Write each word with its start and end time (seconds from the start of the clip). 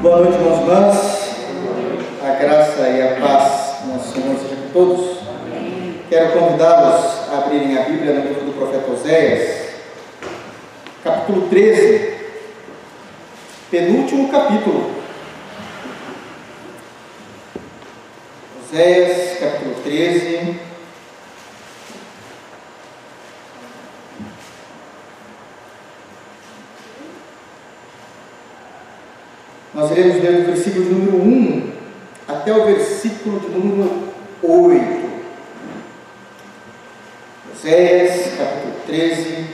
Boa 0.00 0.16
noite, 0.16 0.38
irmãos 0.38 0.56
e 0.56 0.62
irmãs. 0.62 2.22
A 2.22 2.42
graça 2.42 2.88
e 2.88 3.02
a 3.02 3.20
paz 3.20 3.80
do 3.84 4.00
Senhor 4.00 4.34
seja 4.38 4.56
com 4.56 4.68
todos. 4.72 5.18
Quero 6.08 6.32
convidá-los 6.32 7.28
a 7.28 7.38
abrirem 7.44 7.76
a 7.76 7.82
Bíblia 7.82 8.14
no 8.14 8.26
livro 8.26 8.46
do 8.46 8.52
profeta 8.52 8.90
Oséias, 8.90 9.74
capítulo 11.04 11.48
13, 11.48 12.14
penúltimo 13.70 14.30
capítulo. 14.30 14.90
Oséias, 18.64 19.38
capítulo 19.38 19.74
13. 19.82 20.69
Nós 29.72 29.88
iremos 29.92 30.20
ler 30.20 30.40
do 30.40 30.46
versículo 30.46 30.84
de 30.84 30.90
número 30.90 31.16
1 31.18 31.72
até 32.26 32.52
o 32.52 32.66
versículo 32.66 33.38
de 33.38 33.48
número 33.50 34.08
8. 34.42 35.10
Oséias, 37.54 38.34
capítulo 38.36 38.74
13, 38.86 39.46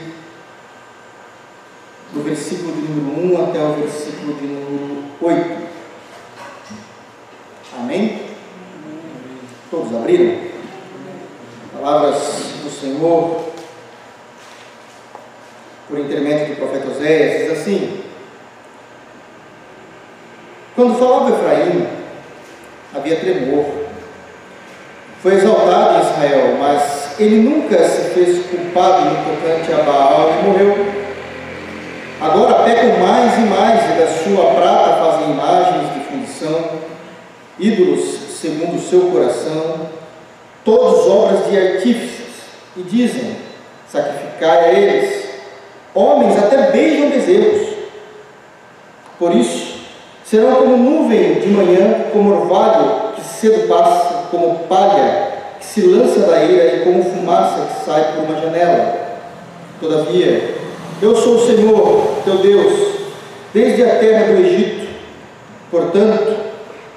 do 2.13 2.23
versículo 2.23 2.73
de 2.73 2.81
número 2.81 3.35
1 3.35 3.49
até 3.49 3.59
o 3.63 3.73
versículo 3.73 4.33
de 4.33 4.47
número 4.47 5.03
8. 5.21 5.67
Amém? 7.77 8.21
Todos 9.69 9.93
abriram? 9.93 10.47
Palavras 11.73 12.17
do 12.63 12.71
Senhor, 12.71 13.51
por 15.87 15.99
intermédio 15.99 16.55
do 16.55 16.59
profeta 16.59 16.89
Oséias, 16.89 17.41
diz 17.43 17.59
assim: 17.59 18.06
Quando 20.77 20.99
falava 20.99 21.31
Efraim, 21.31 21.87
havia 22.95 23.15
tremor. 23.15 23.65
Foi 25.23 25.33
exaltado 25.33 25.97
em 25.97 26.01
Israel, 26.07 26.55
mas 26.59 27.19
ele 27.19 27.37
nunca 27.37 27.83
se 27.83 28.11
fez 28.11 28.45
culpado 28.45 29.05
no 29.05 29.15
tocante 29.25 29.73
a 29.73 29.83
Baal 29.83 30.29
e 30.29 30.43
morreu. 30.43 30.85
Agora 32.21 32.63
pecam 32.63 32.99
mais 32.99 33.39
e 33.39 33.41
mais, 33.41 33.85
e 33.85 33.99
da 33.99 34.07
sua 34.07 34.53
prata 34.53 35.03
fazem 35.03 35.31
imagens 35.31 35.93
de 35.95 35.99
fundição, 36.01 36.69
ídolos 37.57 38.39
segundo 38.39 38.77
o 38.77 38.87
seu 38.87 39.09
coração, 39.09 39.89
todos 40.63 41.07
obras 41.07 41.49
de 41.49 41.57
artífices, 41.57 42.35
e 42.75 42.83
dizem: 42.83 43.35
sacrificai 43.91 44.59
a 44.59 44.73
eles. 44.73 45.27
Homens 45.95 46.37
até 46.37 46.69
beijam 46.69 47.09
bezerros. 47.09 47.67
Por 49.17 49.35
isso, 49.35 49.66
serão 50.29 50.55
como 50.55 50.77
nuvem 50.77 51.35
de 51.35 51.47
manhã, 51.47 52.05
como 52.11 52.31
orvalho 52.31 53.13
que 53.15 53.21
cedo 53.23 53.67
passa, 53.67 54.27
como 54.29 54.59
palha 54.67 55.27
que 55.57 55.65
se 55.65 55.81
lança 55.81 56.19
da 56.19 56.43
ira 56.43 56.75
e 56.75 56.79
como 56.83 57.03
fumaça 57.03 57.65
que 57.65 57.85
sai 57.85 58.13
por 58.13 58.25
uma 58.25 58.41
janela. 58.41 59.07
Todavia, 59.79 60.55
eu 61.01 61.15
sou 61.15 61.35
o 61.35 61.45
Senhor, 61.47 62.17
teu 62.25 62.39
Deus, 62.39 62.73
desde 63.53 63.83
a 63.83 63.99
terra 63.99 64.33
do 64.33 64.45
Egito. 64.45 64.87
Portanto, 65.71 66.35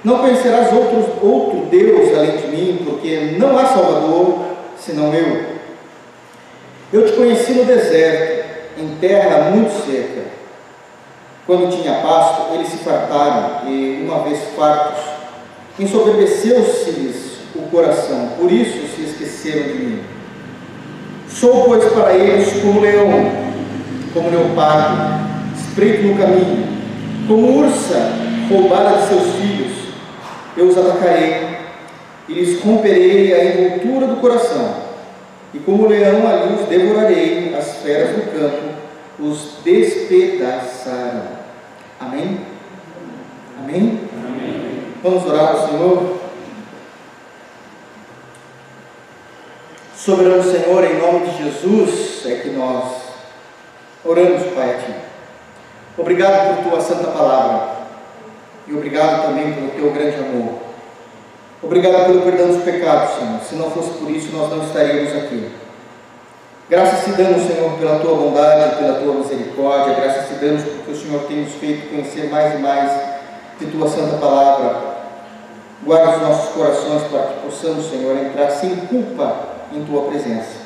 não 0.02 0.18
conhecerás 0.18 0.72
outros, 0.72 1.06
outro 1.22 1.66
Deus 1.70 2.16
além 2.16 2.36
de 2.36 2.46
mim, 2.48 2.82
porque 2.84 3.36
não 3.38 3.56
há 3.56 3.66
Salvador 3.66 4.38
senão 4.76 5.14
eu. 5.14 5.60
Eu 6.92 7.06
te 7.06 7.12
conheci 7.12 7.52
no 7.52 7.64
deserto, 7.64 8.44
em 8.76 8.96
terra 9.00 9.50
muito 9.50 9.70
seca. 9.86 10.39
Quando 11.50 11.68
tinha 11.82 11.94
pasto, 11.94 12.54
eles 12.54 12.68
se 12.68 12.76
fartaram, 12.76 13.68
e 13.68 14.04
uma 14.04 14.22
vez 14.22 14.38
fartos, 14.56 15.02
ensoberbeceu-se-lhes 15.80 17.38
o 17.56 17.62
coração, 17.62 18.34
por 18.38 18.52
isso 18.52 18.86
se 18.94 19.02
esqueceram 19.02 19.64
de 19.64 19.74
mim. 19.74 20.00
Sou, 21.28 21.64
pois, 21.64 21.84
para 21.92 22.14
eles 22.14 22.62
como 22.62 22.78
leão, 22.80 23.32
como 24.14 24.30
leopardo, 24.30 25.24
espreito 25.58 26.06
no 26.06 26.16
caminho, 26.16 26.68
como 27.26 27.64
ursa 27.64 28.12
roubada 28.48 28.98
de 28.98 29.08
seus 29.08 29.34
filhos 29.34 29.72
eu 30.56 30.68
os 30.68 30.78
atacarei 30.78 31.48
e 32.28 32.34
lhes 32.34 32.62
romperei 32.62 33.34
a 33.34 33.44
envoltura 33.44 34.06
do 34.06 34.20
coração, 34.20 34.72
e 35.52 35.58
como 35.58 35.88
leão 35.88 36.28
ali 36.28 36.54
os 36.54 36.68
devorarei, 36.68 37.52
as 37.58 37.78
feras 37.78 38.10
do 38.10 38.38
campo 38.38 38.70
os 39.18 39.54
despedaçarão. 39.64 41.39
Amém? 42.00 42.40
Amém? 43.58 44.00
Amém. 44.14 44.94
Vamos 45.02 45.26
orar 45.26 45.50
ao 45.50 45.68
Senhor? 45.68 46.16
Soberano 49.94 50.42
Senhor, 50.42 50.82
em 50.82 50.98
nome 50.98 51.26
de 51.26 51.44
Jesus 51.44 52.24
é 52.24 52.36
que 52.36 52.48
nós 52.48 52.90
oramos, 54.02 54.44
Pai, 54.54 54.76
a 54.76 54.78
Ti. 54.78 54.94
Obrigado 55.98 56.62
por 56.62 56.70
Tua 56.70 56.80
santa 56.80 57.10
palavra. 57.10 57.80
E 58.66 58.72
obrigado 58.72 59.26
também 59.26 59.52
pelo 59.52 59.68
teu 59.68 59.92
grande 59.92 60.16
amor. 60.16 60.58
Obrigado 61.62 62.06
pelo 62.06 62.22
perdão 62.22 62.48
dos 62.48 62.64
pecados, 62.64 63.16
Senhor. 63.16 63.40
Se 63.42 63.54
não 63.56 63.70
fosse 63.70 63.90
por 63.98 64.10
isso, 64.10 64.34
nós 64.34 64.48
não 64.48 64.64
estaríamos 64.64 65.14
aqui. 65.16 65.50
Graças 66.70 67.04
te 67.04 67.10
damos, 67.20 67.48
Senhor, 67.48 67.72
pela 67.80 67.98
tua 67.98 68.14
bondade, 68.14 68.76
pela 68.76 69.00
tua 69.00 69.14
misericórdia. 69.14 69.92
Graças 69.92 70.28
te 70.28 70.34
damos 70.34 70.62
porque 70.62 70.92
o 70.92 70.96
Senhor 70.96 71.22
tem 71.22 71.38
nos 71.38 71.52
feito 71.54 71.90
conhecer 71.90 72.30
mais 72.30 72.54
e 72.54 72.58
mais 72.58 72.92
de 73.58 73.66
tua 73.66 73.88
santa 73.88 74.18
palavra. 74.18 74.76
Guarda 75.82 76.18
os 76.18 76.22
nossos 76.22 76.54
corações 76.54 77.02
para 77.10 77.22
que 77.22 77.40
possamos, 77.40 77.90
Senhor, 77.90 78.16
entrar 78.16 78.50
sem 78.50 78.76
culpa 78.86 79.48
em 79.72 79.82
tua 79.82 80.02
presença. 80.02 80.60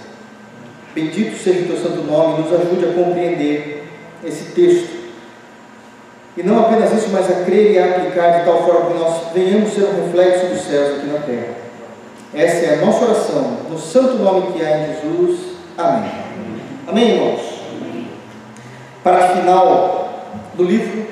Bendito 0.94 1.42
seja 1.42 1.60
o 1.60 1.68
teu 1.68 1.76
santo 1.78 2.02
nome, 2.02 2.42
nos 2.42 2.52
ajude 2.52 2.84
a 2.84 2.92
compreender 2.92 3.88
esse 4.22 4.52
texto 4.52 5.04
e 6.36 6.42
não 6.42 6.66
apenas 6.66 6.92
isso, 6.92 7.08
mas 7.12 7.30
a 7.30 7.44
crer 7.44 7.72
e 7.72 7.78
a 7.78 7.86
aplicar 7.86 8.40
de 8.40 8.44
tal 8.44 8.62
forma 8.62 8.90
que 8.90 8.98
nós 8.98 9.32
venhamos 9.32 9.72
ser 9.72 9.84
um 9.84 10.04
reflexo 10.04 10.48
dos 10.48 10.60
céus 10.66 10.98
aqui 10.98 11.06
na 11.06 11.20
terra. 11.20 11.54
Essa 12.34 12.66
é 12.66 12.74
a 12.74 12.84
nossa 12.84 13.06
oração, 13.06 13.56
no 13.70 13.78
santo 13.78 14.16
nome 14.16 14.52
que 14.52 14.62
há 14.62 14.80
em 14.80 14.86
Jesus. 14.88 15.53
Amém. 15.76 16.10
Amém, 16.86 17.10
irmãos? 17.10 17.40
Para 19.02 19.24
o 19.24 19.36
final 19.36 20.08
do 20.54 20.62
livro, 20.62 21.04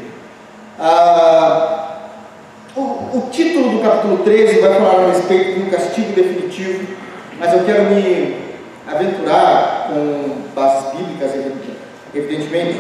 o, 2.77 2.81
o 2.81 3.29
título 3.33 3.71
do 3.71 3.83
capítulo 3.83 4.19
13 4.19 4.61
vai 4.61 4.75
falar 4.75 5.03
a 5.03 5.07
respeito 5.09 5.61
um 5.61 5.69
castigo 5.69 6.13
definitivo, 6.13 6.87
mas 7.41 7.53
eu 7.53 7.65
quero 7.65 7.91
me 7.91 8.37
aventurar 8.87 9.89
com 9.89 10.37
bases 10.55 10.93
bíblicas, 10.93 11.33
evidentemente 12.15 12.79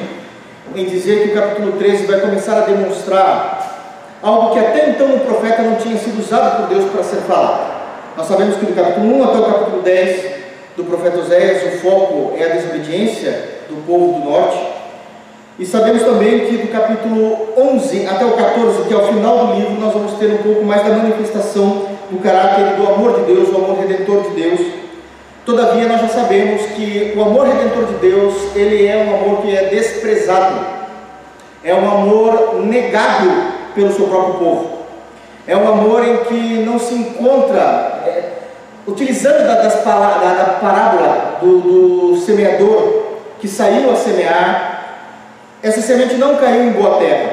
em 0.76 0.84
dizer 0.84 1.24
que 1.24 1.30
o 1.30 1.34
capítulo 1.34 1.72
13 1.72 2.06
vai 2.06 2.20
começar 2.20 2.58
a 2.58 2.66
demonstrar 2.66 3.98
algo 4.22 4.52
que 4.52 4.60
até 4.60 4.90
então 4.90 5.16
o 5.16 5.20
profeta 5.20 5.62
não 5.62 5.74
tinha 5.74 5.98
sido 5.98 6.20
usado 6.20 6.58
por 6.58 6.68
Deus 6.68 6.88
para 6.92 7.02
ser 7.02 7.22
falado. 7.22 7.72
Nós 8.16 8.28
sabemos 8.28 8.56
que 8.56 8.66
do 8.66 8.74
capítulo 8.74 9.18
1 9.20 9.24
até 9.24 9.38
o 9.38 9.44
capítulo 9.44 9.82
10 9.82 10.42
do 10.76 10.84
profeta 10.84 11.18
Oséias, 11.18 11.74
o 11.74 11.78
foco 11.78 12.34
é 12.36 12.44
a 12.44 12.54
desobediência 12.56 13.62
do 13.68 13.84
povo 13.86 14.20
do 14.20 14.30
norte. 14.30 14.58
E 15.58 15.66
sabemos 15.66 16.02
também 16.02 16.40
que 16.46 16.56
do 16.56 16.68
capítulo 16.68 17.48
11 17.56 18.06
até 18.06 18.24
o 18.24 18.32
14, 18.32 18.88
que 18.88 18.94
é 18.94 18.96
o 18.96 19.06
final 19.06 19.46
do 19.46 19.54
livro, 19.54 19.80
nós 19.80 19.92
vamos 19.92 20.12
ter 20.14 20.26
um 20.26 20.38
pouco 20.38 20.64
mais 20.64 20.82
da 20.82 20.90
manifestação 20.90 21.88
do 22.10 22.18
caráter 22.18 22.76
do 22.76 22.86
amor 22.88 23.20
de 23.20 23.32
Deus, 23.32 23.48
o 23.50 23.56
amor 23.56 23.78
redentor 23.78 24.22
de 24.22 24.30
Deus, 24.30 24.60
Todavia, 25.44 25.88
nós 25.88 26.00
já 26.02 26.08
sabemos 26.08 26.62
que 26.66 27.14
o 27.16 27.20
amor 27.20 27.48
redentor 27.48 27.86
de 27.86 27.94
Deus, 27.94 28.54
ele 28.54 28.86
é 28.86 28.96
um 28.96 29.16
amor 29.16 29.42
que 29.42 29.56
é 29.56 29.64
desprezado, 29.64 30.64
é 31.64 31.74
um 31.74 31.90
amor 31.90 32.60
negado 32.64 33.28
pelo 33.74 33.92
seu 33.92 34.06
próprio 34.06 34.34
povo, 34.34 34.70
é 35.44 35.56
um 35.56 35.66
amor 35.66 36.06
em 36.06 36.18
que 36.18 36.62
não 36.64 36.78
se 36.78 36.94
encontra, 36.94 38.04
é, 38.06 38.41
utilizando 38.86 39.46
da, 39.46 39.62
das 39.62 39.84
da, 39.84 40.34
da 40.34 40.58
parábola 40.60 41.38
do, 41.40 41.60
do 41.60 42.16
semeador 42.20 43.02
que 43.40 43.48
saiu 43.48 43.90
a 43.90 43.96
semear, 43.96 44.72
essa 45.62 45.80
semente 45.80 46.14
não 46.14 46.36
caiu 46.36 46.64
em 46.64 46.72
boa 46.72 46.98
terra, 46.98 47.30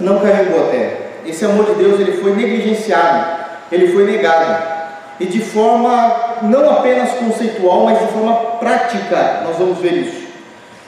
não 0.00 0.18
caiu 0.20 0.46
em 0.46 0.50
boa 0.50 0.66
terra. 0.70 0.92
Esse 1.24 1.44
amor 1.44 1.66
de 1.66 1.74
Deus 1.74 2.00
ele 2.00 2.20
foi 2.20 2.34
negligenciado, 2.34 3.42
ele 3.70 3.92
foi 3.92 4.04
negado 4.04 4.72
e 5.20 5.26
de 5.26 5.40
forma 5.40 6.38
não 6.42 6.70
apenas 6.70 7.10
conceitual, 7.12 7.84
mas 7.84 8.00
de 8.00 8.06
forma 8.06 8.34
prática, 8.58 9.42
nós 9.44 9.56
vamos 9.56 9.78
ver 9.78 9.92
isso. 9.92 10.22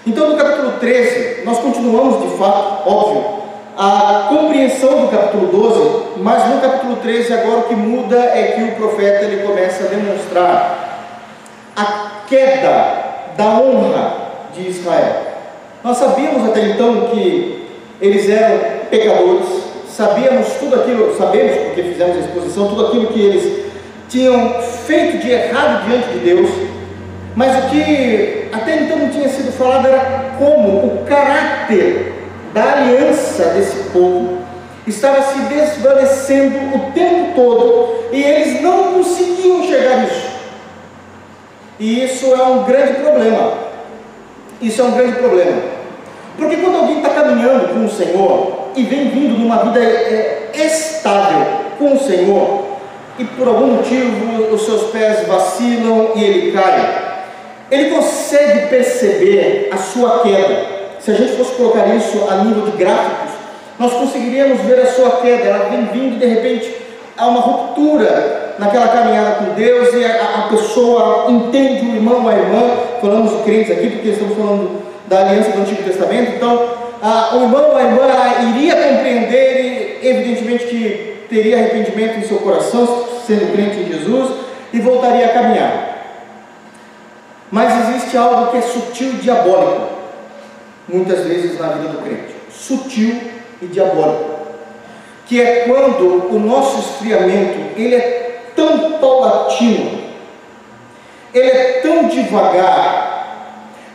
Então, 0.06 0.31
no 0.31 0.37
capítulo 0.37 0.72
13, 0.72 1.44
nós 1.44 1.58
continuamos 1.58 2.31
de 2.31 2.37
fato, 2.37 2.88
óbvio, 2.88 3.44
a 3.76 4.26
compreensão 4.29 5.00
do 5.03 5.09
capítulo 5.09 5.47
12, 5.49 6.21
mas 6.23 6.49
no 6.49 6.61
capítulo 6.61 6.97
13 6.97 7.32
agora 7.32 7.59
o 7.59 7.62
que 7.65 7.75
muda 7.75 8.17
é 8.17 8.53
que 8.56 8.62
o 8.62 8.76
profeta 8.76 9.25
ele 9.25 9.43
começa 9.43 9.85
a 9.85 9.88
demonstrar 9.88 11.09
a 11.76 12.23
queda 12.29 13.05
da 13.37 13.61
honra 13.61 14.12
de 14.55 14.69
Israel. 14.69 15.17
Nós 15.82 15.97
sabíamos 15.97 16.49
até 16.49 16.61
então 16.69 17.09
que 17.09 17.67
eles 18.00 18.29
eram 18.29 18.87
pecadores, 18.91 19.49
sabíamos 19.88 20.47
tudo 20.61 20.76
aquilo, 20.76 21.17
sabemos 21.17 21.56
porque 21.56 21.82
fizemos 21.82 22.17
a 22.17 22.21
exposição, 22.21 22.69
tudo 22.69 22.87
aquilo 22.87 23.09
que 23.09 23.21
eles 23.21 23.65
tinham 24.09 24.61
feito 24.87 25.19
de 25.19 25.31
errado 25.31 25.87
diante 25.88 26.09
de 26.11 26.19
Deus, 26.19 26.49
mas 27.35 27.65
o 27.65 27.69
que 27.71 28.49
até 28.53 28.82
então 28.82 28.99
não 28.99 29.09
tinha 29.09 29.29
sido 29.29 29.50
falado 29.53 29.88
era 29.88 30.37
como 30.38 30.69
o 30.87 31.05
caráter 31.09 32.24
da 32.54 32.72
aliança 32.72 33.44
desse 33.46 33.90
povo 33.90 34.38
estava 34.86 35.20
se 35.22 35.38
desvanecendo 35.40 36.76
o 36.76 36.92
tempo 36.92 37.34
todo 37.34 38.04
e 38.12 38.22
eles 38.22 38.62
não 38.62 38.94
conseguiam 38.94 39.64
enxergar 39.64 40.04
isso. 40.04 40.28
E 41.80 42.04
isso 42.04 42.32
é 42.32 42.42
um 42.44 42.62
grande 42.62 42.94
problema. 43.00 43.54
Isso 44.62 44.80
é 44.80 44.84
um 44.84 44.92
grande 44.92 45.18
problema. 45.18 45.62
Porque 46.38 46.56
quando 46.56 46.76
alguém 46.76 46.98
está 46.98 47.10
caminhando 47.10 47.74
com 47.74 47.84
o 47.84 47.90
Senhor 47.90 48.68
e 48.76 48.84
vem 48.84 49.10
vindo 49.10 49.38
numa 49.38 49.64
vida 49.64 49.80
é, 49.80 50.50
estável 50.54 51.46
com 51.78 51.94
o 51.94 51.98
Senhor, 51.98 52.64
e 53.18 53.24
por 53.24 53.46
algum 53.46 53.66
motivo 53.66 54.52
os 54.52 54.64
seus 54.64 54.90
pés 54.90 55.26
vacilam 55.26 56.12
e 56.16 56.24
ele 56.24 56.52
cai, 56.52 57.24
ele 57.70 57.90
consegue 57.90 58.68
perceber 58.68 59.68
a 59.72 59.76
sua 59.76 60.20
queda. 60.20 60.74
Se 61.04 61.10
a 61.10 61.14
gente 61.14 61.36
fosse 61.36 61.52
colocar 61.56 61.86
isso 61.94 62.26
a 62.30 62.36
nível 62.36 62.64
de 62.64 62.78
gráficos, 62.78 63.34
nós 63.78 63.92
conseguiríamos 63.92 64.62
ver 64.62 64.80
a 64.80 64.86
sua 64.86 65.20
queda, 65.20 65.44
ela 65.44 65.68
vem 65.68 65.84
vindo 65.86 66.18
de 66.18 66.24
repente 66.24 66.74
há 67.14 67.26
uma 67.26 67.40
ruptura 67.40 68.54
naquela 68.58 68.88
caminhada 68.88 69.32
com 69.32 69.52
Deus 69.54 69.92
e 69.92 70.02
a, 70.02 70.46
a 70.46 70.48
pessoa 70.48 71.26
entende 71.28 71.84
o 71.84 71.94
irmão 71.96 72.26
a 72.26 72.32
irmã, 72.32 72.76
falamos 73.02 73.32
de 73.32 73.42
crentes 73.42 73.70
aqui 73.70 73.90
porque 73.90 74.08
estamos 74.08 74.34
falando 74.34 74.82
da 75.06 75.20
aliança 75.20 75.50
do 75.50 75.60
Antigo 75.60 75.82
Testamento, 75.82 76.36
então 76.36 76.70
a, 77.02 77.36
o 77.36 77.42
irmão 77.42 77.76
a 77.76 77.82
irmã 77.82 78.56
iria 78.56 78.74
compreender 78.74 80.00
e 80.02 80.08
evidentemente 80.08 80.64
que 80.64 81.26
teria 81.28 81.58
arrependimento 81.58 82.18
em 82.18 82.22
seu 82.22 82.38
coração, 82.38 82.86
sendo 83.26 83.52
crente 83.52 83.78
em 83.78 83.92
Jesus, 83.92 84.30
e 84.72 84.80
voltaria 84.80 85.26
a 85.26 85.30
caminhar. 85.30 85.98
Mas 87.50 87.88
existe 87.88 88.16
algo 88.16 88.50
que 88.50 88.56
é 88.56 88.62
sutil 88.62 89.10
e 89.10 89.16
diabólico, 89.16 89.94
muitas 90.88 91.25
vezes 91.25 91.58
na 91.58 91.69
vida 91.69 91.88
do 91.88 92.02
crente. 92.02 92.34
Sutil 92.50 93.20
e 93.60 93.66
diabólico. 93.66 94.34
Que 95.26 95.40
é 95.40 95.64
quando 95.66 96.34
o 96.34 96.38
nosso 96.38 96.81
esfriamento 96.81 97.78
ele 97.78 97.94
é 97.94 98.42
tão 98.54 98.92
paulatino, 98.92 100.02
ele 101.32 101.48
é 101.48 101.81
tão 101.82 102.08
devagar, 102.08 103.50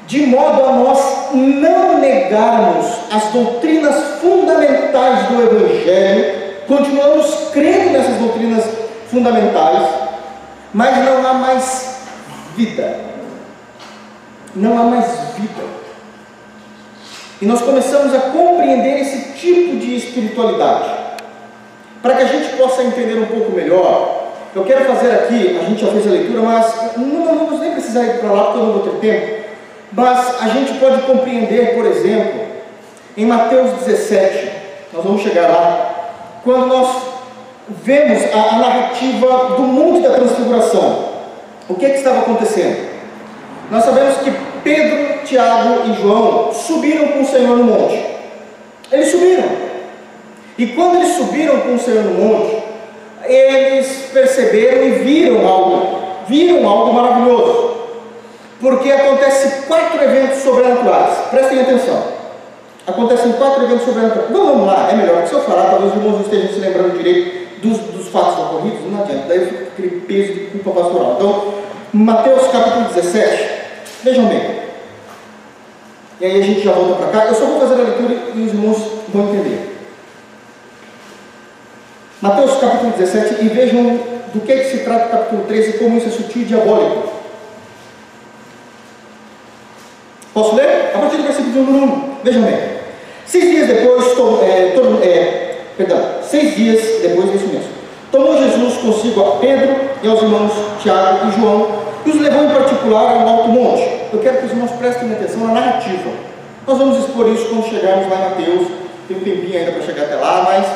de 0.08 0.26
modo 0.26 0.64
a 0.66 0.72
nós 0.74 1.30
não 1.34 2.00
negarmos 2.00 2.86
as 3.12 3.26
doutrinas 3.32 4.20
fundamentais 4.20 5.28
do 5.28 5.44
Evangelho, 5.44 6.66
continuamos 6.68 7.52
crendo 7.54 7.92
nessas 7.92 8.16
doutrinas 8.16 8.66
fundamentais, 9.10 9.88
mas 10.74 10.98
não 11.06 11.26
há 11.26 11.34
mais 11.36 12.00
vida 12.58 13.10
não 14.56 14.78
há 14.78 14.84
mais 14.84 15.06
vida. 15.38 15.79
E 17.42 17.46
nós 17.46 17.62
começamos 17.62 18.14
a 18.14 18.20
compreender 18.20 19.00
esse 19.00 19.34
tipo 19.34 19.78
de 19.78 19.96
espiritualidade. 19.96 20.90
Para 22.02 22.16
que 22.16 22.24
a 22.24 22.28
gente 22.28 22.58
possa 22.58 22.84
entender 22.84 23.16
um 23.16 23.26
pouco 23.28 23.52
melhor, 23.52 24.30
eu 24.56 24.64
quero 24.66 24.86
fazer 24.86 25.12
aqui, 25.12 25.58
a 25.60 25.64
gente 25.64 25.82
já 25.82 25.92
fez 25.92 26.08
a 26.08 26.10
leitura, 26.10 26.42
mas 26.42 26.98
não, 26.98 27.26
vamos 27.26 27.60
nem 27.60 27.72
precisar 27.72 28.04
ir 28.04 28.20
para 28.20 28.32
lá 28.32 28.44
porque 28.46 28.58
eu 28.60 28.64
não 28.64 28.74
vou 28.74 28.82
ter 28.82 29.00
tempo. 29.00 29.40
Mas 29.92 30.42
a 30.42 30.50
gente 30.50 30.74
pode 30.80 31.02
compreender, 31.04 31.76
por 31.76 31.86
exemplo, 31.86 32.42
em 33.16 33.26
Mateus 33.26 33.72
17, 33.84 34.52
nós 34.94 35.04
vamos 35.04 35.22
chegar 35.22 35.48
lá, 35.48 36.12
quando 36.44 36.68
nós 36.68 36.90
vemos 37.84 38.24
a, 38.34 38.56
a 38.56 38.60
narrativa 38.60 39.56
do 39.56 39.62
Monte 39.62 40.02
da 40.02 40.16
Transfiguração. 40.16 41.10
O 41.68 41.76
que, 41.76 41.86
é 41.86 41.90
que 41.90 41.98
estava 41.98 42.20
acontecendo? 42.20 42.90
Nós 43.70 43.86
sabemos 43.86 44.18
que 44.18 44.32
Pedro, 44.64 45.24
Tiago 45.26 45.90
e 45.90 46.02
João 46.02 46.54
subiram 46.54 47.08
com 47.10 47.22
o 47.22 47.26
Senhor 47.26 47.58
no 47.58 47.64
monte. 47.64 48.06
Eles 48.92 49.12
subiram. 49.12 49.46
E 50.58 50.68
quando 50.68 50.96
eles 50.96 51.16
subiram 51.16 51.60
com 51.62 51.76
o 51.76 51.80
Senhor 51.80 52.04
no 52.04 52.14
monte, 52.14 52.64
eles 53.26 54.10
perceberam 54.12 54.84
e 54.88 54.92
viram 54.92 55.48
algo, 55.48 56.00
viram 56.28 56.68
algo 56.68 56.94
maravilhoso. 56.94 57.70
Porque 58.60 58.92
acontece 58.92 59.68
quatro 59.68 60.04
eventos 60.04 60.40
sobrenaturais. 60.40 61.18
Prestem 61.30 61.62
atenção. 61.62 62.04
Acontecem 62.86 63.32
quatro 63.34 63.64
eventos 63.64 63.86
sobrenaturais. 63.86 64.30
Então 64.30 64.46
vamos 64.46 64.68
lá, 64.68 64.90
é 64.92 64.96
melhor 64.96 65.22
que 65.22 65.30
se 65.30 65.36
eu 65.36 65.42
falar, 65.42 65.70
talvez 65.70 65.92
os 65.92 65.98
irmãos 65.98 66.16
não 66.16 66.22
estejam 66.22 66.54
se 66.54 66.60
lembrando 66.60 66.98
direito 66.98 67.40
dos, 67.62 67.78
dos 67.78 68.08
fatos 68.10 68.40
ocorridos, 68.40 68.92
não 68.92 69.02
adianta, 69.02 69.26
daí 69.28 69.46
fica 69.46 69.64
aquele 69.64 70.02
peso 70.02 70.34
de 70.34 70.40
culpa 70.46 70.82
pastoral. 70.82 71.16
Então, 71.18 71.54
Mateus 71.94 72.48
capítulo 72.48 72.86
17, 72.94 73.59
Vejam 74.04 74.26
bem. 74.26 74.60
E 76.22 76.26
aí 76.26 76.40
a 76.40 76.44
gente 76.44 76.62
já 76.62 76.72
volta 76.72 76.96
para 76.96 77.12
cá. 77.12 77.26
Eu 77.28 77.36
só 77.36 77.46
vou 77.46 77.60
fazer 77.60 77.74
a 77.76 77.84
leitura 77.84 78.14
e 78.36 78.42
os 78.42 78.54
irmãos 78.54 78.78
vão 79.10 79.30
entender. 79.30 79.78
Mateus 82.22 82.60
capítulo 82.60 82.92
17 82.98 83.46
e 83.46 83.48
vejam 83.48 83.84
do 84.34 84.42
que, 84.42 84.52
é 84.52 84.58
que 84.58 84.72
se 84.72 84.84
trata 84.84 85.06
o 85.06 85.10
capítulo 85.10 85.44
13 85.48 85.70
e 85.70 85.74
como 85.80 85.98
isso 85.98 86.08
é 86.08 86.12
sutil 86.12 86.42
e 86.42 86.46
diabólico. 86.46 87.10
Posso 90.34 90.56
ler? 90.56 90.92
A 90.94 91.00
partir 91.00 91.18
do 91.18 91.24
versículo 91.24 91.64
número 91.64 91.86
1. 91.86 92.16
Vejam 92.24 92.42
bem. 92.44 92.80
Seis 93.26 93.46
dias 93.46 93.68
depois, 93.68 94.14
to, 94.16 94.40
é, 94.44 94.72
to, 94.72 95.00
é, 95.04 95.58
perdão, 95.78 96.02
seis 96.24 96.56
dias 96.56 96.82
depois, 97.02 97.34
isso 97.34 97.48
mesmo. 97.48 97.70
Tomou 98.12 98.38
Jesus 98.38 98.78
consigo 98.78 99.22
a 99.22 99.38
Pedro 99.38 99.76
e 100.02 100.08
aos 100.08 100.22
irmãos 100.22 100.52
Tiago 100.82 101.28
e 101.28 101.40
João 101.40 101.89
e 102.10 102.18
os 102.18 102.22
levou 102.22 102.44
em 102.44 102.50
particular 102.50 103.16
ao 103.16 103.28
alto 103.28 103.50
monte. 103.50 103.88
Eu 104.12 104.20
quero 104.20 104.38
que 104.40 104.46
os 104.46 104.52
irmãos 104.52 104.72
prestem 104.72 105.12
atenção 105.12 105.48
na 105.48 105.54
narrativa. 105.54 106.10
Nós 106.66 106.78
vamos 106.78 106.98
expor 107.00 107.28
isso 107.30 107.46
quando 107.50 107.70
chegarmos 107.70 108.10
lá 108.10 108.16
em 108.16 108.30
Mateus. 108.30 108.68
Tem 109.08 109.18
um 109.18 109.22
tempinho 109.22 109.60
ainda 109.60 109.72
para 109.72 109.82
chegar 109.84 110.04
até 110.04 110.16
lá, 110.16 110.44
mas 110.44 110.68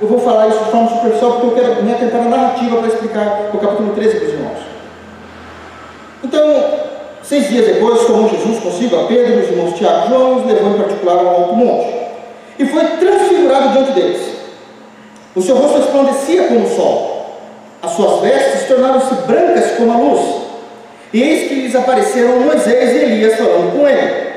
eu 0.00 0.08
vou 0.08 0.18
falar 0.18 0.48
isso 0.48 0.58
de 0.58 0.70
forma 0.70 0.88
superficial 0.88 1.32
porque 1.32 1.46
eu 1.46 1.64
quero 1.64 1.82
me 1.82 1.92
atentar 1.92 2.22
na 2.22 2.36
narrativa 2.36 2.76
para 2.76 2.88
explicar 2.88 3.50
o 3.52 3.58
capítulo 3.58 3.92
13 3.94 4.16
para 4.16 4.26
os 4.26 4.32
irmãos. 4.32 4.58
Então, 6.24 6.64
seis 7.22 7.48
dias 7.48 7.66
depois, 7.66 8.06
tomou 8.06 8.28
Jesus 8.28 8.60
consigo 8.60 8.96
a 8.96 9.04
Pedro, 9.04 9.40
os 9.40 9.48
irmãos 9.48 9.74
Tiago 9.74 10.06
e 10.06 10.08
João, 10.08 10.36
os 10.38 10.46
levou 10.46 10.70
em 10.70 10.78
particular 10.78 11.18
ao 11.18 11.28
alto 11.28 11.54
monte. 11.54 11.92
E 12.58 12.66
foi 12.66 12.84
transfigurado 12.84 13.68
diante 13.70 13.92
deles. 13.92 14.32
O 15.34 15.42
seu 15.42 15.56
rosto 15.56 15.78
resplandecia 15.78 16.48
como 16.48 16.66
o 16.66 16.76
sol. 16.76 17.26
As 17.82 17.92
suas 17.92 18.20
vestes 18.20 18.68
tornaram-se 18.68 19.14
brancas 19.26 19.72
como 19.76 19.92
a 19.92 19.96
luz. 19.96 20.51
Eis 21.12 21.48
que 21.48 21.54
lhes 21.56 21.74
apareceram 21.74 22.40
Moisés 22.40 22.94
e 22.94 23.04
Elias 23.04 23.36
falando 23.36 23.76
com 23.76 23.86
ele. 23.86 24.32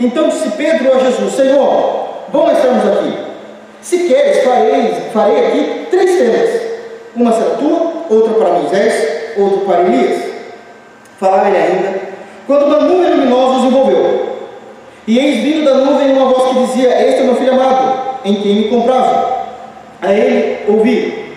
Então 0.00 0.28
disse 0.28 0.50
Pedro 0.50 0.92
a 0.96 0.98
Jesus: 0.98 1.34
Senhor, 1.34 2.24
bom 2.28 2.50
estarmos 2.50 2.84
aqui. 2.86 3.18
Se 3.80 3.98
queres, 4.08 4.42
farei, 4.42 4.94
farei 5.12 5.46
aqui 5.46 5.86
três 5.90 6.18
tendas: 6.18 6.60
uma 7.14 7.32
será 7.32 7.50
tua, 7.50 8.04
outra 8.10 8.34
para 8.34 8.52
Moisés, 8.54 9.34
outra 9.36 9.58
para 9.60 9.82
Elias. 9.82 10.22
Falava 11.20 11.48
ele 11.48 11.56
ainda, 11.56 12.00
quando 12.46 12.66
uma 12.66 12.80
nuvem 12.80 13.10
luminosa 13.14 13.58
os 13.58 13.64
envolveu. 13.66 14.28
E 15.06 15.18
eis 15.18 15.42
vindo 15.42 15.64
da 15.64 15.74
nuvem 15.74 16.12
uma 16.12 16.32
voz 16.32 16.48
que 16.50 16.66
dizia: 16.66 17.08
Este 17.08 17.20
é 17.20 17.24
meu 17.24 17.36
filho 17.36 17.52
amado, 17.52 18.18
em 18.24 18.34
quem 18.42 18.54
me 18.56 18.68
comprava. 18.68 19.38
A 20.02 20.12
ele 20.12 20.64
ouvi. 20.68 21.28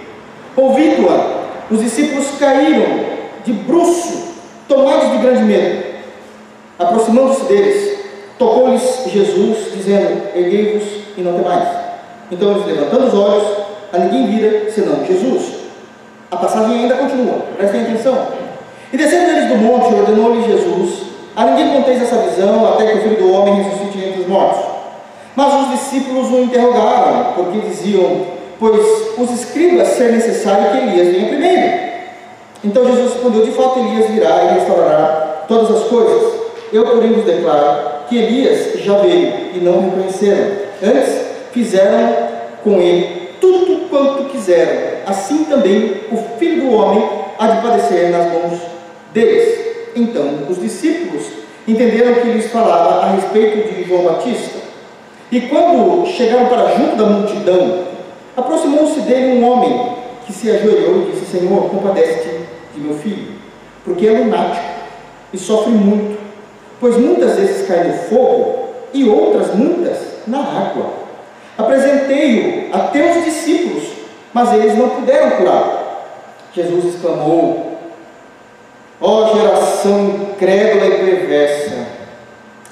Ouvindo-a, 0.56 1.74
os 1.74 1.82
discípulos 1.82 2.28
caíram 2.40 3.12
de 3.46 3.54
bruço 3.54 4.31
tomados 4.72 5.12
de 5.12 5.18
grande 5.18 5.44
medo, 5.44 5.84
aproximando-se 6.80 7.44
deles, 7.44 8.00
tocou-lhes 8.40 9.04
Jesus, 9.08 9.74
dizendo: 9.74 10.30
Erguei-vos 10.34 10.84
e 11.18 11.22
não 11.22 11.34
temais. 11.34 11.68
Então 12.32 12.51
eles, 12.51 12.66
levantando 12.66 13.08
os 13.08 13.13
olhos, 13.13 13.44
a 13.92 13.98
ninguém 13.98 14.28
vira 14.28 14.72
senão 14.72 15.06
Jesus. 15.06 15.60
A 16.32 16.38
passagem 16.38 16.84
ainda 16.84 16.96
continua, 16.96 17.40
prestem 17.58 17.82
atenção. 17.82 18.28
E 18.94 18.98
descendo 18.98 19.32
eles 19.32 19.50
do 19.50 19.58
monte, 19.58 19.94
ordenou-lhes 19.94 20.46
Jesus: 20.46 21.01
A 21.36 21.46
ninguém 21.48 21.75
conteis 21.75 22.01
essa 22.01 22.16
visão, 22.16 22.74
até 22.74 22.88
que 22.88 22.98
o 23.00 23.01
filho 23.01 23.18
do 23.18 23.34
homem 23.34 23.56
ressuscite 23.56 23.98
entre 23.98 24.22
os 24.22 24.28
mortos. 24.28 24.72
Mas 25.36 25.54
os 25.54 25.70
discípulos 25.72 26.32
o 26.32 26.44
interrogaram, 26.44 27.34
porque 27.36 27.60
diziam: 27.60 28.25
Pois 28.58 29.18
os 29.18 29.32
escribas 29.32 29.90
ser 29.90 30.13
necessário 30.13 30.72
que 30.72 30.78
Elias 30.78 31.13
venha 31.13 31.28
primeiro. 31.28 31.90
Então 32.63 32.86
Jesus 32.86 33.13
respondeu: 33.13 33.46
De 33.46 33.51
fato, 33.51 33.80
Elias 33.80 34.10
virá 34.10 34.44
e 34.44 34.60
restaurará 34.60 35.46
todas 35.48 35.72
as 35.72 35.84
coisas. 35.88 36.41
Eu, 36.72 36.86
porém, 36.86 37.13
vos 37.13 37.25
declaro 37.25 38.06
que 38.08 38.18
Elias 38.18 38.80
já 38.82 38.98
veio 38.98 39.34
e 39.56 39.60
não 39.62 39.89
reconheceram. 39.89 40.51
Antes, 40.84 41.22
fizeram 41.51 42.13
com 42.63 42.80
ele 42.80 43.30
tudo 43.41 43.89
quanto 43.89 44.30
quiseram. 44.30 45.01
Assim 45.06 45.44
também 45.46 46.01
o 46.12 46.18
filho 46.38 46.62
do 46.62 46.72
homem 46.75 47.03
há 47.38 47.48
de 47.48 47.62
padecer 47.62 48.10
nas 48.10 48.32
mãos 48.32 48.60
deles. 49.13 49.60
Então, 49.96 50.46
os 50.50 50.60
discípulos 50.60 51.25
entenderam 51.68 52.13
que 52.15 52.27
lhes 52.30 52.50
falava 52.51 53.06
a 53.06 53.12
respeito 53.12 53.74
de 53.74 53.84
João 53.84 54.03
Batista. 54.03 54.60
E 55.32 55.41
quando 55.41 56.06
chegaram 56.08 56.46
para 56.46 56.75
junto 56.75 56.96
da 56.96 57.06
multidão, 57.06 57.91
Aproximou-se 58.36 59.01
dele 59.01 59.39
um 59.39 59.50
homem 59.50 59.98
que 60.25 60.32
se 60.32 60.50
ajoelhou 60.50 61.01
e 61.01 61.12
disse: 61.12 61.38
Senhor, 61.38 61.70
compadece-te 61.70 62.31
de 62.74 62.82
meu 62.82 62.96
filho, 62.96 63.34
porque 63.84 64.08
é 64.08 64.12
lunático 64.12 64.66
e 65.34 65.38
sofre 65.38 65.72
muito, 65.72 66.20
pois 66.80 66.98
muitas 66.98 67.38
vezes 67.38 67.68
cai 67.68 67.84
no 67.86 67.94
fogo 68.10 68.70
e 68.94 69.08
outras 69.08 69.54
muitas 69.56 69.98
na 70.28 70.40
água. 70.40 70.94
Apresentei-o 71.58 72.75
a 72.75 72.88
teus 72.88 73.24
discípulos, 73.24 73.84
mas 74.34 74.54
eles 74.54 74.78
não 74.78 74.90
puderam 74.90 75.32
curar. 75.32 75.82
Jesus 76.54 76.96
exclamou: 76.96 77.78
Ó 79.00 79.24
oh, 79.24 79.38
geração 79.38 80.32
incrédula 80.32 80.86
e 80.86 81.06
perversa, 81.06 81.88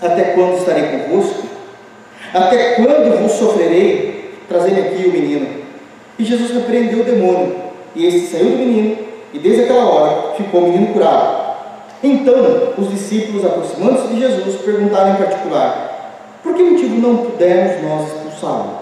até 0.01 0.24
quando 0.34 0.58
estarei 0.58 0.84
convosco? 0.84 1.48
Até 2.34 2.75
quando 2.75 3.22
vos 3.22 3.32
sofrerei? 3.34 4.36
Trazendo 4.48 4.79
aqui 4.79 5.08
o 5.08 5.12
menino. 5.12 5.60
E 6.18 6.25
Jesus 6.25 6.51
repreendeu 6.51 7.00
o 7.00 7.03
demônio, 7.03 7.56
e 7.96 8.06
este 8.06 8.27
saiu 8.27 8.50
do 8.50 8.58
menino, 8.58 8.98
e 9.33 9.39
desde 9.39 9.63
aquela 9.63 9.86
hora 9.86 10.33
ficou 10.36 10.62
o 10.62 10.71
menino 10.71 10.93
curado. 10.93 11.50
Então, 12.01 12.74
os 12.77 12.89
discípulos, 12.89 13.45
aproximando-se 13.45 14.07
de 14.07 14.19
Jesus, 14.19 14.62
perguntaram 14.62 15.13
em 15.13 15.17
particular: 15.17 16.39
Por 16.41 16.55
que 16.55 16.63
motivo 16.63 16.95
não 16.95 17.17
pudemos 17.17 17.83
nós 17.83 18.07
expulsá-lo? 18.07 18.79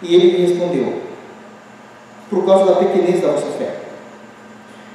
E 0.00 0.14
ele 0.14 0.46
respondeu: 0.46 1.02
Por 2.30 2.46
causa 2.46 2.66
da 2.66 2.76
pequenez 2.76 3.20
da 3.20 3.28
vossa 3.28 3.46
fé. 3.58 3.74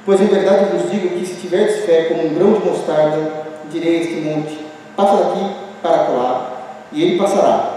Pois 0.06 0.20
em 0.20 0.26
verdade 0.26 0.76
vos 0.76 0.90
digo 0.90 1.10
que 1.10 1.26
se 1.26 1.40
tiverdes 1.40 1.84
fé 1.84 2.04
como 2.04 2.26
um 2.26 2.34
grão 2.34 2.54
de 2.54 2.66
mostarda, 2.66 3.30
direi 3.70 4.00
este 4.00 4.14
monte: 4.22 4.58
Passa 4.96 5.24
daqui 5.24 5.54
para 5.82 6.04
colar, 6.04 6.86
e 6.90 7.02
ele 7.02 7.18
passará. 7.18 7.74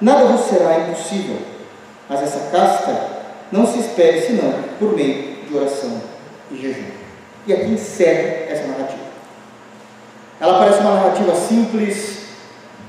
Nada 0.00 0.26
vos 0.26 0.42
será 0.42 0.78
impossível. 0.78 1.36
Mas 2.08 2.22
essa 2.22 2.50
casta 2.50 2.94
não 3.50 3.66
se 3.66 3.80
espere 3.80 4.20
senão 4.20 4.52
por 4.78 4.94
meio 4.94 5.33
oração 5.56 6.00
e 6.50 6.56
jejum. 6.56 6.84
E 7.46 7.52
aqui 7.52 7.66
encerra 7.66 8.52
essa 8.52 8.66
narrativa. 8.66 9.04
Ela 10.40 10.58
parece 10.58 10.80
uma 10.80 10.94
narrativa 10.94 11.34
simples, 11.34 12.26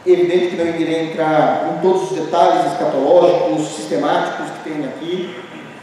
evidente 0.06 0.48
que 0.48 0.56
não 0.56 0.68
irei 0.68 1.12
entrar 1.12 1.74
em 1.74 1.82
todos 1.82 2.12
os 2.12 2.18
detalhes 2.18 2.72
escatológicos, 2.72 3.76
sistemáticos 3.76 4.48
que 4.52 4.70
tem 4.70 4.86
aqui, 4.86 5.36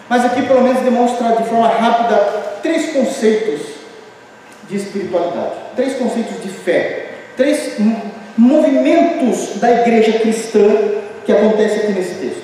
mas 0.08 0.24
aqui 0.24 0.42
pelo 0.42 0.62
menos 0.62 0.82
demonstra 0.82 1.36
de 1.36 1.44
forma 1.44 1.68
rápida 1.68 2.16
três 2.62 2.92
conceitos 2.92 3.60
de 4.68 4.76
espiritualidade, 4.76 5.54
três 5.76 5.96
conceitos 5.96 6.42
de 6.42 6.48
fé, 6.48 7.10
três 7.36 7.76
movimentos 8.36 9.58
da 9.58 9.70
igreja 9.70 10.18
cristã 10.18 10.68
que 11.24 11.32
acontece 11.32 11.80
aqui 11.80 11.92
nesse 11.92 12.14
texto. 12.14 12.42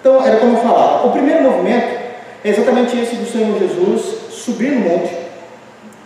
Então, 0.00 0.24
era 0.24 0.36
como 0.36 0.56
eu 0.56 0.62
falava, 0.62 1.06
o 1.06 1.12
primeiro 1.12 1.42
movimento 1.42 1.97
é 2.44 2.48
exatamente 2.50 2.98
esse 2.98 3.16
do 3.16 3.30
Senhor 3.30 3.58
Jesus 3.58 4.16
subir 4.30 4.70
no 4.70 4.80
monte 4.80 5.10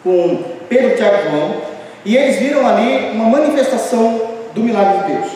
com 0.02 0.42
Pedro, 0.68 0.96
Tiago 0.96 1.16
e 1.16 1.30
João, 1.30 1.54
e 2.04 2.16
eles 2.16 2.36
viram 2.36 2.66
ali 2.66 3.10
uma 3.12 3.26
manifestação 3.26 4.20
do 4.54 4.60
milagre 4.60 5.02
de 5.02 5.12
Deus. 5.12 5.32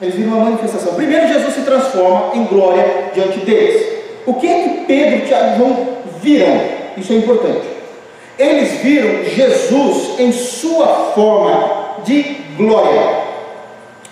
Eles 0.00 0.14
viram 0.14 0.32
uma 0.32 0.44
manifestação. 0.44 0.94
Primeiro, 0.94 1.28
Jesus 1.28 1.54
se 1.54 1.60
transforma 1.60 2.34
em 2.34 2.44
glória 2.44 2.84
diante 3.14 3.38
deles. 3.40 3.86
O 4.26 4.34
que 4.34 4.48
é 4.48 4.62
que 4.62 4.84
Pedro, 4.86 5.26
Tiago 5.26 5.54
e 5.54 5.58
João 5.58 5.88
viram? 6.20 6.60
Isso 6.96 7.12
é 7.12 7.16
importante. 7.16 7.66
Eles 8.38 8.80
viram 8.80 9.24
Jesus 9.24 10.18
em 10.18 10.32
sua 10.32 11.12
forma 11.14 12.02
de 12.04 12.22
glória. 12.56 13.22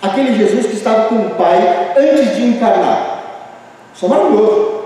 Aquele 0.01 0.37
Jesus 0.37 0.65
que 0.67 0.75
estava 0.75 1.09
com 1.09 1.15
o 1.15 1.29
Pai 1.31 1.93
antes 1.97 2.35
de 2.35 2.43
encarnar. 2.43 3.23
Isso 3.93 4.05
é 4.05 4.09
maravilhoso. 4.09 4.80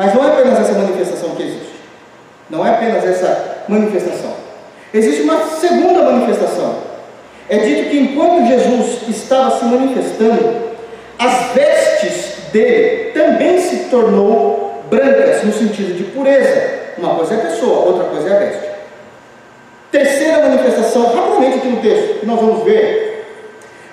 Mas 0.00 0.14
não 0.14 0.24
é 0.24 0.28
apenas 0.28 0.58
essa 0.58 0.72
manifestação 0.78 1.30
que 1.36 1.42
existe. 1.42 1.74
Não 2.48 2.66
é 2.66 2.70
apenas 2.70 3.04
essa 3.04 3.64
manifestação. 3.68 4.32
Existe 4.94 5.20
uma 5.20 5.44
segunda 5.44 6.02
manifestação. 6.04 6.74
É 7.50 7.58
dito 7.58 7.90
que 7.90 7.98
enquanto 7.98 8.46
Jesus 8.46 9.06
estava 9.10 9.58
se 9.58 9.64
manifestando, 9.66 10.70
as 11.18 11.52
vestes 11.52 12.50
dele 12.50 13.10
também 13.12 13.60
se 13.60 13.90
tornou 13.90 14.84
brancas 14.88 15.44
no 15.44 15.52
sentido 15.52 15.94
de 15.94 16.04
pureza. 16.04 16.78
Uma 16.96 17.16
coisa 17.16 17.34
é 17.34 17.36
a 17.36 17.50
pessoa, 17.50 17.88
outra 17.88 18.04
coisa 18.04 18.30
é 18.30 18.36
a 18.36 18.38
veste. 18.38 18.68
Terceira 19.92 20.48
manifestação, 20.48 21.14
rapidamente 21.14 21.58
aqui 21.58 21.68
no 21.68 21.82
texto, 21.82 22.20
que 22.20 22.26
nós 22.26 22.40
vamos 22.40 22.64
ver, 22.64 23.26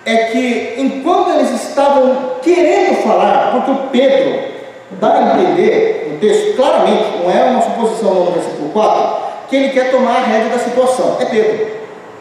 é 0.06 0.16
que 0.28 0.76
enquanto 0.78 1.32
eles 1.32 1.52
estavam 1.52 2.38
querendo 2.42 2.96
falar, 3.04 3.52
porque 3.52 3.72
o 3.72 3.90
Pedro 3.90 4.57
dá 4.92 5.14
a 5.14 5.22
entender 5.22 6.10
no 6.12 6.20
texto, 6.20 6.56
claramente, 6.56 7.18
não 7.18 7.32
é 7.32 7.44
uma 7.44 7.62
suposição 7.62 8.14
no 8.26 8.32
versículo 8.32 8.70
4, 8.70 9.18
que 9.50 9.56
ele 9.56 9.70
quer 9.70 9.92
tomar 9.92 10.18
a 10.18 10.24
rédea 10.24 10.50
da 10.50 10.60
situação. 10.60 11.18
É 11.20 11.26
Pedro. 11.26 11.68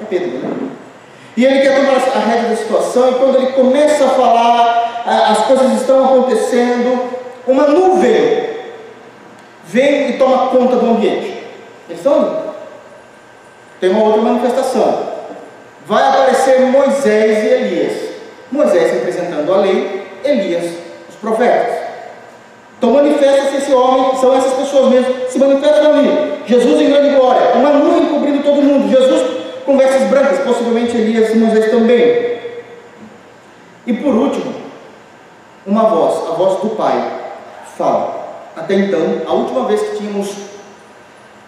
É 0.02 0.04
Pedro, 0.08 0.38
né? 0.38 0.70
E 1.36 1.44
ele 1.44 1.60
quer 1.60 1.76
tomar 1.76 1.96
a 1.96 2.18
rédea 2.18 2.48
da 2.50 2.56
situação, 2.56 3.10
e 3.10 3.14
quando 3.14 3.36
ele 3.36 3.52
começa 3.52 4.04
a 4.04 4.08
falar, 4.08 5.02
as 5.06 5.46
coisas 5.46 5.72
estão 5.80 6.04
acontecendo, 6.04 7.10
uma 7.46 7.68
nuvem 7.68 8.46
vem 9.66 10.10
e 10.10 10.12
toma 10.14 10.48
conta 10.48 10.76
do 10.76 10.90
ambiente. 10.90 11.44
Eles 11.88 11.98
estão. 11.98 12.46
Tem 13.80 13.90
uma 13.90 14.04
outra 14.04 14.22
manifestação. 14.22 15.16
Vai 15.86 16.02
aparecer 16.08 16.60
Moisés 16.60 17.44
e 17.44 17.46
Elias. 17.46 18.06
Moisés 18.50 18.92
representando 18.92 19.52
a 19.52 19.58
lei, 19.58 20.06
Elias, 20.24 20.64
os 21.08 21.16
profetas. 21.16 21.85
Então 22.78 22.92
manifesta-se 22.92 23.56
esse 23.56 23.72
homem, 23.72 24.16
são 24.16 24.34
essas 24.34 24.52
pessoas 24.54 24.90
mesmo, 24.90 25.14
se 25.28 25.38
manifestam 25.38 25.92
ali. 25.92 26.42
Jesus 26.46 26.80
em 26.80 26.88
grande 26.88 27.16
glória, 27.16 27.54
uma 27.54 27.70
nuvem 27.70 28.06
cobrindo 28.06 28.42
todo 28.42 28.62
mundo. 28.62 28.90
Jesus 28.90 29.36
com 29.64 29.76
vestes 29.76 30.08
brancas, 30.08 30.38
possivelmente 30.40 30.96
Elias 30.96 31.34
e 31.34 31.38
Moisés 31.38 31.70
também. 31.70 32.36
E 33.86 33.92
por 33.92 34.14
último, 34.14 34.54
uma 35.66 35.84
voz, 35.84 36.28
a 36.28 36.34
voz 36.34 36.60
do 36.60 36.70
Pai, 36.76 37.12
fala. 37.76 38.24
Até 38.56 38.74
então, 38.74 39.22
a 39.26 39.32
última 39.32 39.64
vez 39.64 39.80
que 39.82 39.96
tínhamos 39.96 40.30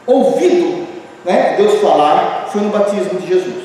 ouvido 0.06 0.88
né, 1.24 1.54
Deus 1.56 1.80
falar 1.80 2.48
foi 2.50 2.62
no 2.62 2.70
batismo 2.70 3.20
de 3.20 3.28
Jesus. 3.28 3.64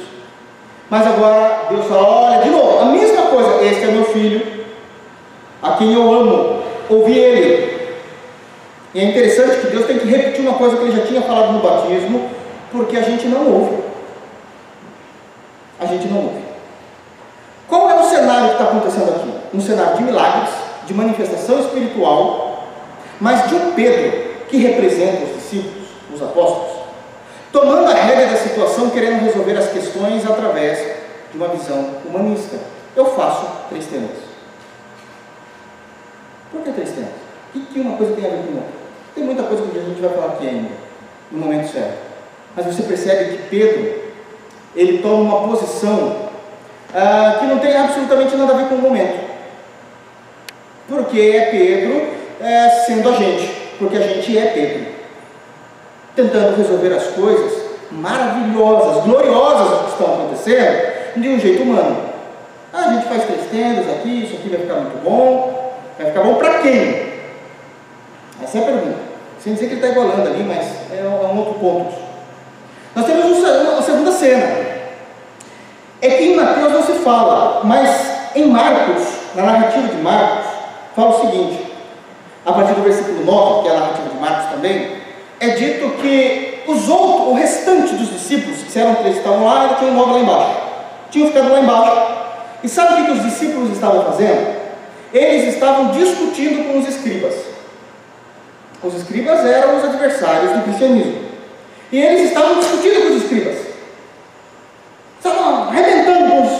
Mas 0.89 1.07
agora 1.07 1.67
Deus 1.69 1.85
fala: 1.85 2.07
olha, 2.07 2.41
de 2.41 2.49
novo, 2.49 2.79
a 2.79 2.85
mesma 2.85 3.23
coisa, 3.23 3.63
este 3.63 3.83
é 3.83 3.87
meu 3.87 4.05
filho, 4.05 4.65
a 5.61 5.71
quem 5.71 5.93
eu 5.93 6.13
amo, 6.13 6.62
ouvi 6.99 7.17
ele. 7.17 7.73
E 8.93 8.99
é 8.99 9.03
interessante 9.05 9.61
que 9.61 9.67
Deus 9.67 9.85
tem 9.85 9.97
que 9.97 10.07
repetir 10.07 10.41
uma 10.41 10.53
coisa 10.53 10.77
que 10.77 10.83
ele 10.83 10.95
já 10.95 11.05
tinha 11.05 11.21
falado 11.21 11.53
no 11.53 11.59
batismo, 11.59 12.29
porque 12.71 12.95
a 12.95 13.01
gente 13.01 13.27
não 13.27 13.47
ouve. 13.47 13.83
A 15.79 15.85
gente 15.85 16.07
não 16.07 16.17
ouve. 16.17 16.43
Qual 17.67 17.89
é 17.89 17.99
o 17.99 18.03
cenário 18.03 18.49
que 18.49 18.51
está 18.53 18.63
acontecendo 18.65 19.09
aqui? 19.09 19.33
Um 19.57 19.61
cenário 19.61 19.97
de 19.97 20.03
milagres, 20.03 20.49
de 20.85 20.93
manifestação 20.93 21.59
espiritual, 21.59 22.67
mas 23.19 23.47
de 23.47 23.55
um 23.55 23.71
Pedro 23.71 24.11
que 24.47 24.57
representa 24.57 25.23
os 25.23 25.35
discípulos, 25.35 25.87
os 26.13 26.21
apóstolos, 26.21 26.83
tomando 27.51 27.89
a 27.89 27.93
rédea 27.93 28.27
da 28.27 28.37
situação, 28.37 28.91
querendo 28.91 29.23
resolver 29.23 29.57
as 29.57 29.71
questões 29.71 30.23
através 30.29 30.77
de 31.31 31.37
uma 31.37 31.47
visão 31.47 31.95
humanista. 32.05 32.57
Eu 32.95 33.05
faço 33.07 33.47
três 33.69 33.87
temas. 33.87 34.32
Por 36.53 36.61
que 36.61 36.71
três 36.71 36.91
temas? 36.91 37.09
O 37.53 37.59
que 37.59 37.79
uma 37.81 37.97
coisa 37.97 38.13
tem 38.13 38.25
a 38.25 38.29
ver 38.29 38.43
com 38.43 38.53
outra? 38.53 38.73
Tem 39.13 39.23
muita 39.23 39.43
coisa 39.43 39.63
que 39.63 39.77
a 39.77 39.81
gente 39.81 40.01
vai 40.01 40.09
falar 40.11 40.33
aqui 40.33 40.47
ainda, 40.47 40.69
no 41.31 41.39
momento 41.39 41.71
certo. 41.71 41.97
Mas 42.55 42.65
você 42.65 42.83
percebe 42.83 43.35
que 43.35 43.49
Pedro, 43.49 44.01
ele 44.75 44.99
toma 44.99 45.35
uma 45.35 45.47
posição 45.49 46.29
ah, 46.93 47.37
que 47.39 47.45
não 47.47 47.59
tem 47.59 47.75
absolutamente 47.75 48.35
nada 48.37 48.53
a 48.53 48.57
ver 48.57 48.69
com 48.69 48.75
o 48.75 48.81
momento. 48.81 49.33
Porque 50.87 51.19
é 51.19 51.45
Pedro 51.47 52.07
é, 52.39 52.69
sendo 52.85 53.09
a 53.09 53.13
gente, 53.13 53.51
porque 53.77 53.97
a 53.97 54.01
gente 54.01 54.37
é 54.37 54.45
Pedro 54.47 54.93
tentando 56.15 56.55
resolver 56.55 56.93
as 56.93 57.07
coisas 57.07 57.63
maravilhosas, 57.91 59.03
gloriosas 59.03 59.81
que 59.81 59.91
estão 59.91 60.13
acontecendo, 60.13 60.93
de 61.17 61.29
um 61.29 61.39
jeito 61.39 61.63
humano. 61.63 61.97
Ah, 62.71 62.85
a 62.89 62.93
gente 62.93 63.05
faz 63.05 63.25
três 63.25 63.49
tendas 63.49 63.89
aqui, 63.89 64.23
isso 64.23 64.35
aqui 64.35 64.49
vai 64.49 64.59
ficar 64.59 64.75
muito 64.75 65.03
bom. 65.03 65.52
Vai 65.97 66.07
ficar 66.07 66.21
bom 66.21 66.35
para 66.35 66.59
quem? 66.59 67.13
Essa 68.41 68.57
é 68.57 68.61
a 68.61 68.65
pergunta. 68.65 68.97
Sem 69.39 69.53
dizer 69.53 69.67
que 69.67 69.73
ele 69.73 69.85
está 69.85 69.91
igualando 69.91 70.27
ali, 70.27 70.43
mas 70.43 70.65
é 70.91 71.03
um 71.03 71.37
outro 71.37 71.55
ponto. 71.55 71.93
Nós 72.95 73.05
temos 73.05 73.25
uma 73.25 73.81
segunda 73.81 74.11
cena. 74.11 74.73
É 76.01 76.09
que 76.09 76.23
em 76.23 76.35
Mateus 76.35 76.71
não 76.71 76.83
se 76.83 76.93
fala, 76.93 77.61
mas 77.63 77.89
em 78.35 78.47
Marcos, 78.47 79.03
na 79.35 79.43
narrativa 79.43 79.87
de 79.87 80.01
Marcos, 80.01 80.45
fala 80.95 81.09
o 81.09 81.21
seguinte, 81.21 81.71
a 82.45 82.51
partir 82.51 82.73
do 82.73 82.81
versículo 82.81 83.23
9, 83.25 83.61
que 83.61 83.67
é 83.67 83.71
a 83.71 83.79
narrativa 83.79 84.09
de 84.09 84.19
Marcos 84.19 84.51
também, 84.51 84.97
é 85.39 85.49
dito 85.49 85.89
que 86.01 86.63
os 86.67 86.89
outros, 86.89 87.27
o 87.27 87.33
restante 87.33 87.95
dos 87.95 88.09
discípulos, 88.09 88.63
que 88.63 88.79
eram 88.79 88.95
três 88.95 89.17
estavam 89.17 89.45
lá, 89.45 89.61
ainda 89.61 89.75
tinham 89.75 89.93
nove 89.93 90.13
lá 90.13 90.19
embaixo. 90.19 90.57
Tinham 91.11 91.27
ficado 91.27 91.51
lá 91.51 91.59
embaixo. 91.59 92.01
E 92.63 92.69
sabe 92.69 93.01
o 93.01 93.05
que 93.05 93.11
os 93.11 93.23
discípulos 93.23 93.71
estavam 93.71 94.03
fazendo? 94.05 94.62
Eles 95.13 95.53
estavam 95.53 95.91
discutindo 95.91 96.67
com 96.67 96.79
os 96.79 96.87
escribas. 96.87 97.35
Os 98.81 98.95
escribas 98.95 99.45
eram 99.45 99.77
os 99.77 99.83
adversários 99.83 100.51
do 100.51 100.63
cristianismo. 100.63 101.23
E 101.91 101.99
eles 101.99 102.29
estavam 102.29 102.59
discutindo 102.59 103.01
com 103.01 103.15
os 103.15 103.23
escribas. 103.23 103.57
Estavam 105.17 105.69
arrebentando 105.69 106.31
com 106.31 106.41
os, 106.41 106.51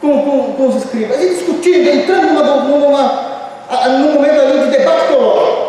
com, 0.00 0.22
com, 0.22 0.52
com 0.54 0.66
os 0.68 0.84
escribas, 0.84 1.22
e 1.22 1.28
discutindo, 1.30 1.88
entrando 1.88 2.34
numa, 2.34 2.42
numa, 2.64 3.88
num 3.88 4.12
momento 4.14 4.40
ali 4.40 4.64
de 4.64 4.76
debate 4.76 5.06
teológico. 5.06 5.66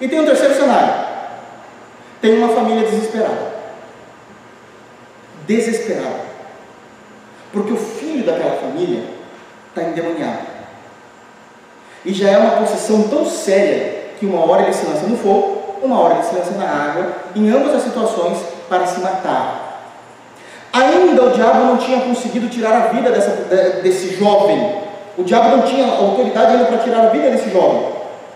E 0.00 0.08
tem 0.08 0.20
um 0.20 0.26
terceiro 0.26 0.54
cenário. 0.54 1.06
Tem 2.20 2.38
uma 2.38 2.54
família 2.54 2.88
desesperada. 2.88 3.52
Desesperada. 5.46 6.20
Porque 7.52 7.72
o 7.72 7.76
filho 7.76 8.24
daquela 8.24 8.56
família 8.56 9.21
está 9.72 9.82
endemoniado. 9.82 10.52
E 12.04 12.12
já 12.12 12.30
é 12.30 12.38
uma 12.38 12.56
possessão 12.56 13.04
tão 13.04 13.24
séria 13.24 14.12
que 14.18 14.26
uma 14.26 14.44
hora 14.44 14.62
ele 14.62 14.72
se 14.72 14.86
lança 14.86 15.06
no 15.06 15.16
fogo, 15.16 15.78
uma 15.82 16.00
hora 16.00 16.14
ele 16.14 16.24
se 16.24 16.34
lança 16.34 16.52
na 16.52 16.64
água, 16.64 17.12
em 17.34 17.50
ambas 17.50 17.74
as 17.74 17.82
situações, 17.82 18.38
para 18.68 18.86
se 18.86 19.00
matar. 19.00 19.72
Ainda 20.72 21.24
o 21.24 21.30
diabo 21.30 21.64
não 21.64 21.76
tinha 21.76 22.00
conseguido 22.00 22.48
tirar 22.48 22.72
a 22.72 22.86
vida 22.92 23.10
dessa, 23.10 23.30
desse 23.82 24.14
jovem. 24.16 24.82
O 25.16 25.22
diabo 25.22 25.56
não 25.56 25.62
tinha 25.62 25.86
autoridade 25.86 26.52
ainda 26.52 26.64
para 26.64 26.78
tirar 26.78 27.06
a 27.06 27.10
vida 27.10 27.30
desse 27.30 27.50
jovem. 27.50 27.88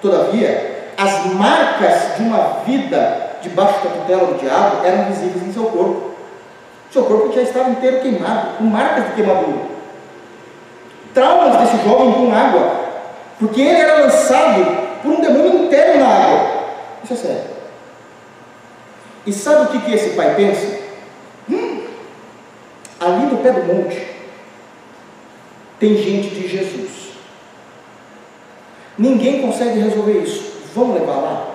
Todavia, 0.02 0.90
as 0.96 1.26
marcas 1.34 2.16
de 2.16 2.22
uma 2.22 2.62
vida 2.66 3.30
debaixo 3.42 3.84
da 3.84 3.90
tutela 3.90 4.26
do 4.26 4.38
diabo 4.38 4.84
eram 4.84 5.04
visíveis 5.04 5.46
em 5.46 5.52
seu 5.52 5.64
corpo. 5.64 6.10
Seu 6.90 7.04
corpo 7.04 7.32
já 7.32 7.42
estava 7.42 7.70
inteiro 7.70 8.00
queimado, 8.00 8.58
com 8.58 8.64
marcas 8.64 9.06
de 9.06 9.12
queimadura. 9.12 9.75
Traumas 11.16 11.56
desse 11.56 11.82
jovem 11.82 12.12
com 12.12 12.30
água, 12.30 12.76
porque 13.38 13.62
ele 13.62 13.80
era 13.80 14.00
lançado 14.00 15.00
por 15.00 15.12
um 15.12 15.20
demônio 15.22 15.64
interno 15.64 16.04
na 16.04 16.08
água. 16.08 16.64
Isso 17.02 17.14
é 17.14 17.16
sério. 17.16 17.50
E 19.24 19.32
sabe 19.32 19.62
o 19.62 19.68
que, 19.68 19.86
que 19.86 19.94
esse 19.94 20.10
pai 20.10 20.34
pensa? 20.34 20.78
Hum, 21.48 21.86
ali 23.00 23.24
no 23.24 23.38
pé 23.38 23.50
do 23.50 23.64
monte 23.64 24.06
tem 25.80 25.96
gente 25.96 26.34
de 26.34 26.48
Jesus. 26.48 27.12
Ninguém 28.98 29.40
consegue 29.40 29.80
resolver 29.80 30.18
isso. 30.18 30.68
Vamos 30.74 31.00
levar 31.00 31.16
lá? 31.16 31.48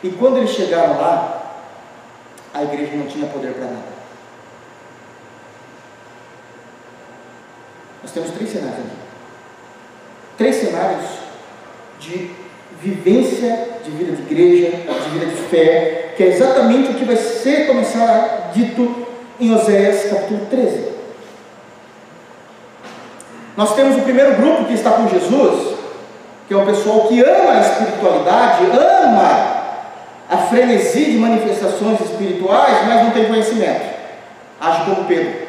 E 0.00 0.10
quando 0.10 0.36
eles 0.36 0.50
chegaram 0.50 0.96
lá, 1.00 1.42
a 2.54 2.62
igreja 2.62 2.94
não 2.94 3.08
tinha 3.08 3.26
poder 3.26 3.52
para 3.52 3.64
nada. 3.64 3.95
Nós 8.06 8.12
temos 8.12 8.30
três 8.30 8.52
cenários 8.52 8.78
aqui. 8.78 8.96
Três 10.38 10.56
cenários 10.56 11.04
de 11.98 12.30
vivência 12.80 13.68
de 13.84 13.90
vida 13.90 14.12
de 14.12 14.22
igreja, 14.22 14.76
de 14.76 15.18
vida 15.18 15.26
de 15.26 15.36
fé, 15.48 16.14
que 16.16 16.22
é 16.22 16.26
exatamente 16.28 16.92
o 16.92 16.94
que 16.94 17.04
vai 17.04 17.16
ser 17.16 17.66
começar 17.66 18.52
dito 18.54 19.08
em 19.40 19.52
Oséias 19.52 20.08
capítulo 20.08 20.46
13. 20.48 20.84
Nós 23.56 23.74
temos 23.74 23.96
o 23.96 24.02
primeiro 24.02 24.36
grupo 24.36 24.66
que 24.66 24.74
está 24.74 24.92
com 24.92 25.08
Jesus, 25.08 25.74
que 26.46 26.54
é 26.54 26.56
o 26.56 26.64
pessoal 26.64 27.08
que 27.08 27.20
ama 27.20 27.54
a 27.54 27.60
espiritualidade, 27.60 28.66
ama 28.66 29.66
a 30.30 30.36
frenesi 30.48 31.06
de 31.06 31.18
manifestações 31.18 32.00
espirituais, 32.02 32.86
mas 32.86 33.02
não 33.02 33.10
tem 33.10 33.24
conhecimento. 33.24 33.96
Age 34.60 34.84
como 34.84 35.06
Pedro. 35.06 35.45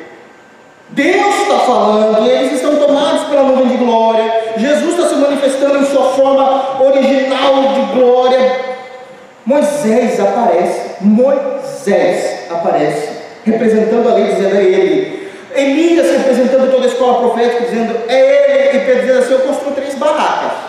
Deus 0.89 1.35
está 1.41 1.59
falando, 1.59 2.29
eles 2.29 2.53
estão 2.53 2.77
tomados 2.77 3.23
pela 3.25 3.43
nuvem 3.43 3.67
de 3.67 3.77
glória. 3.77 4.53
Jesus 4.57 4.95
está 4.95 5.09
se 5.09 5.15
manifestando 5.15 5.79
em 5.79 5.85
sua 5.85 6.13
forma 6.13 6.81
original 6.81 7.73
de 7.73 7.93
glória. 7.93 8.77
Moisés 9.45 10.19
aparece, 10.19 10.95
Moisés 11.01 12.49
aparece, 12.49 13.09
representando 13.45 14.09
a 14.09 14.13
lei, 14.13 14.33
dizendo 14.33 14.55
é 14.55 14.63
ele. 14.63 15.29
Elias 15.53 16.11
representando 16.11 16.71
toda 16.71 16.85
a 16.85 16.87
escola 16.87 17.19
profética, 17.19 17.65
dizendo 17.65 17.95
é 18.07 18.71
ele. 18.71 18.77
E 18.77 18.85
Pedro 18.85 19.01
dizendo 19.01 19.19
assim: 19.19 19.33
Eu 19.33 19.39
construo 19.39 19.73
três 19.73 19.95
barracas. 19.95 20.67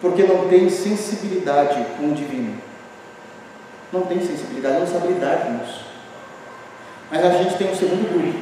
porque 0.00 0.22
não 0.22 0.48
tem 0.48 0.70
sensibilidade 0.70 1.84
com 1.96 2.06
o 2.06 2.14
divino. 2.14 2.67
Não 3.92 4.02
tem 4.02 4.20
sensibilidade, 4.20 4.80
não 4.80 4.86
sabe 4.86 5.08
lidar 5.08 5.38
com 5.38 5.64
isso. 5.64 5.80
Mas 7.10 7.24
a 7.24 7.30
gente 7.30 7.56
tem 7.56 7.70
um 7.70 7.74
segundo 7.74 8.12
grupo, 8.12 8.38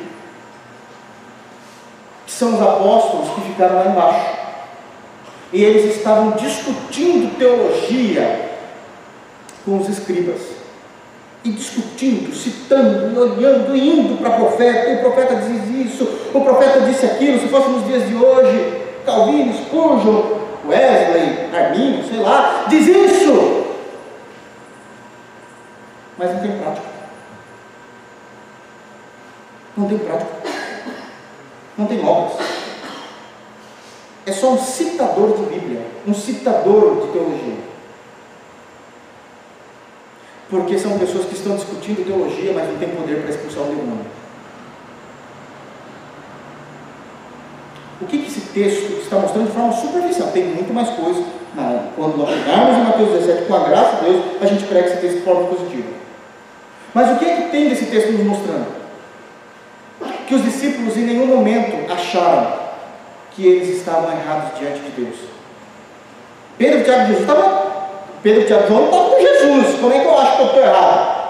que 2.26 2.32
são 2.32 2.54
os 2.54 2.60
apóstolos 2.60 3.28
que 3.34 3.40
ficaram 3.42 3.76
lá 3.76 3.86
embaixo. 3.86 4.36
E 5.52 5.62
eles 5.62 5.96
estavam 5.96 6.32
discutindo 6.32 7.38
teologia 7.38 8.50
com 9.64 9.78
os 9.78 9.88
escribas. 9.88 10.40
E 11.44 11.50
discutindo, 11.50 12.34
citando, 12.34 13.20
olhando, 13.20 13.76
indo 13.76 14.20
para 14.20 14.30
o 14.30 14.40
profeta. 14.40 14.94
O 14.94 14.98
profeta 14.98 15.36
diz 15.36 15.86
isso, 15.86 16.04
o 16.34 16.40
profeta 16.40 16.80
disse 16.80 17.06
aquilo. 17.06 17.38
Se 17.38 17.46
fosse 17.46 17.68
nos 17.68 17.86
dias 17.86 18.08
de 18.08 18.16
hoje, 18.16 18.82
Calvino, 19.04 19.54
Spurgeon, 19.54 20.22
Wesley, 20.66 21.48
Arminio, 21.54 22.02
sei 22.08 22.18
lá, 22.18 22.64
diz 22.68 22.88
isso. 22.88 23.65
Mas 26.18 26.32
não 26.32 26.40
tem 26.40 26.58
prática. 26.58 26.86
Não 29.76 29.88
tem 29.88 29.98
prática. 29.98 30.32
Não 31.76 31.86
tem 31.86 32.04
obras. 32.04 32.46
É 34.24 34.32
só 34.32 34.52
um 34.52 34.58
citador 34.58 35.36
de 35.36 35.44
Bíblia, 35.44 35.86
um 36.06 36.14
citador 36.14 37.06
de 37.06 37.12
teologia. 37.12 37.56
Porque 40.48 40.78
são 40.78 40.98
pessoas 40.98 41.26
que 41.26 41.34
estão 41.34 41.56
discutindo 41.56 42.04
teologia, 42.04 42.52
mas 42.54 42.68
não 42.68 42.78
têm 42.78 42.88
poder 42.88 43.20
para 43.20 43.30
expulsar 43.30 43.64
o 43.64 43.66
demônio. 43.66 44.06
O 48.00 48.06
que, 48.06 48.18
que 48.18 48.26
esse 48.26 48.40
texto 48.52 49.00
está 49.02 49.18
mostrando 49.18 49.46
de 49.46 49.52
forma 49.52 49.72
superficial? 49.72 50.28
Tem 50.28 50.44
muito 50.44 50.72
mais 50.72 50.88
coisa. 50.90 51.22
Quando 51.96 52.18
nós 52.18 52.30
chegarmos 52.30 52.76
em 52.76 52.84
Mateus 52.84 53.10
17, 53.20 53.46
com 53.46 53.54
a 53.54 53.68
graça 53.68 53.96
de 53.96 54.10
Deus, 54.10 54.24
a 54.40 54.46
gente 54.46 54.64
prega 54.64 54.88
esse 54.88 55.00
texto 55.00 55.16
de 55.16 55.22
forma 55.22 55.48
positiva. 55.48 56.05
Mas 56.96 57.10
o 57.10 57.18
que 57.18 57.26
é 57.26 57.36
que 57.36 57.50
tem 57.50 57.68
desse 57.68 57.84
texto 57.84 58.10
nos 58.12 58.24
mostrando? 58.24 58.68
Que 60.26 60.34
os 60.34 60.42
discípulos 60.42 60.96
em 60.96 61.02
nenhum 61.02 61.26
momento 61.26 61.92
acharam 61.92 62.54
que 63.32 63.46
eles 63.46 63.68
estavam 63.68 64.10
errados 64.10 64.58
diante 64.58 64.80
de 64.80 65.02
Deus. 65.02 65.16
Pedro, 66.56 66.84
Tiago 66.84 67.02
e 67.02 67.06
Jesus 67.08 67.20
estavam. 67.20 67.72
Pedro, 68.22 68.46
Tiago 68.46 68.64
e 68.64 68.68
João 68.68 68.84
estavam 68.86 69.10
com 69.10 69.20
Jesus. 69.20 69.78
Como 69.78 69.92
é 69.92 70.00
que 70.00 70.06
eu 70.06 70.18
acho 70.18 70.36
que 70.36 70.40
eu 70.40 70.46
estou 70.46 70.62
errado? 70.62 71.28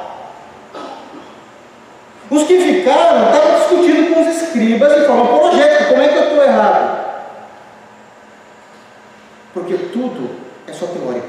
Os 2.31 2.43
que 2.45 2.61
ficaram 2.61 3.27
estavam 3.27 3.59
discutindo 3.59 4.15
com 4.15 4.21
os 4.21 4.37
escribas 4.37 4.95
de 4.95 5.05
forma 5.05 5.25
apologética: 5.25 5.85
como 5.87 6.01
é 6.01 6.09
que 6.09 6.17
eu 6.17 6.29
estou 6.29 6.45
errado? 6.45 7.07
Porque 9.53 9.75
tudo 9.93 10.31
é 10.69 10.73
só 10.73 10.87
teórico. 10.87 11.27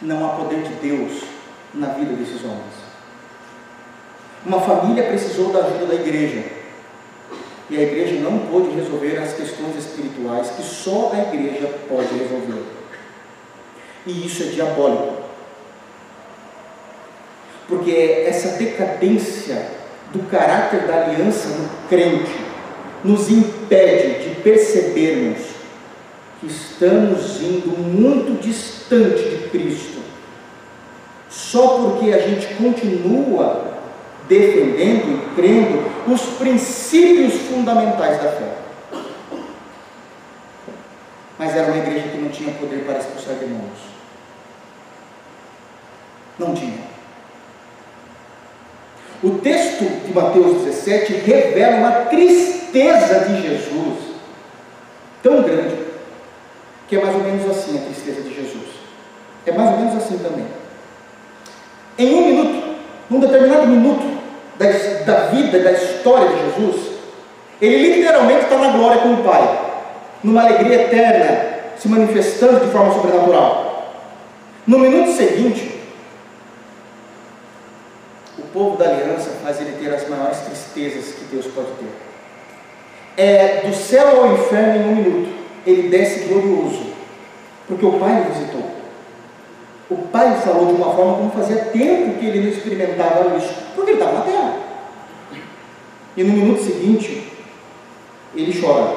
Não 0.00 0.24
há 0.24 0.30
poder 0.30 0.62
de 0.62 0.72
Deus 0.76 1.31
na 1.74 1.88
vida 1.88 2.14
desses 2.14 2.44
homens. 2.44 2.82
Uma 4.44 4.60
família 4.60 5.04
precisou 5.04 5.52
da 5.52 5.60
ajuda 5.60 5.86
da 5.86 5.94
igreja. 5.94 6.44
E 7.70 7.76
a 7.76 7.82
igreja 7.82 8.20
não 8.20 8.38
pôde 8.38 8.74
resolver 8.74 9.16
as 9.18 9.34
questões 9.34 9.76
espirituais 9.76 10.50
que 10.50 10.62
só 10.62 11.12
a 11.14 11.34
igreja 11.34 11.68
pode 11.88 12.12
resolver. 12.18 12.64
E 14.06 14.26
isso 14.26 14.42
é 14.42 14.46
diabólico. 14.46 15.22
Porque 17.68 18.24
essa 18.26 18.58
decadência 18.58 19.70
do 20.12 20.28
caráter 20.28 20.86
da 20.86 21.04
aliança 21.04 21.48
no 21.48 21.88
crente 21.88 22.36
nos 23.02 23.30
impede 23.30 24.28
de 24.28 24.40
percebermos 24.42 25.38
que 26.40 26.46
estamos 26.46 27.40
indo 27.40 27.70
muito 27.78 28.40
distante 28.42 29.22
de 29.22 29.48
Cristo, 29.48 30.00
só 31.52 31.80
porque 31.80 32.10
a 32.12 32.18
gente 32.18 32.54
continua 32.54 33.72
defendendo 34.26 35.12
e 35.12 35.34
crendo 35.34 35.84
os 36.10 36.22
princípios 36.38 37.34
fundamentais 37.42 38.22
da 38.22 38.30
fé. 38.30 38.54
Mas 41.38 41.54
era 41.54 41.70
uma 41.70 41.76
igreja 41.76 42.08
que 42.08 42.16
não 42.16 42.30
tinha 42.30 42.54
poder 42.54 42.86
para 42.86 43.00
expulsar 43.00 43.34
demônios. 43.34 43.80
Não 46.38 46.54
tinha. 46.54 46.90
O 49.22 49.32
texto 49.32 49.84
de 50.06 50.14
Mateus 50.14 50.62
17 50.62 51.12
revela 51.12 51.76
uma 51.76 52.06
tristeza 52.06 53.26
de 53.26 53.42
Jesus 53.42 53.98
tão 55.22 55.42
grande 55.42 55.76
que 56.88 56.96
é 56.96 57.04
mais 57.04 57.14
ou 57.14 57.22
menos 57.22 57.50
assim 57.50 57.76
a 57.76 57.82
tristeza 57.82 58.22
de 58.22 58.34
Jesus. 58.34 58.68
É 59.44 59.52
mais 59.52 59.70
ou 59.72 59.76
menos 59.76 60.02
assim 60.02 60.16
também. 60.16 60.61
Em 61.98 62.14
um 62.14 62.26
minuto, 62.26 62.76
num 63.10 63.20
determinado 63.20 63.66
minuto 63.66 64.18
da, 64.58 64.66
da 65.04 65.26
vida, 65.26 65.58
da 65.58 65.72
história 65.72 66.28
de 66.28 66.36
Jesus, 66.44 66.92
ele 67.60 67.94
literalmente 67.94 68.44
está 68.44 68.56
na 68.58 68.72
glória 68.72 69.02
com 69.02 69.14
o 69.14 69.24
Pai, 69.24 69.60
numa 70.22 70.42
alegria 70.42 70.82
eterna, 70.82 71.52
se 71.78 71.88
manifestando 71.88 72.64
de 72.64 72.72
forma 72.72 72.94
sobrenatural. 72.94 73.94
No 74.66 74.78
minuto 74.78 75.12
seguinte, 75.12 75.80
o 78.38 78.42
povo 78.52 78.76
da 78.76 78.86
aliança 78.86 79.30
faz 79.42 79.60
ele 79.60 79.76
ter 79.80 79.92
as 79.94 80.08
maiores 80.08 80.38
tristezas 80.38 81.14
que 81.14 81.24
Deus 81.24 81.46
pode 81.46 81.68
ter. 81.72 83.22
É 83.22 83.62
do 83.66 83.74
céu 83.74 84.24
ao 84.24 84.32
inferno 84.32 84.76
em 84.76 84.88
um 84.88 84.96
minuto, 84.96 85.32
ele 85.66 85.88
desce 85.88 86.28
glorioso, 86.28 86.86
porque 87.68 87.84
o 87.84 87.98
Pai 87.98 88.22
o 88.22 88.32
visitou. 88.32 88.81
O 89.92 90.08
Pai 90.08 90.40
falou 90.40 90.66
de 90.66 90.72
uma 90.72 90.94
forma 90.94 91.16
como 91.16 91.30
fazia 91.32 91.66
tempo 91.66 92.18
que 92.18 92.24
ele 92.24 92.40
não 92.40 92.48
experimentava 92.48 93.36
isso, 93.36 93.54
porque 93.74 93.90
ele 93.90 94.00
estava 94.00 94.20
na 94.20 94.24
terra. 94.24 94.56
E 96.16 96.24
no 96.24 96.32
minuto 96.32 96.62
seguinte, 96.62 97.30
ele 98.34 98.58
chora. 98.58 98.96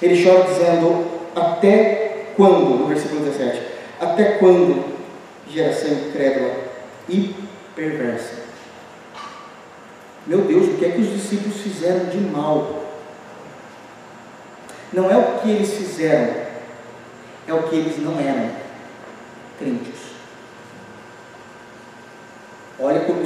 Ele 0.00 0.24
chora 0.24 0.44
dizendo: 0.44 1.04
Até 1.34 2.26
quando? 2.36 2.78
No 2.78 2.86
versículo 2.86 3.24
17: 3.24 3.60
Até 4.00 4.38
quando, 4.38 4.84
geração 5.48 5.90
incrédula 5.90 6.54
e 7.08 7.34
perversa? 7.74 8.44
Meu 10.28 10.42
Deus, 10.42 10.66
o 10.66 10.76
que 10.76 10.84
é 10.84 10.90
que 10.90 11.00
os 11.00 11.10
discípulos 11.10 11.60
fizeram 11.60 12.06
de 12.06 12.18
mal? 12.18 12.84
Não 14.92 15.10
é 15.10 15.16
o 15.16 15.40
que 15.40 15.50
eles 15.50 15.74
fizeram, 15.74 16.34
é 17.48 17.52
o 17.52 17.64
que 17.64 17.74
eles 17.74 17.98
não 17.98 18.18
eram 18.20 18.64
crentes. 19.58 20.14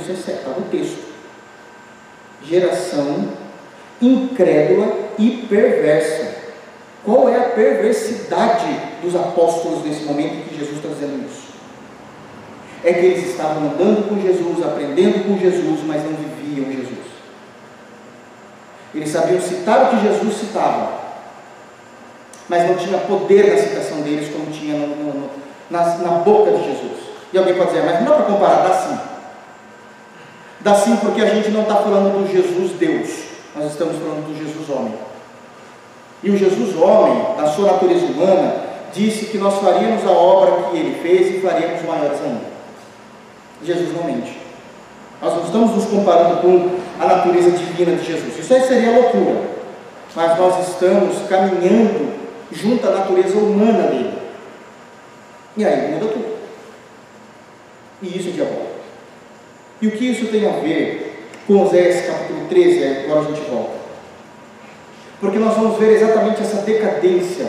Certo, 0.05 0.29
está 0.29 0.51
no 0.51 0.67
texto. 0.71 1.09
Geração 2.45 3.29
incrédula 4.01 4.95
e 5.19 5.47
perversa. 5.49 6.37
Qual 7.05 7.29
é 7.29 7.37
a 7.37 7.51
perversidade 7.51 8.67
dos 9.03 9.15
apóstolos 9.15 9.85
nesse 9.85 10.05
momento 10.05 10.49
que 10.49 10.59
Jesus 10.59 10.77
está 10.77 10.89
dizendo 10.89 11.27
isso? 11.27 11.49
É 12.85 12.93
que 12.93 13.07
eles 13.07 13.31
estavam 13.31 13.71
andando 13.71 14.09
com 14.09 14.21
Jesus, 14.21 14.65
aprendendo 14.65 15.27
com 15.27 15.39
Jesus, 15.39 15.81
mas 15.85 16.05
não 16.05 16.13
viviam 16.13 16.71
Jesus. 16.71 17.09
Eles 18.95 19.11
sabiam 19.11 19.41
citar 19.41 19.85
o 19.85 19.89
que 19.91 20.07
Jesus 20.07 20.35
citava, 20.35 20.99
mas 22.49 22.69
não 22.69 22.77
tinha 22.77 22.99
poder 22.99 23.55
na 23.55 23.63
citação 23.63 24.01
deles 24.01 24.33
como 24.33 24.51
tinha 24.51 24.75
no, 24.75 24.87
no, 24.89 25.31
na, 25.71 25.99
na 25.99 26.11
boca 26.19 26.53
de 26.53 26.65
Jesus. 26.65 26.99
E 27.33 27.39
alguém 27.39 27.55
pode 27.55 27.71
dizer, 27.71 27.85
mas 27.85 28.01
não 28.01 28.07
dá 28.07 28.15
para 28.15 28.25
comparar, 28.25 28.69
dá 28.69 28.75
sim. 28.75 29.08
Dá 30.61 30.75
sim 30.75 30.97
porque 30.97 31.23
a 31.23 31.27
gente 31.27 31.51
não 31.51 31.63
está 31.63 31.77
falando 31.77 32.25
do 32.25 32.33
Jesus 32.33 32.73
Deus 32.73 33.29
nós 33.59 33.73
estamos 33.73 33.97
falando 33.97 34.27
do 34.27 34.39
Jesus 34.39 34.69
homem. 34.71 34.95
E 36.23 36.31
o 36.31 36.37
Jesus 36.37 36.77
homem, 36.77 37.37
na 37.37 37.47
sua 37.49 37.73
natureza 37.73 38.07
humana, 38.07 38.55
disse 38.93 39.27
que 39.27 39.39
nós 39.39 39.61
faríamos 39.61 40.05
a 40.05 40.11
obra 40.11 40.71
que 40.71 40.77
ele 40.77 41.01
fez 41.01 41.35
e 41.35 41.41
faríamos 41.41 41.83
maiores 41.83 42.21
ainda. 42.21 42.59
Jesus 43.63 43.93
não 43.95 44.05
mente. 44.05 44.39
Nós 45.21 45.35
não 45.35 45.45
estamos 45.45 45.71
nos 45.75 45.87
comparando 45.87 46.41
com 46.41 46.79
a 47.01 47.07
natureza 47.07 47.51
divina 47.51 47.97
de 47.97 48.05
Jesus. 48.05 48.39
Isso 48.39 48.55
aí 48.55 48.63
seria 48.63 48.93
loucura. 48.93 49.43
Mas 50.15 50.39
nós 50.39 50.69
estamos 50.69 51.29
caminhando 51.29 52.13
junto 52.53 52.87
à 52.87 52.91
natureza 52.91 53.37
humana 53.37 53.89
dele. 53.89 54.19
E 55.57 55.65
aí 55.65 55.93
muda 55.93 56.13
tudo. 56.13 56.39
E 58.03 58.17
isso 58.17 58.29
é 58.29 58.33
diabólico. 58.33 58.78
E 59.81 59.87
o 59.87 59.93
que 59.93 60.07
isso 60.07 60.27
tem 60.27 60.47
a 60.47 60.59
ver 60.59 61.27
com 61.47 61.63
Oséias 61.63 62.05
capítulo 62.07 62.47
13, 62.49 63.05
agora 63.05 63.21
a 63.21 63.25
gente 63.25 63.49
volta. 63.49 63.79
Porque 65.21 65.39
nós 65.39 65.55
vamos 65.55 65.79
ver 65.79 65.93
exatamente 65.93 66.43
essa 66.43 66.63
decadência 66.63 67.47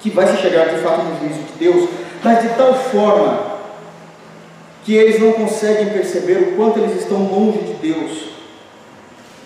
que 0.00 0.10
vai 0.10 0.26
se 0.26 0.38
chegar 0.38 0.68
de 0.68 0.80
fato 0.80 1.02
no 1.02 1.18
juízo 1.18 1.40
de 1.40 1.52
Deus, 1.58 1.88
mas 2.22 2.42
de 2.42 2.48
tal 2.56 2.74
forma 2.74 3.58
que 4.84 4.94
eles 4.94 5.20
não 5.20 5.32
conseguem 5.32 5.90
perceber 5.90 6.38
o 6.38 6.56
quanto 6.56 6.78
eles 6.78 7.02
estão 7.02 7.22
longe 7.24 7.58
de 7.58 7.74
Deus, 7.74 8.30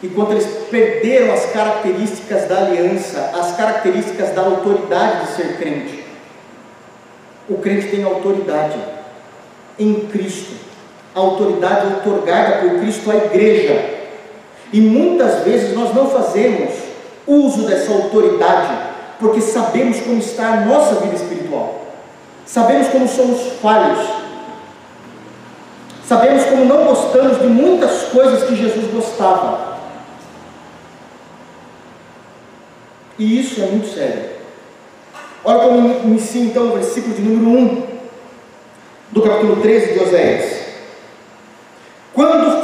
e 0.03 0.09
quanto 0.09 0.33
eles 0.33 0.47
perderam 0.71 1.33
as 1.33 1.47
características 1.47 2.47
da 2.47 2.59
aliança, 2.59 3.33
as 3.35 3.57
características 3.57 4.31
da 4.31 4.43
autoridade 4.43 5.27
de 5.27 5.33
ser 5.33 5.57
crente. 5.57 6.05
O 7.49 7.59
crente 7.59 7.89
tem 7.89 8.05
autoridade 8.05 8.79
em 9.79 10.07
Cristo 10.07 10.55
a 11.15 11.21
autoridade 11.21 11.87
otorgada 11.95 12.59
por 12.59 12.81
Cristo 12.81 13.11
à 13.11 13.17
igreja. 13.17 13.95
E 14.73 14.81
muitas 14.81 15.45
vezes 15.45 15.75
nós 15.75 15.95
não 15.95 16.11
fazemos 16.11 16.75
uso 17.27 17.63
dessa 17.67 17.93
autoridade, 17.93 18.77
porque 19.21 19.41
sabemos 19.41 20.01
como 20.01 20.19
está 20.19 20.49
a 20.49 20.61
nossa 20.61 20.97
vida 20.97 21.15
espiritual, 21.15 21.87
sabemos 22.45 22.89
como 22.89 23.09
somos 23.09 23.41
falhos, 23.63 24.07
sabemos 26.07 26.45
como 26.47 26.65
não 26.65 26.85
gostamos 26.85 27.41
de 27.41 27.47
muitas 27.47 28.09
coisas 28.09 28.43
que 28.45 28.57
Jesus 28.57 28.91
gostava. 28.93 29.75
E 33.17 33.41
isso 33.41 33.63
é 33.63 33.67
muito 33.67 33.95
sério. 33.95 34.35
Olha 35.45 35.61
como 35.61 36.05
inicia 36.05 36.43
então 36.43 36.71
o 36.71 36.73
versículo 36.73 37.15
de 37.15 37.23
número 37.23 37.61
1 37.61 37.87
do 39.13 39.23
capítulo 39.23 39.57
13 39.63 39.93
de 39.93 40.01
Oséias. 40.01 40.54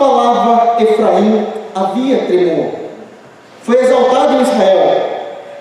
Falava 0.01 0.83
Efraim, 0.83 1.47
havia 1.75 2.25
tremor. 2.25 2.71
Foi 3.63 3.85
exaltado 3.85 4.33
em 4.33 4.41
Israel, 4.41 5.03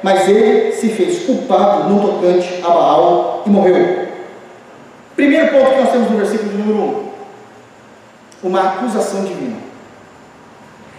mas 0.01 0.29
ele 0.29 0.71
se 0.71 0.87
fez 0.87 1.25
culpado 1.25 1.89
no 1.89 1.99
tocante 1.99 2.61
a 2.63 2.69
Baal 2.69 3.43
e 3.45 3.49
morreu. 3.49 4.07
Primeiro 5.13 5.49
ponto 5.49 5.71
que 5.71 5.81
nós 5.81 5.91
temos 5.91 6.09
no 6.09 6.17
versículo 6.17 6.51
de 6.51 6.57
número 6.57 7.11
1: 8.43 8.47
uma 8.47 8.61
acusação 8.61 9.25
divina. 9.25 9.57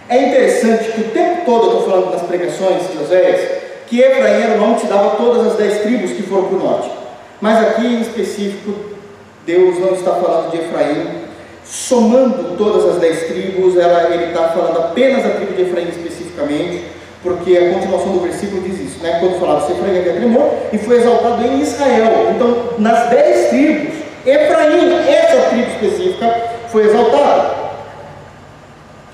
É 0.07 0.27
interessante 0.27 0.91
que 0.91 1.01
o 1.01 1.09
tempo 1.09 1.43
todo 1.43 1.65
eu 1.65 1.79
estou 1.79 1.89
falando 1.89 2.11
nas 2.11 2.21
pregações 2.21 2.91
de 2.91 2.97
Oséias 2.99 3.41
que 3.87 4.01
Efraim 4.01 4.39
era 4.39 4.53
o 4.53 4.57
nome 4.59 4.75
que 4.75 4.81
se 4.81 4.87
dava 4.87 5.13
a 5.13 5.15
todas 5.15 5.47
as 5.47 5.57
dez 5.57 5.81
tribos 5.81 6.11
que 6.11 6.21
foram 6.21 6.43
para 6.43 6.57
o 6.57 6.63
norte. 6.63 6.91
Mas 7.41 7.57
aqui 7.57 7.87
em 7.87 8.01
específico, 8.01 8.71
Deus 9.47 9.79
não 9.79 9.95
está 9.95 10.11
falando 10.11 10.51
de 10.51 10.57
Efraim, 10.59 11.20
somando 11.65 12.57
todas 12.57 12.95
as 12.95 13.01
dez 13.01 13.27
tribos, 13.27 13.77
ela, 13.77 14.13
ele 14.13 14.25
está 14.25 14.49
falando 14.49 14.77
apenas 14.79 15.23
da 15.23 15.29
tribo 15.31 15.53
de 15.53 15.61
Efraim 15.63 15.89
especificamente, 15.89 16.85
porque 17.23 17.55
a 17.55 17.73
continuação 17.73 18.13
do 18.13 18.19
versículo 18.19 18.61
diz 18.61 18.79
isso, 18.79 19.03
né? 19.03 19.17
quando 19.19 19.39
falava 19.39 19.65
se 19.65 19.73
Efraim 19.73 19.99
havia 19.99 20.13
tremor, 20.13 20.49
e 20.73 20.77
foi 20.77 20.97
exaltado 20.97 21.43
em 21.45 21.61
Israel. 21.61 22.31
Então, 22.35 22.73
nas 22.77 23.09
dez 23.09 23.49
tribos, 23.49 23.93
Efraim, 24.25 25.07
essa 25.07 25.49
tribo 25.49 25.67
específica, 25.69 26.35
foi 26.69 26.85
exaltada. 26.85 27.60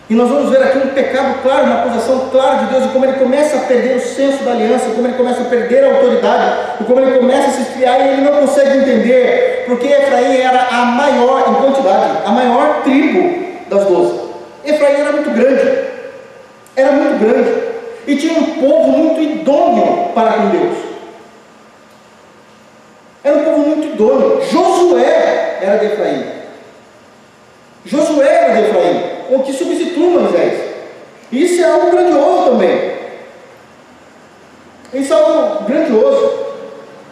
E 0.10 0.16
nós 0.16 0.30
vamos 0.30 0.50
ver 0.50 0.64
aqui 0.64 0.78
um 0.78 0.94
pecado 0.94 1.42
claro, 1.42 1.66
uma 1.66 1.82
acusação 1.82 2.30
clara 2.30 2.60
de 2.60 2.66
Deus, 2.72 2.86
e 2.86 2.88
como 2.90 3.04
ele 3.04 3.20
começa 3.20 3.58
a 3.58 3.62
perder 3.62 3.98
o 3.98 4.00
senso 4.00 4.42
da 4.44 4.52
aliança, 4.52 4.90
como 4.96 5.06
ele 5.06 5.18
começa 5.18 5.42
a 5.42 5.46
perder 5.46 5.84
a 5.84 5.96
autoridade, 5.96 6.60
e 6.80 6.84
como 6.86 7.02
ele 7.02 7.18
começa 7.18 7.50
a 7.50 7.52
se 7.52 7.62
esfriar 7.64 8.00
e 8.00 8.14
ele 8.14 8.22
não 8.22 8.40
consegue 8.40 8.78
entender, 8.78 9.66
porque 9.68 9.86
Efraim 9.86 10.38
era 10.38 10.68
a 10.72 10.86
maior, 10.86 11.50
em 11.50 11.54
quantidade, 11.56 12.20
a 12.26 12.32
maior 12.32 12.84
tribo 12.84 13.48
das 13.70 13.84
doze. 13.86 14.18
Efraim 14.64 14.94
era 14.94 15.12
muito 15.12 15.30
grande, 15.32 15.78
era 16.74 16.92
muito 16.94 17.20
grande, 17.20 17.64
e 18.08 18.16
tinha 18.16 18.40
um 18.40 18.46
povo 18.62 18.90
muito 18.90 19.22
idôneo 19.22 20.12
para 20.16 20.32
com 20.32 20.50
Deus. 20.52 20.78
Era 23.26 23.36
um 23.36 23.44
povo 23.44 23.58
muito 23.58 23.88
idôneo. 23.88 24.42
Josué 24.50 25.58
era 25.62 25.78
de 25.80 25.86
Efraim. 25.88 26.26
Josué 27.84 28.26
era 28.26 28.54
de 28.54 28.70
Efraim 28.70 29.17
o 29.30 29.40
que 29.44 29.54
substitui 29.54 30.08
Moisés. 30.08 30.68
Isso 31.32 31.62
é 31.62 31.70
algo 31.70 31.92
grandioso 31.92 32.52
também. 32.52 32.98
Isso 34.94 35.14
é 35.14 35.16
algo 35.16 35.66
grandioso. 35.66 36.34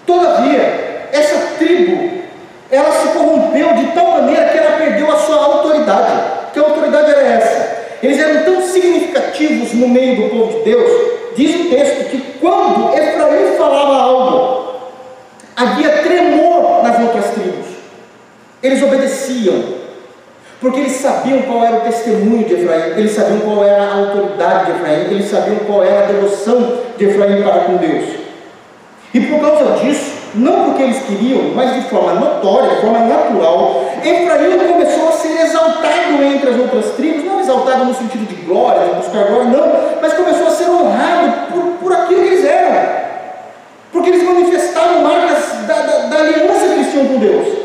Todavia, 0.06 1.10
essa 1.12 1.58
tribo, 1.58 2.22
ela 2.72 2.92
se 2.92 3.08
corrompeu 3.10 3.74
de 3.74 3.88
tal 3.88 4.12
maneira 4.12 4.50
que 4.50 4.58
ela 4.58 4.78
perdeu 4.78 5.12
a 5.12 5.18
sua 5.18 5.36
autoridade. 5.36 6.52
Que 6.54 6.60
autoridade 6.60 7.12
era 7.12 7.22
essa? 7.22 7.76
Eles 8.02 8.20
eram 8.20 8.44
tão 8.44 8.62
significativos 8.62 9.74
no 9.74 9.88
meio 9.88 10.16
do 10.16 10.30
povo 10.30 10.60
de 10.60 10.66
Deus, 10.66 10.92
diz 11.36 11.56
o 11.56 11.70
texto 11.70 12.10
que 12.10 12.40
quando 12.40 12.94
Efraim 12.94 13.58
falava 13.58 13.96
algo, 13.96 14.76
havia 15.56 16.04
tremor 16.04 16.84
nas 16.84 17.00
outras 17.02 17.32
tribos. 17.32 17.66
Eles 18.62 18.82
obedeciam, 18.82 19.75
porque 20.62 20.80
eles 20.80 20.94
sabiam 20.94 21.42
qual 21.44 21.64
era 21.64 21.78
o 21.78 21.82
testemunho 21.82 22.46
de 22.46 22.54
Efraim, 22.54 22.98
eles 22.98 23.12
sabiam 23.12 23.40
qual 23.40 23.64
era 23.64 23.84
a 23.84 23.94
autoridade 23.96 24.66
de 24.66 24.72
Efraim, 24.72 25.02
eles 25.12 25.30
sabiam 25.30 25.58
qual 25.68 25.84
era 25.84 26.04
a 26.04 26.08
devoção 26.08 26.80
de 26.98 27.06
Efraim 27.06 27.44
para 27.44 27.60
com 27.66 27.76
Deus. 27.76 28.06
E 29.14 29.20
por 29.22 29.40
causa 29.42 29.78
disso, 29.78 30.14
não 30.36 30.66
porque 30.66 30.84
eles 30.84 31.04
queriam, 31.04 31.52
mas 31.56 31.74
de 31.76 31.82
forma 31.90 32.14
notória, 32.14 32.76
de 32.76 32.82
forma 32.82 33.00
natural, 33.00 33.86
Efraim 34.04 34.58
começou 34.74 35.10
a 35.10 35.12
ser 35.12 35.42
exaltado 35.42 36.24
entre 36.24 36.50
as 36.50 36.60
outras 36.60 36.86
tribos, 36.96 37.26
não 37.26 37.40
exaltado 37.40 37.86
no 37.86 37.94
sentido 37.94 38.28
de 38.28 38.36
glória, 38.46 38.88
de 38.88 38.96
buscar 38.96 39.26
glória, 39.26 39.46
não, 39.46 40.00
mas 40.02 40.14
começou 40.14 40.48
a 40.48 40.52
ser 40.52 40.70
honrado 40.70 41.52
por, 41.52 41.64
por 41.82 41.94
aquilo 41.94 42.22
que 42.22 42.28
eles 42.28 42.46
eram, 42.46 42.96
porque 43.92 44.10
eles 44.10 44.24
manifestavam 44.24 45.02
marcas 45.02 45.68
da, 45.68 45.82
da, 45.82 45.98
da 46.08 46.18
aliança 46.18 46.68
que 46.68 46.74
eles 46.74 46.92
tinham 46.92 47.08
com 47.08 47.20
Deus. 47.20 47.65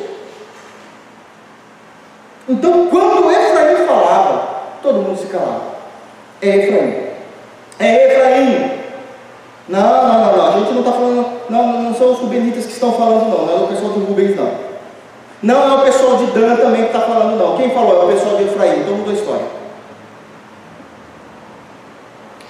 Então, 2.51 2.89
quando 2.89 3.31
Efraim 3.31 3.87
falava, 3.87 4.63
todo 4.83 5.03
mundo 5.03 5.17
se 5.17 5.27
calava. 5.27 5.63
É 6.43 6.49
Efraim. 6.57 6.95
É 7.79 8.07
Efraim. 8.07 8.71
Não, 9.69 9.81
não, 9.81 10.21
não, 10.21 10.37
não. 10.37 10.47
A 10.49 10.59
gente 10.59 10.73
não 10.73 10.81
está 10.81 10.93
falando. 10.93 11.27
Não, 11.49 11.83
não 11.83 11.95
são 11.95 12.13
os 12.13 12.19
rubenitas 12.19 12.67
que 12.67 12.73
estão 12.73 12.93
falando, 12.93 13.31
não. 13.31 13.47
Não 13.47 13.53
é 13.53 13.65
o 13.65 13.69
pessoal 13.69 13.93
de 13.93 14.01
Rubens, 14.01 14.37
não. 14.37 14.51
Não 15.43 15.63
é 15.63 15.77
o 15.77 15.85
pessoal 15.85 16.17
de 16.17 16.27
Dan 16.33 16.57
também 16.57 16.83
que 16.83 16.89
está 16.89 17.01
falando, 17.01 17.39
não. 17.39 17.57
Quem 17.57 17.71
falou? 17.71 18.03
É 18.03 18.05
o 18.05 18.09
pessoal 18.09 18.37
de 18.37 18.43
Efraim. 18.43 18.81
Então 18.81 18.97
mudou 18.97 19.13
a 19.13 19.17
história. 19.17 19.47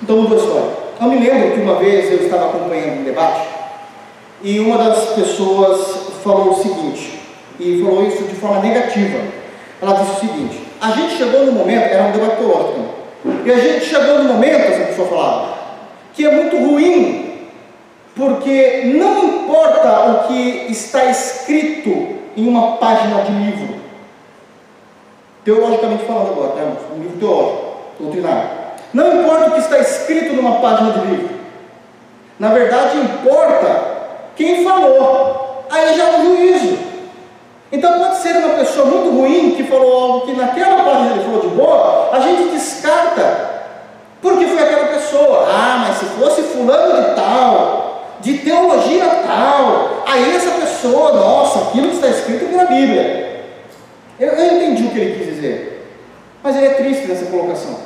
Então 0.03 0.17
mudou 0.17 0.39
a 0.39 0.41
história. 0.41 0.71
Eu 0.99 1.09
me 1.09 1.19
lembro 1.19 1.53
que 1.53 1.61
uma 1.61 1.75
vez 1.77 2.11
eu 2.11 2.25
estava 2.25 2.47
acompanhando 2.47 3.01
um 3.01 3.05
debate 3.05 3.49
e 4.43 4.59
uma 4.59 4.79
das 4.79 5.11
pessoas 5.11 6.13
falou 6.25 6.51
o 6.51 6.63
seguinte, 6.63 7.21
e 7.59 7.83
falou 7.83 8.07
isso 8.07 8.25
de 8.25 8.35
forma 8.35 8.61
negativa. 8.61 9.40
Ela 9.83 9.95
disse 9.95 10.13
o 10.13 10.21
seguinte: 10.21 10.67
a 10.81 10.91
gente 10.91 11.17
chegou 11.17 11.47
no 11.47 11.53
momento, 11.53 11.85
era 11.85 12.05
um 12.05 12.13
debate 12.13 12.37
teológico, 12.37 12.81
e 13.45 13.51
a 13.51 13.57
gente 13.57 13.85
chegou 13.87 14.19
no 14.19 14.25
momento, 14.25 14.73
essa 14.73 14.85
pessoa 14.87 15.09
falava, 15.09 15.55
que 16.15 16.27
é 16.27 16.31
muito 16.31 16.57
ruim, 16.57 17.49
porque 18.15 18.93
não 18.95 19.25
importa 19.25 20.11
o 20.11 20.29
que 20.29 20.67
está 20.71 21.07
escrito 21.07 22.19
em 22.37 22.49
uma 22.49 22.77
página 22.77 23.23
de 23.23 23.33
livro, 23.33 23.75
teologicamente 25.45 26.05
falando 26.05 26.33
agora, 26.33 26.49
tá, 26.51 26.95
um 26.95 27.03
livro 27.03 27.19
teológico, 27.19 27.77
doutrinário. 27.99 28.61
Não 28.93 29.23
importa 29.23 29.49
o 29.49 29.53
que 29.53 29.61
está 29.61 29.79
escrito 29.79 30.35
numa 30.35 30.61
página 30.61 30.93
de 30.93 31.07
livro, 31.07 31.31
na 32.39 32.49
verdade 32.49 32.99
importa 32.99 33.91
quem 34.35 34.65
falou. 34.65 35.67
Aí 35.71 35.97
já 35.97 36.05
é 36.05 36.17
um 36.17 36.25
juízo. 36.25 36.90
Então 37.73 37.99
pode 37.99 38.17
ser 38.17 38.37
uma 38.37 38.55
pessoa 38.59 38.87
muito 38.87 39.11
ruim 39.11 39.53
que 39.53 39.65
falou 39.65 40.03
algo 40.03 40.27
que 40.27 40.33
naquela 40.33 40.83
página 40.83 41.13
ele 41.13 41.25
falou 41.25 41.41
de 41.41 41.49
boa, 41.49 42.11
a 42.13 42.21
gente 42.21 42.51
descarta. 42.51 43.51
Porque 44.21 44.47
foi 44.47 44.63
aquela 44.63 44.89
pessoa. 44.89 45.47
Ah, 45.49 45.85
mas 45.87 45.99
se 45.99 46.05
fosse 46.07 46.43
fulano 46.43 47.01
de 47.01 47.15
tal, 47.15 48.17
de 48.21 48.39
teologia 48.39 49.05
tal, 49.27 50.03
aí 50.07 50.35
essa 50.35 50.51
pessoa, 50.53 51.13
nossa, 51.13 51.61
aquilo 51.61 51.89
que 51.89 51.95
está 51.95 52.09
escrito 52.09 52.55
na 52.55 52.65
Bíblia. 52.65 53.47
Eu, 54.19 54.33
eu 54.33 54.57
entendi 54.57 54.85
o 54.85 54.91
que 54.91 54.99
ele 54.99 55.19
quis 55.19 55.35
dizer. 55.35 55.89
Mas 56.43 56.57
ele 56.57 56.67
é 56.67 56.75
triste 56.75 57.07
nessa 57.07 57.27
colocação. 57.27 57.79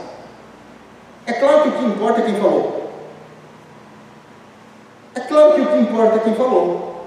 É 1.26 1.32
claro 1.32 1.62
que 1.62 1.68
o 1.68 1.72
que 1.72 1.84
importa 1.84 2.20
é 2.20 2.24
quem 2.24 2.34
falou. 2.34 2.90
É 5.14 5.20
claro 5.20 5.54
que 5.54 5.60
o 5.60 5.66
que 5.66 5.78
importa 5.78 6.16
é 6.16 6.18
quem 6.20 6.34
falou. 6.34 7.06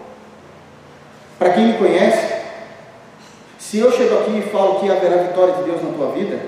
Para 1.38 1.50
quem 1.50 1.68
me 1.68 1.74
conhece, 1.74 2.27
se 3.78 3.82
eu 3.84 3.92
chego 3.92 4.18
aqui 4.18 4.40
e 4.40 4.50
falo 4.50 4.80
que 4.80 4.90
haverá 4.90 5.18
vitória 5.18 5.54
de 5.54 5.64
Deus 5.66 5.84
na 5.84 5.92
tua 5.92 6.12
vida, 6.12 6.40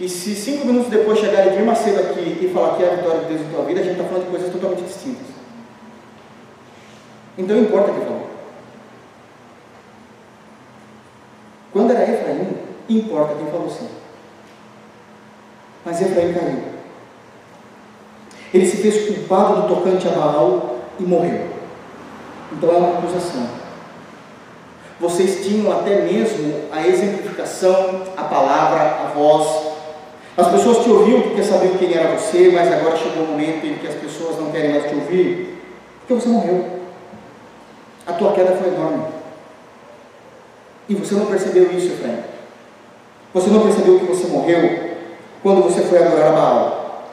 e 0.00 0.08
se 0.08 0.34
cinco 0.34 0.66
minutos 0.66 0.88
depois 0.88 1.18
chegar 1.18 1.48
Edir 1.48 1.62
Macedo 1.66 2.00
aqui 2.00 2.38
e 2.40 2.50
falar 2.50 2.78
que 2.78 2.82
há 2.82 2.94
vitória 2.94 3.20
de 3.20 3.26
Deus 3.26 3.42
na 3.42 3.52
tua 3.52 3.64
vida, 3.66 3.80
a 3.80 3.82
gente 3.82 3.92
está 3.92 4.04
falando 4.04 4.24
de 4.24 4.30
coisas 4.30 4.50
totalmente 4.50 4.84
distintas. 4.84 5.26
Então 7.36 7.58
importa 7.58 7.92
quem 7.92 8.00
falou. 8.00 8.30
Quando 11.74 11.90
era 11.90 12.10
Efraim, 12.10 12.56
importa 12.88 13.34
quem 13.34 13.50
falou 13.50 13.68
sim. 13.68 13.88
Mas 15.84 16.00
Efraim 16.00 16.32
caiu. 16.32 16.62
Ele 18.54 18.64
se 18.64 18.78
fez 18.78 19.14
culpado 19.14 19.60
do 19.60 19.74
tocante 19.74 20.08
a 20.08 20.12
Baal 20.12 20.76
e 20.98 21.02
morreu. 21.02 21.50
Então 22.50 22.70
é 22.70 22.78
uma 22.78 22.98
acusação. 22.98 23.59
Vocês 25.00 25.46
tinham 25.46 25.72
até 25.72 26.02
mesmo 26.02 26.68
a 26.70 26.86
exemplificação, 26.86 28.02
a 28.14 28.22
palavra, 28.24 28.82
a 28.82 29.12
voz. 29.14 29.70
As 30.36 30.48
pessoas 30.48 30.84
te 30.84 30.90
ouviam 30.90 31.22
porque 31.22 31.42
sabiam 31.42 31.78
quem 31.78 31.94
era 31.94 32.18
você, 32.18 32.50
mas 32.52 32.70
agora 32.70 32.98
chegou 32.98 33.24
o 33.24 33.28
momento 33.28 33.66
em 33.66 33.78
que 33.78 33.86
as 33.86 33.94
pessoas 33.94 34.38
não 34.38 34.50
querem 34.50 34.72
mais 34.72 34.84
te 34.84 34.94
ouvir, 34.94 35.58
porque 36.00 36.14
você 36.14 36.28
morreu. 36.28 36.80
A 38.06 38.12
tua 38.12 38.32
queda 38.32 38.52
foi 38.56 38.68
enorme. 38.68 39.04
E 40.86 40.94
você 40.94 41.14
não 41.14 41.26
percebeu 41.26 41.72
isso, 41.72 41.94
Efraim. 41.94 42.18
Você 43.32 43.48
não 43.48 43.62
percebeu 43.62 44.00
que 44.00 44.06
você 44.06 44.26
morreu 44.26 44.90
quando 45.42 45.62
você 45.62 45.80
foi 45.80 46.02
adorar 46.02 46.28
a 46.28 46.32
Baal. 46.32 47.04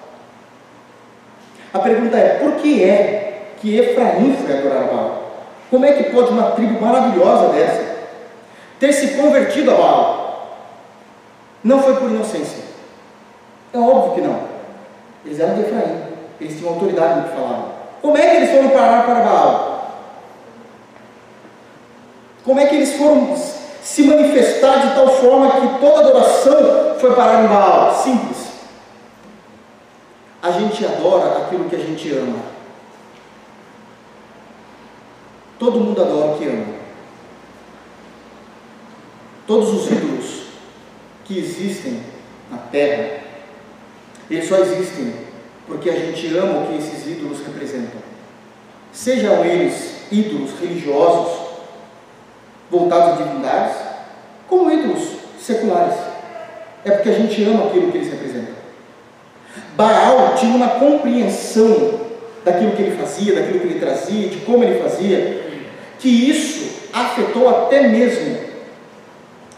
A 1.74 1.80
pergunta 1.80 2.18
é: 2.18 2.40
por 2.40 2.56
que 2.56 2.84
é 2.84 3.54
que 3.62 3.78
Efraim 3.78 4.36
foi 4.36 4.58
adorar 4.58 4.88
Baal? 4.88 5.27
Como 5.70 5.86
é 5.86 5.92
que 5.94 6.12
pode 6.12 6.32
uma 6.32 6.52
tribo 6.52 6.82
maravilhosa 6.82 7.50
dessa 7.54 7.98
ter 8.80 8.94
se 8.94 9.16
convertido 9.16 9.72
a 9.72 9.76
Baal? 9.76 10.58
Não 11.64 11.82
foi 11.82 11.96
por 11.96 12.10
inocência. 12.10 12.64
É 13.74 13.78
óbvio 13.78 14.14
que 14.16 14.22
não. 14.22 14.40
Eles 15.26 15.40
eram 15.40 15.56
de 15.56 15.62
Efraim. 15.62 16.04
Eles 16.40 16.58
tinham 16.58 16.74
autoridade 16.74 17.20
no 17.20 17.24
que 17.28 17.36
falavam. 17.36 17.66
Como 18.02 18.18
é 18.18 18.22
que 18.22 18.36
eles 18.38 18.52
foram 18.52 18.70
parar 18.70 19.04
para 19.04 19.16
Baal? 19.16 19.92
Como 22.46 22.60
é 22.60 22.66
que 22.68 22.76
eles 22.76 22.94
foram 22.94 23.36
se 23.36 24.04
manifestar 24.04 24.88
de 24.88 24.96
tal 24.96 25.10
forma 25.10 25.52
que 25.52 25.80
toda 25.80 26.00
adoração 26.00 26.96
foi 27.00 27.14
parar 27.14 27.44
em 27.44 27.48
Baal? 27.48 27.94
Simples 27.94 28.48
a 30.48 30.52
gente 30.52 30.86
adora 30.86 31.40
aquilo 31.40 31.66
que 31.66 31.76
a 31.76 31.80
gente 31.80 32.12
ama. 32.14 32.57
Todo 35.60 35.80
mundo 35.80 36.02
adora 36.02 36.34
o 36.34 36.38
que 36.38 36.46
ama. 36.46 36.66
Todos 39.46 39.70
os 39.70 39.92
ídolos 39.92 40.44
que 41.26 41.40
existem 41.40 42.02
na 42.52 42.58
terra, 42.58 43.22
eles 44.30 44.48
só 44.48 44.58
existem 44.58 45.28
porque 45.66 45.90
a 45.90 46.00
gente 46.00 46.36
ama 46.38 46.62
o 46.62 46.68
que 46.68 46.78
esses 46.78 47.06
ídolos 47.08 47.40
representam. 47.46 48.02
Sejam 48.92 49.44
eles 49.44 49.98
ídolos 50.12 50.52
religiosos, 50.60 51.48
voltados 52.72 53.14
a 53.20 53.24
divindades, 53.24 53.76
como 54.48 54.72
ídolos 54.72 55.04
seculares. 55.40 55.96
É 56.86 56.92
porque 56.92 57.10
a 57.10 57.14
gente 57.14 57.44
ama 57.44 57.66
aquilo 57.66 57.92
que 57.92 57.98
eles 57.98 58.10
representam. 58.12 58.56
Baal 59.76 60.36
tinha 60.36 60.56
uma 60.56 60.70
compreensão 60.70 62.00
daquilo 62.46 62.72
que 62.72 62.82
ele 62.82 62.98
fazia, 62.98 63.36
daquilo 63.36 63.60
que 63.60 63.68
ele 63.68 63.80
trazia, 63.80 64.30
de 64.30 64.38
como 64.38 64.64
ele 64.64 64.80
fazia, 64.82 65.47
que 66.00 66.10
isso 66.10 66.90
afetou 66.94 67.50
até 67.50 67.88
mesmo 67.88 68.38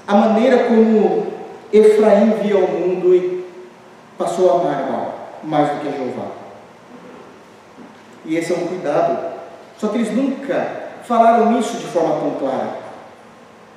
a 0.08 0.16
maneira 0.16 0.66
como 0.66 1.28
Efraim 1.72 2.32
via 2.42 2.58
o 2.58 2.68
mundo 2.68 3.16
e 3.16 3.46
passou 4.18 4.50
a 4.50 4.62
amar 4.62 4.84
Baal 4.84 5.20
mais 5.44 5.70
do 5.70 5.80
que 5.80 5.98
Jeová. 5.98 6.32
E 8.26 8.36
esse 8.36 8.52
é 8.52 8.56
um 8.56 8.68
cuidado. 8.68 9.30
Só 9.78 9.88
que 9.88 9.98
eles 9.98 10.14
nunca 10.14 10.68
falaram 11.04 11.58
isso 11.60 11.78
de 11.78 11.86
forma 11.86 12.20
tão 12.20 12.32
clara. 12.32 12.78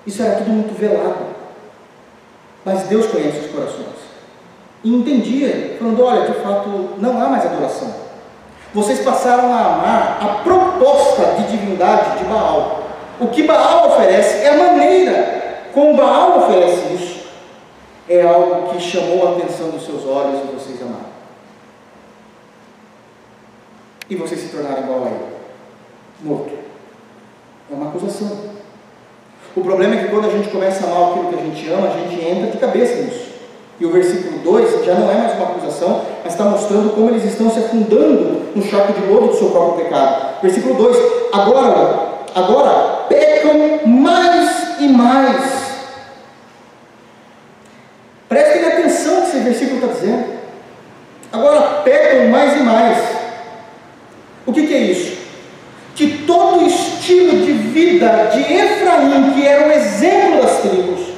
Isso 0.06 0.22
era 0.22 0.36
tudo 0.36 0.50
muito 0.50 0.76
velado. 0.78 1.26
Mas 2.64 2.82
Deus 2.84 3.06
conhece 3.06 3.38
os 3.38 3.52
corações 3.52 4.02
e 4.84 4.92
entendia, 4.92 5.76
falando: 5.78 6.02
olha, 6.02 6.26
de 6.26 6.40
fato 6.40 6.90
não 6.98 7.20
há 7.20 7.28
mais 7.28 7.46
adoração. 7.46 8.01
Vocês 8.74 9.00
passaram 9.00 9.52
a 9.52 9.74
amar 9.74 10.18
a 10.20 10.26
proposta 10.42 11.34
de 11.36 11.50
divindade 11.50 12.18
de 12.18 12.24
Baal. 12.24 12.82
O 13.20 13.28
que 13.28 13.42
Baal 13.42 13.88
oferece 13.88 14.38
é 14.38 14.48
a 14.48 14.56
maneira 14.56 15.42
como 15.74 15.96
Baal 15.96 16.38
oferece 16.38 16.94
isso. 16.94 17.22
É 18.08 18.22
algo 18.22 18.70
que 18.70 18.80
chamou 18.80 19.26
a 19.26 19.30
atenção 19.32 19.70
dos 19.70 19.84
seus 19.84 20.04
olhos 20.06 20.40
e 20.40 20.54
vocês 20.54 20.80
amaram. 20.82 21.12
E 24.08 24.16
vocês 24.16 24.40
se 24.40 24.48
tornaram 24.48 24.82
igual 24.82 25.04
a 25.04 25.06
ele, 25.08 25.36
morto. 26.20 26.52
É 27.70 27.74
uma 27.74 27.88
acusação. 27.88 28.52
O 29.54 29.60
problema 29.62 29.94
é 29.94 30.04
que 30.04 30.10
quando 30.10 30.26
a 30.26 30.30
gente 30.30 30.48
começa 30.48 30.84
a 30.84 30.90
amar 30.90 31.10
aquilo 31.10 31.28
que 31.28 31.34
a 31.34 31.44
gente 31.44 31.68
ama, 31.70 31.88
a 31.88 31.98
gente 31.98 32.24
entra 32.24 32.50
de 32.50 32.58
cabeça 32.58 33.02
nisso. 33.02 33.31
E 33.82 33.84
o 33.84 33.90
versículo 33.90 34.38
2 34.38 34.84
já 34.84 34.94
não 34.94 35.10
é 35.10 35.14
mais 35.14 35.34
uma 35.34 35.46
acusação, 35.46 36.02
mas 36.22 36.34
está 36.34 36.44
mostrando 36.44 36.94
como 36.94 37.10
eles 37.10 37.24
estão 37.24 37.50
se 37.50 37.58
afundando 37.58 38.42
no 38.54 38.62
chaco 38.62 38.92
de 38.92 39.04
lodo 39.12 39.26
do 39.26 39.34
seu 39.36 39.50
próprio 39.50 39.84
pecado. 39.84 40.40
Versículo 40.40 40.76
2: 40.76 40.96
Agora, 41.32 42.20
agora 42.32 43.06
pecam 43.08 43.84
mais 43.84 44.78
e 44.78 44.86
mais. 44.86 45.42
Prestem 48.28 48.62
atenção 48.66 49.16
no 49.16 49.22
que 49.22 49.26
esse 49.26 49.38
versículo 49.40 49.80
está 49.80 49.88
dizendo. 49.88 50.26
Agora 51.32 51.60
pecam 51.82 52.28
mais 52.28 52.60
e 52.60 52.62
mais. 52.62 52.98
O 54.46 54.52
que, 54.52 54.64
que 54.64 54.74
é 54.74 54.78
isso? 54.78 55.18
Que 55.96 56.18
todo 56.18 56.66
vida 57.52 58.30
de 58.32 58.42
Efraim, 58.42 59.32
que 59.32 59.44
era 59.44 59.66
o 59.66 59.72
exemplo 59.72 60.40
das 60.40 60.60
tribos, 60.60 61.11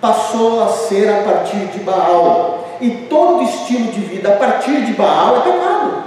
passou 0.00 0.62
a 0.62 0.68
ser 0.68 1.08
a 1.08 1.22
partir 1.22 1.66
de 1.66 1.80
Baal. 1.80 2.66
E 2.80 2.90
todo 3.08 3.42
estilo 3.42 3.90
de 3.90 4.00
vida 4.00 4.32
a 4.32 4.36
partir 4.36 4.84
de 4.84 4.92
Baal 4.92 5.38
é 5.38 5.40
pecado. 5.40 6.04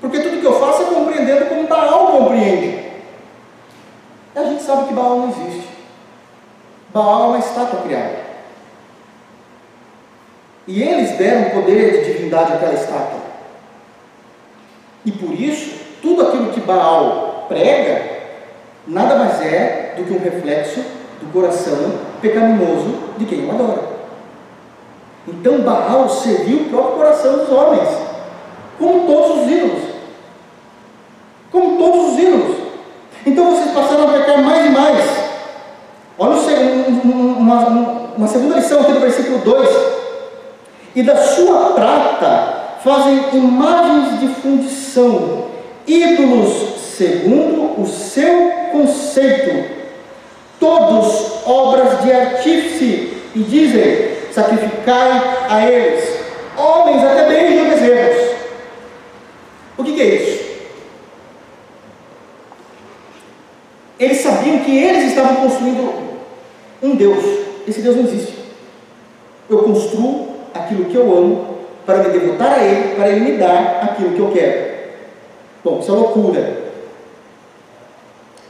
Porque 0.00 0.20
tudo 0.20 0.40
que 0.40 0.46
eu 0.46 0.58
faço 0.58 0.82
é 0.82 0.86
compreendendo 0.86 1.46
como 1.46 1.68
Baal 1.68 2.08
compreende. 2.08 2.84
E 4.34 4.38
a 4.38 4.44
gente 4.44 4.62
sabe 4.62 4.88
que 4.88 4.94
Baal 4.94 5.18
não 5.18 5.28
existe. 5.30 5.68
Baal 6.92 7.24
é 7.24 7.26
uma 7.28 7.38
estátua 7.38 7.80
criada. 7.82 8.26
E 10.66 10.82
eles 10.82 11.16
deram 11.16 11.50
poder 11.50 12.04
de 12.04 12.12
divindade 12.12 12.52
àquela 12.52 12.74
estátua. 12.74 13.20
E 15.04 15.12
por 15.12 15.32
isso, 15.32 15.76
tudo 16.02 16.26
aquilo 16.26 16.52
que 16.52 16.60
Baal 16.60 17.46
prega, 17.48 18.02
nada 18.86 19.14
mais 19.14 19.40
é 19.40 19.94
do 19.96 20.04
que 20.04 20.12
um 20.12 20.18
reflexo 20.18 20.80
do 21.20 21.32
coração 21.32 22.15
pecaminoso 22.28 22.94
de 23.18 23.24
quem 23.24 23.46
o 23.46 23.50
adora. 23.50 23.96
Então 25.28 25.60
Baal 25.60 26.08
serviu 26.08 26.58
o 26.58 26.64
próprio 26.70 26.96
coração 26.96 27.38
dos 27.38 27.50
homens, 27.50 27.88
como 28.78 29.06
todos 29.06 29.42
os 29.42 29.50
ídolos. 29.50 29.82
Como 31.50 31.78
todos 31.78 32.12
os 32.12 32.18
ídolos. 32.18 32.56
Então 33.24 33.50
vocês 33.50 33.72
passaram 33.72 34.08
a 34.08 34.12
pecar 34.12 34.42
mais 34.42 34.66
e 34.66 34.68
mais. 34.68 35.26
Olha 36.18 36.36
uma, 37.04 37.68
uma 38.16 38.28
segunda 38.28 38.56
lição 38.56 38.80
aqui 38.80 38.92
do 38.92 39.00
versículo 39.00 39.38
2. 39.38 39.68
E 40.94 41.02
da 41.02 41.16
sua 41.16 41.72
prata 41.74 42.78
fazem 42.82 43.20
imagens 43.34 44.20
de 44.20 44.28
fundição, 44.40 45.46
ídolos 45.86 46.76
segundo 46.96 47.82
o 47.82 47.86
seu 47.86 48.50
conceito, 48.72 49.85
todos 50.58 51.46
obras 51.46 52.02
de 52.02 52.12
artífice, 52.12 53.16
e 53.34 53.40
dizem: 53.40 54.32
sacrificai 54.32 55.22
a 55.48 55.70
eles, 55.70 56.04
homens 56.56 57.04
até 57.04 57.28
beijam 57.28 57.68
bezerros. 57.68 58.36
O 59.76 59.84
que, 59.84 59.92
que 59.92 60.02
é 60.02 60.04
isso? 60.06 60.46
Eles 63.98 64.20
sabiam 64.20 64.58
que 64.60 64.76
eles 64.76 65.04
estavam 65.04 65.36
construindo 65.36 66.18
um 66.82 66.94
Deus. 66.94 67.24
Esse 67.66 67.80
Deus 67.80 67.96
não 67.96 68.04
existe. 68.04 68.34
Eu 69.48 69.58
construo 69.58 70.28
aquilo 70.54 70.86
que 70.86 70.96
eu 70.96 71.16
amo 71.16 71.56
para 71.84 71.98
me 71.98 72.10
devotar 72.10 72.58
a 72.58 72.64
Ele, 72.64 72.94
para 72.94 73.08
Ele 73.08 73.20
me 73.20 73.38
dar 73.38 73.80
aquilo 73.82 74.12
que 74.12 74.18
eu 74.18 74.30
quero. 74.32 74.76
Bom, 75.64 75.78
isso 75.80 75.90
é 75.90 75.94
loucura. 75.94 76.65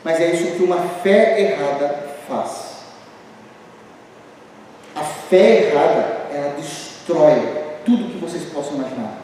Mas 0.07 0.21
é 0.21 0.31
isso 0.31 0.53
que 0.53 0.63
uma 0.63 0.79
fé 1.03 1.41
errada 1.41 1.97
faz. 2.29 2.77
A 4.95 5.01
fé 5.01 5.67
errada, 5.67 6.07
ela 6.33 6.55
destrói 6.57 7.43
tudo 7.85 8.13
que 8.13 8.19
vocês 8.19 8.45
possam 8.45 8.77
imaginar. 8.77 9.15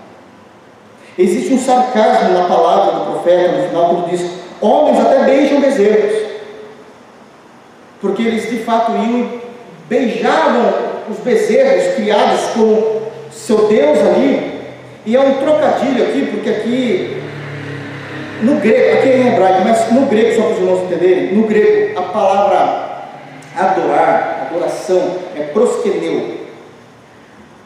Existe 1.16 1.54
um 1.54 1.58
sarcasmo 1.60 2.30
na 2.30 2.48
palavra 2.48 2.98
do 2.98 3.12
profeta 3.12 3.52
no 3.52 3.68
final, 3.68 3.90
quando 3.90 4.10
diz: 4.10 4.28
Homens 4.60 4.98
até 4.98 5.22
beijam 5.22 5.60
bezerros. 5.60 6.32
Porque 8.00 8.22
eles 8.22 8.50
de 8.50 8.64
fato 8.64 8.90
iam 8.90 9.40
beijavam 9.88 10.72
os 11.08 11.18
bezerros 11.18 11.94
criados 11.94 12.40
como 12.54 13.02
seu 13.30 13.68
Deus 13.68 14.00
ali. 14.00 14.60
E 15.06 15.14
é 15.14 15.20
um 15.20 15.34
trocadilho 15.34 16.02
aqui, 16.08 16.26
porque 16.32 16.50
aqui 16.50 17.21
no 18.42 18.57
grego, 18.57 18.98
aqui 18.98 19.09
é 19.09 19.16
em 19.18 19.28
hebraico, 19.28 19.62
mas 19.64 19.92
no 19.92 20.07
grego, 20.07 20.35
só 20.35 20.42
para 20.42 20.52
os 20.52 20.59
irmãos 20.59 20.83
entenderem, 20.85 21.35
no 21.35 21.46
grego 21.46 21.98
a 21.98 22.02
palavra 22.02 22.83
adorar, 23.57 24.48
adoração, 24.50 25.18
é 25.37 25.42
proskeneu. 25.44 26.42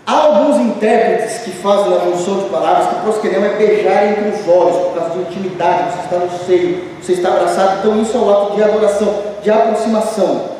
Há 0.07 0.13
alguns 0.13 0.59
intérpretes 0.59 1.39
que 1.39 1.51
fazem 1.51 1.93
a 1.97 1.99
junção 2.05 2.39
de 2.39 2.45
palavras 2.51 2.89
que 2.89 3.01
proskeneu 3.03 3.45
é 3.45 3.57
beijar 3.57 4.07
entre 4.07 4.29
os 4.29 4.49
olhos, 4.49 4.77
por 4.77 4.95
causa 4.95 5.15
de 5.15 5.21
intimidade, 5.23 5.93
você 5.93 6.05
está 6.05 6.17
no 6.19 6.39
seio, 6.47 6.85
você 7.03 7.13
está 7.13 7.29
abraçado, 7.31 7.79
então 7.79 8.01
isso 8.01 8.17
é 8.17 8.21
o 8.21 8.31
ato 8.31 8.55
de 8.55 8.63
adoração, 8.63 9.23
de 9.43 9.51
aproximação. 9.51 10.57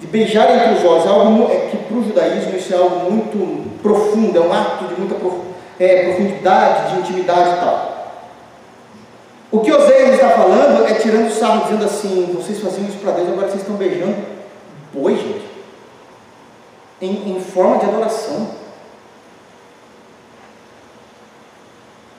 De 0.00 0.06
beijar 0.08 0.50
entre 0.50 0.72
os 0.74 0.84
olhos, 0.84 1.06
é 1.06 1.08
algo 1.08 1.52
é, 1.52 1.68
que 1.70 1.76
para 1.76 1.96
o 1.96 2.02
judaísmo 2.02 2.56
isso 2.56 2.74
é 2.74 2.76
algo 2.76 3.08
muito 3.08 3.70
profundo, 3.80 4.36
é 4.36 4.40
um 4.40 4.52
ato 4.52 4.86
de 4.86 5.00
muita 5.00 5.14
é, 5.78 6.04
profundidade, 6.06 6.94
de 6.94 7.00
intimidade 7.00 7.50
e 7.50 7.60
tal. 7.60 7.92
O 9.52 9.60
que 9.60 9.70
Oséias 9.70 10.14
está 10.14 10.30
falando 10.30 10.86
é 10.88 10.91
tirando 11.02 11.30
sarro, 11.30 11.64
dizendo 11.64 11.84
assim: 11.84 12.32
vocês 12.34 12.60
faziam 12.60 12.88
isso 12.88 12.98
para 12.98 13.12
Deus, 13.12 13.28
agora 13.28 13.48
vocês 13.48 13.60
estão 13.60 13.76
beijando 13.76 14.32
boi, 14.92 15.16
gente, 15.16 15.46
em, 17.00 17.36
em 17.36 17.40
forma 17.40 17.78
de 17.78 17.86
adoração. 17.86 18.62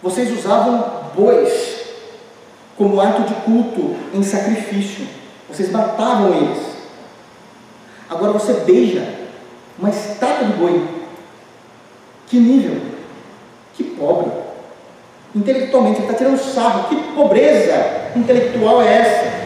Vocês 0.01 0.37
usavam 0.37 1.11
bois 1.15 1.81
como 2.77 2.99
ato 2.99 3.23
de 3.23 3.33
culto, 3.41 3.95
em 4.13 4.21
sacrifício. 4.23 5.07
Vocês 5.47 5.71
matavam 5.71 6.33
eles. 6.33 6.73
Agora 8.09 8.33
você 8.33 8.53
beija 8.65 9.27
uma 9.79 9.89
estátua 9.89 10.47
de 10.47 10.53
boi. 10.53 10.87
Que 12.27 12.37
nível? 12.37 12.81
Que 13.75 13.83
pobre. 13.83 14.42
Intelectualmente, 15.35 15.97
ele 15.97 16.05
está 16.05 16.17
tirando 16.17 16.37
sarro. 16.37 16.89
Que 16.89 16.95
pobreza 17.13 18.11
intelectual 18.15 18.81
é 18.81 18.97
essa? 18.97 19.43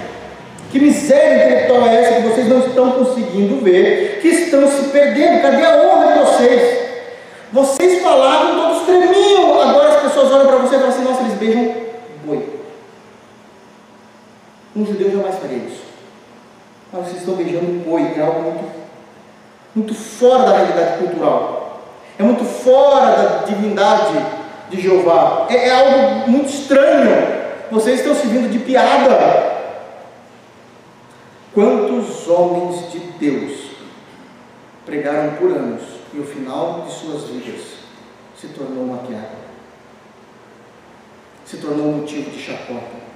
Que 0.72 0.80
miséria 0.80 1.46
intelectual 1.46 1.88
é 1.88 1.96
essa 1.96 2.22
que 2.22 2.28
vocês 2.28 2.48
não 2.50 2.60
estão 2.60 2.92
conseguindo 2.92 3.64
ver? 3.64 4.20
Que 4.22 4.28
estão 4.28 4.70
se 4.70 4.90
perdendo? 4.90 5.42
Cadê 5.42 5.64
a 5.64 5.78
honra 5.78 6.14
de 6.14 6.20
vocês? 6.20 6.88
Vocês 7.54 8.02
falavam, 8.02 8.62
todos 8.62 8.86
tremiam. 8.86 9.62
Agora 9.62 9.90
as 9.90 10.02
pessoas 10.02 10.32
olham 10.34 10.48
para 10.48 10.58
você 10.58 10.76
e 10.76 10.80
falam 10.80 10.94
assim: 10.94 11.04
nossa, 11.04 11.22
eles 11.22 11.38
beijam 11.38 11.74
boi. 12.26 12.50
Um 14.76 14.86
judeu 14.86 15.10
jamais 15.12 15.36
faria 15.36 15.58
isso. 15.58 15.84
Mas 16.92 17.06
vocês 17.06 17.18
estão 17.20 17.36
beijando 17.36 17.84
boi, 17.86 18.14
é 18.18 18.22
algo 18.22 18.42
muito, 18.42 18.66
muito 19.74 19.96
fora 19.96 20.44
da 20.44 20.58
realidade 20.58 20.98
cultural. 20.98 21.82
É 22.20 22.24
muito 22.24 22.44
fora 22.44 23.16
da 23.16 23.46
divindade 23.46 24.37
de 24.70 24.82
Jeová. 24.82 25.48
É, 25.50 25.68
é 25.68 25.72
algo 25.72 26.30
muito 26.30 26.50
estranho. 26.50 27.38
Vocês 27.72 28.00
estão 28.00 28.16
se 28.16 28.28
vindo 28.28 28.52
de 28.52 28.60
piada. 28.60 29.58
Quantos 31.54 32.28
homens 32.28 32.92
de 32.92 33.00
Deus 33.00 33.72
pregaram 34.86 35.36
por 35.36 35.52
anos 35.52 35.82
e 36.14 36.20
o 36.20 36.24
final 36.24 36.82
de 36.82 36.94
suas 36.94 37.24
vidas 37.24 37.78
se 38.40 38.48
tornou 38.50 38.84
uma 38.84 39.00
piada? 39.00 39.48
Se 41.46 41.58
tornou 41.58 41.88
um 41.88 41.98
motivo 41.98 42.30
de 42.30 42.42
chacota? 42.42 43.08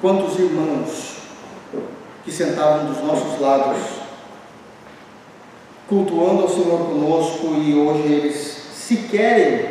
Quantos 0.00 0.38
irmãos 0.38 1.18
que 2.24 2.32
sentavam 2.32 2.86
dos 2.86 3.02
nossos 3.04 3.38
lados 3.38 3.99
cultuando 5.90 6.42
ao 6.42 6.48
Senhor 6.48 6.86
conosco 6.86 7.54
e 7.56 7.74
hoje 7.74 8.12
eles 8.12 8.36
se 8.72 8.96
querem 8.96 9.68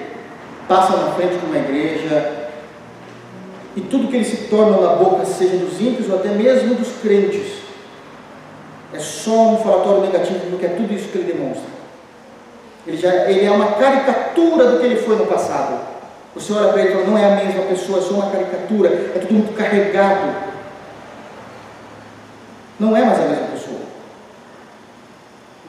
passam 0.67 0.97
na 0.97 1.13
frente 1.13 1.37
de 1.37 1.45
uma 1.45 1.57
igreja 1.57 2.49
e 3.75 3.81
tudo 3.81 4.09
que 4.09 4.17
eles 4.17 4.27
se 4.27 4.37
tornam 4.49 4.81
na 4.81 4.95
boca, 4.95 5.25
seja 5.25 5.57
dos 5.57 5.79
ímpios 5.79 6.09
ou 6.09 6.17
até 6.17 6.29
mesmo 6.29 6.75
dos 6.75 6.89
crentes, 7.01 7.59
é 8.93 8.99
só 8.99 9.51
um 9.51 9.57
falatório 9.57 10.01
negativo, 10.01 10.39
porque 10.49 10.65
é 10.65 10.69
tudo 10.69 10.93
isso 10.93 11.07
que 11.09 11.19
ele 11.19 11.31
demonstra. 11.31 11.69
Ele, 12.85 12.97
já, 12.97 13.29
ele 13.29 13.45
é 13.45 13.51
uma 13.51 13.73
caricatura 13.73 14.71
do 14.71 14.79
que 14.79 14.85
ele 14.85 14.95
foi 14.97 15.15
no 15.15 15.25
passado. 15.25 15.79
Ele 16.35 16.89
e 16.89 16.91
fala, 16.91 17.03
não 17.05 17.17
é 17.17 17.25
a 17.25 17.35
mesma 17.35 17.63
pessoa, 17.63 17.99
é 17.99 18.01
só 18.01 18.13
uma 18.15 18.31
caricatura, 18.31 18.89
é 18.89 19.19
tudo 19.19 19.33
muito 19.33 19.53
carregado. 19.55 20.35
Não 22.79 22.95
é 22.95 23.03
mais 23.03 23.19
a 23.19 23.27
mesma 23.27 23.47
pessoa. 23.47 23.79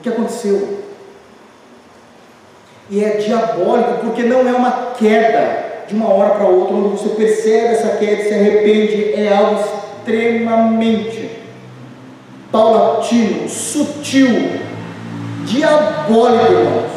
O 0.00 0.02
que 0.02 0.08
aconteceu? 0.08 0.78
E 2.88 3.04
é 3.04 3.18
diabólico, 3.18 3.98
porque 4.02 4.22
não 4.22 4.48
é 4.48 4.52
uma 4.52 4.94
queda 4.98 5.84
de 5.86 5.94
uma 5.94 6.08
hora 6.08 6.36
para 6.36 6.46
outra, 6.46 6.74
onde 6.74 6.96
você 6.96 7.10
percebe 7.10 7.74
essa 7.74 7.98
queda 7.98 8.22
e 8.22 8.24
se 8.24 8.34
arrepende, 8.34 9.12
é 9.12 9.36
algo 9.36 9.60
extremamente 9.60 11.30
paulatino, 12.50 13.46
sutil, 13.46 14.60
diabólico, 15.44 16.50
irmãos. 16.50 16.90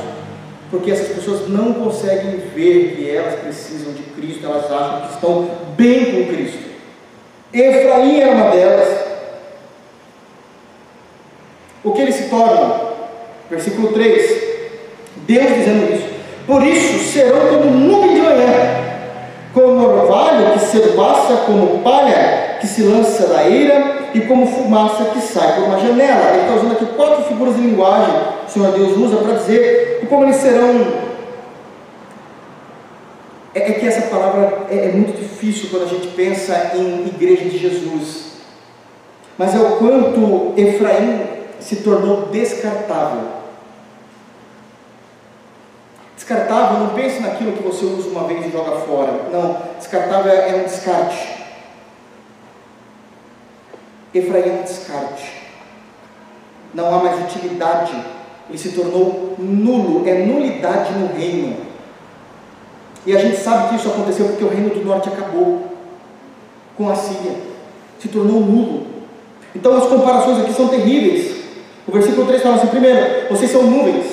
Porque 0.71 0.91
essas 0.91 1.09
pessoas 1.09 1.49
não 1.49 1.73
conseguem 1.73 2.37
ver 2.55 2.95
que 2.95 3.09
elas 3.09 3.37
precisam 3.41 3.91
de 3.91 4.03
Cristo, 4.03 4.45
elas 4.45 4.71
acham 4.71 5.01
que 5.01 5.13
estão 5.13 5.49
bem 5.75 6.05
com 6.05 6.33
Cristo. 6.33 6.63
Efraim 7.51 8.21
era 8.21 8.31
uma 8.31 8.49
delas. 8.49 9.03
O 11.83 11.91
que 11.91 12.01
eles 12.01 12.15
se 12.15 12.29
tornam? 12.29 12.82
Versículo 13.53 13.89
3. 13.89 14.43
Deus 15.27 15.47
dizendo 15.47 15.93
isso. 15.93 16.13
Por 16.47 16.65
isso 16.65 17.11
serão 17.11 17.47
como 17.47 17.71
nuvem 17.71 18.15
de 18.15 18.21
manhã, 18.21 18.49
como 19.53 19.85
orvalho 19.85 20.53
que 20.53 20.59
cedo 20.59 20.95
passa 20.95 21.43
como 21.45 21.79
palha 21.79 22.57
que 22.59 22.67
se 22.67 22.81
lança 22.83 23.27
da 23.27 23.47
eira 23.47 24.09
e 24.13 24.21
como 24.21 24.47
fumaça 24.47 25.05
que 25.05 25.21
sai 25.21 25.53
por 25.55 25.65
uma 25.65 25.79
janela. 25.79 26.31
Ele 26.31 26.41
está 26.41 26.55
usando 26.55 26.71
aqui 26.73 26.85
quatro 26.97 27.23
figuras 27.25 27.55
de 27.55 27.61
linguagem 27.61 28.13
que 28.41 28.47
o 28.47 28.49
Senhor 28.49 28.71
Deus 28.73 28.97
usa 28.97 29.17
para 29.17 29.35
dizer 29.35 30.05
como 30.09 30.25
eles 30.25 30.35
serão. 30.37 31.03
É, 33.55 33.69
é 33.69 33.73
que 33.73 33.87
essa 33.87 34.07
palavra 34.07 34.65
é, 34.69 34.89
é 34.89 34.91
muito 34.91 35.17
difícil 35.19 35.69
quando 35.69 35.83
a 35.83 35.87
gente 35.87 36.07
pensa 36.07 36.71
em 36.75 37.07
igreja 37.07 37.45
de 37.45 37.57
Jesus. 37.57 38.33
Mas 39.37 39.55
é 39.55 39.59
o 39.59 39.77
quanto 39.77 40.53
Efraim 40.57 41.21
se 41.59 41.77
tornou 41.77 42.27
descartável. 42.27 43.32
Descartável, 46.23 46.79
não 46.79 46.93
pense 46.93 47.19
naquilo 47.19 47.51
que 47.51 47.61
você 47.61 47.83
usa 47.83 48.07
uma 48.07 48.23
vez 48.23 48.45
e 48.45 48.49
joga 48.49 48.77
fora. 48.77 49.11
Não, 49.29 49.57
descartável 49.77 50.31
é, 50.31 50.55
um 50.55 50.63
descarte. 50.63 51.43
Efraim 54.13 54.43
é 54.43 54.59
um 54.61 54.63
descarte. 54.63 55.33
Não 56.73 56.95
há 56.95 57.03
mais 57.03 57.25
utilidade. 57.25 57.93
Ele 58.47 58.57
se 58.57 58.69
tornou 58.69 59.35
nulo, 59.37 60.07
é 60.07 60.19
nulidade 60.19 60.93
no 60.93 61.07
reino. 61.07 61.57
E 63.05 63.13
a 63.13 63.19
gente 63.19 63.35
sabe 63.35 63.67
que 63.67 63.75
isso 63.75 63.89
aconteceu 63.89 64.27
porque 64.27 64.45
o 64.45 64.49
reino 64.49 64.69
do 64.69 64.85
norte 64.85 65.09
acabou 65.09 65.73
com 66.77 66.89
a 66.89 66.95
Síria. 66.95 67.35
Se 67.99 68.07
tornou 68.07 68.39
nulo. 68.39 68.87
Então 69.53 69.75
as 69.75 69.87
comparações 69.87 70.39
aqui 70.39 70.53
são 70.53 70.69
terríveis. 70.69 71.43
O 71.85 71.91
versículo 71.91 72.25
3 72.27 72.41
fala 72.41 72.55
assim: 72.55 72.67
primeiro, 72.67 73.27
vocês 73.29 73.51
são 73.51 73.63
nuvens. 73.63 74.12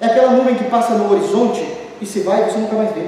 É 0.00 0.06
aquela 0.06 0.32
nuvem 0.32 0.54
que 0.54 0.64
passa 0.64 0.94
no 0.94 1.10
horizonte 1.10 1.66
e 2.00 2.06
se 2.06 2.20
vai 2.20 2.42
e 2.42 2.50
você 2.50 2.58
nunca 2.58 2.76
mais 2.76 2.92
vê. 2.92 3.06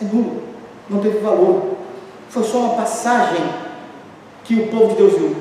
É 0.00 0.04
nulo, 0.04 0.42
não 0.88 1.00
teve 1.00 1.18
valor. 1.18 1.76
Foi 2.30 2.42
só 2.44 2.58
uma 2.58 2.74
passagem 2.74 3.42
que 4.44 4.54
o 4.54 4.68
povo 4.68 4.88
de 4.88 4.94
Deus 4.94 5.12
viu. 5.14 5.36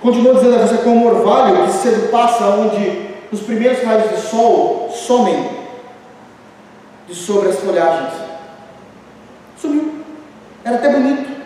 Continua 0.00 0.34
dizendo 0.34 0.56
a 0.56 0.66
você 0.66 0.78
como 0.78 0.96
um 0.96 1.06
orvalho 1.06 1.66
que 1.66 1.72
cedo 1.72 2.10
passa 2.10 2.44
onde 2.46 3.06
os 3.32 3.40
primeiros 3.40 3.82
raios 3.82 4.10
de 4.10 4.20
sol 4.28 4.90
somem 4.92 5.56
de 7.06 7.14
sobre 7.14 7.48
as 7.48 7.56
folhagens. 7.56 8.12
Sumiu. 9.60 9.92
Era 10.64 10.76
até 10.76 10.90
bonito. 10.90 11.36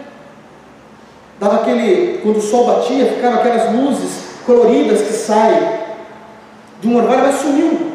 Dava 1.39 1.57
aquele, 1.57 2.19
quando 2.23 2.37
o 2.37 2.43
sol 2.43 2.67
batia, 2.67 3.07
ficavam 3.07 3.41
aquelas 3.41 3.75
luzes 3.75 4.25
coloridas 4.45 5.03
que 5.03 5.13
saem 5.13 5.80
de 6.81 6.89
um 6.89 6.97
orvalho, 6.97 7.23
mas 7.23 7.37
sumiu. 7.37 7.91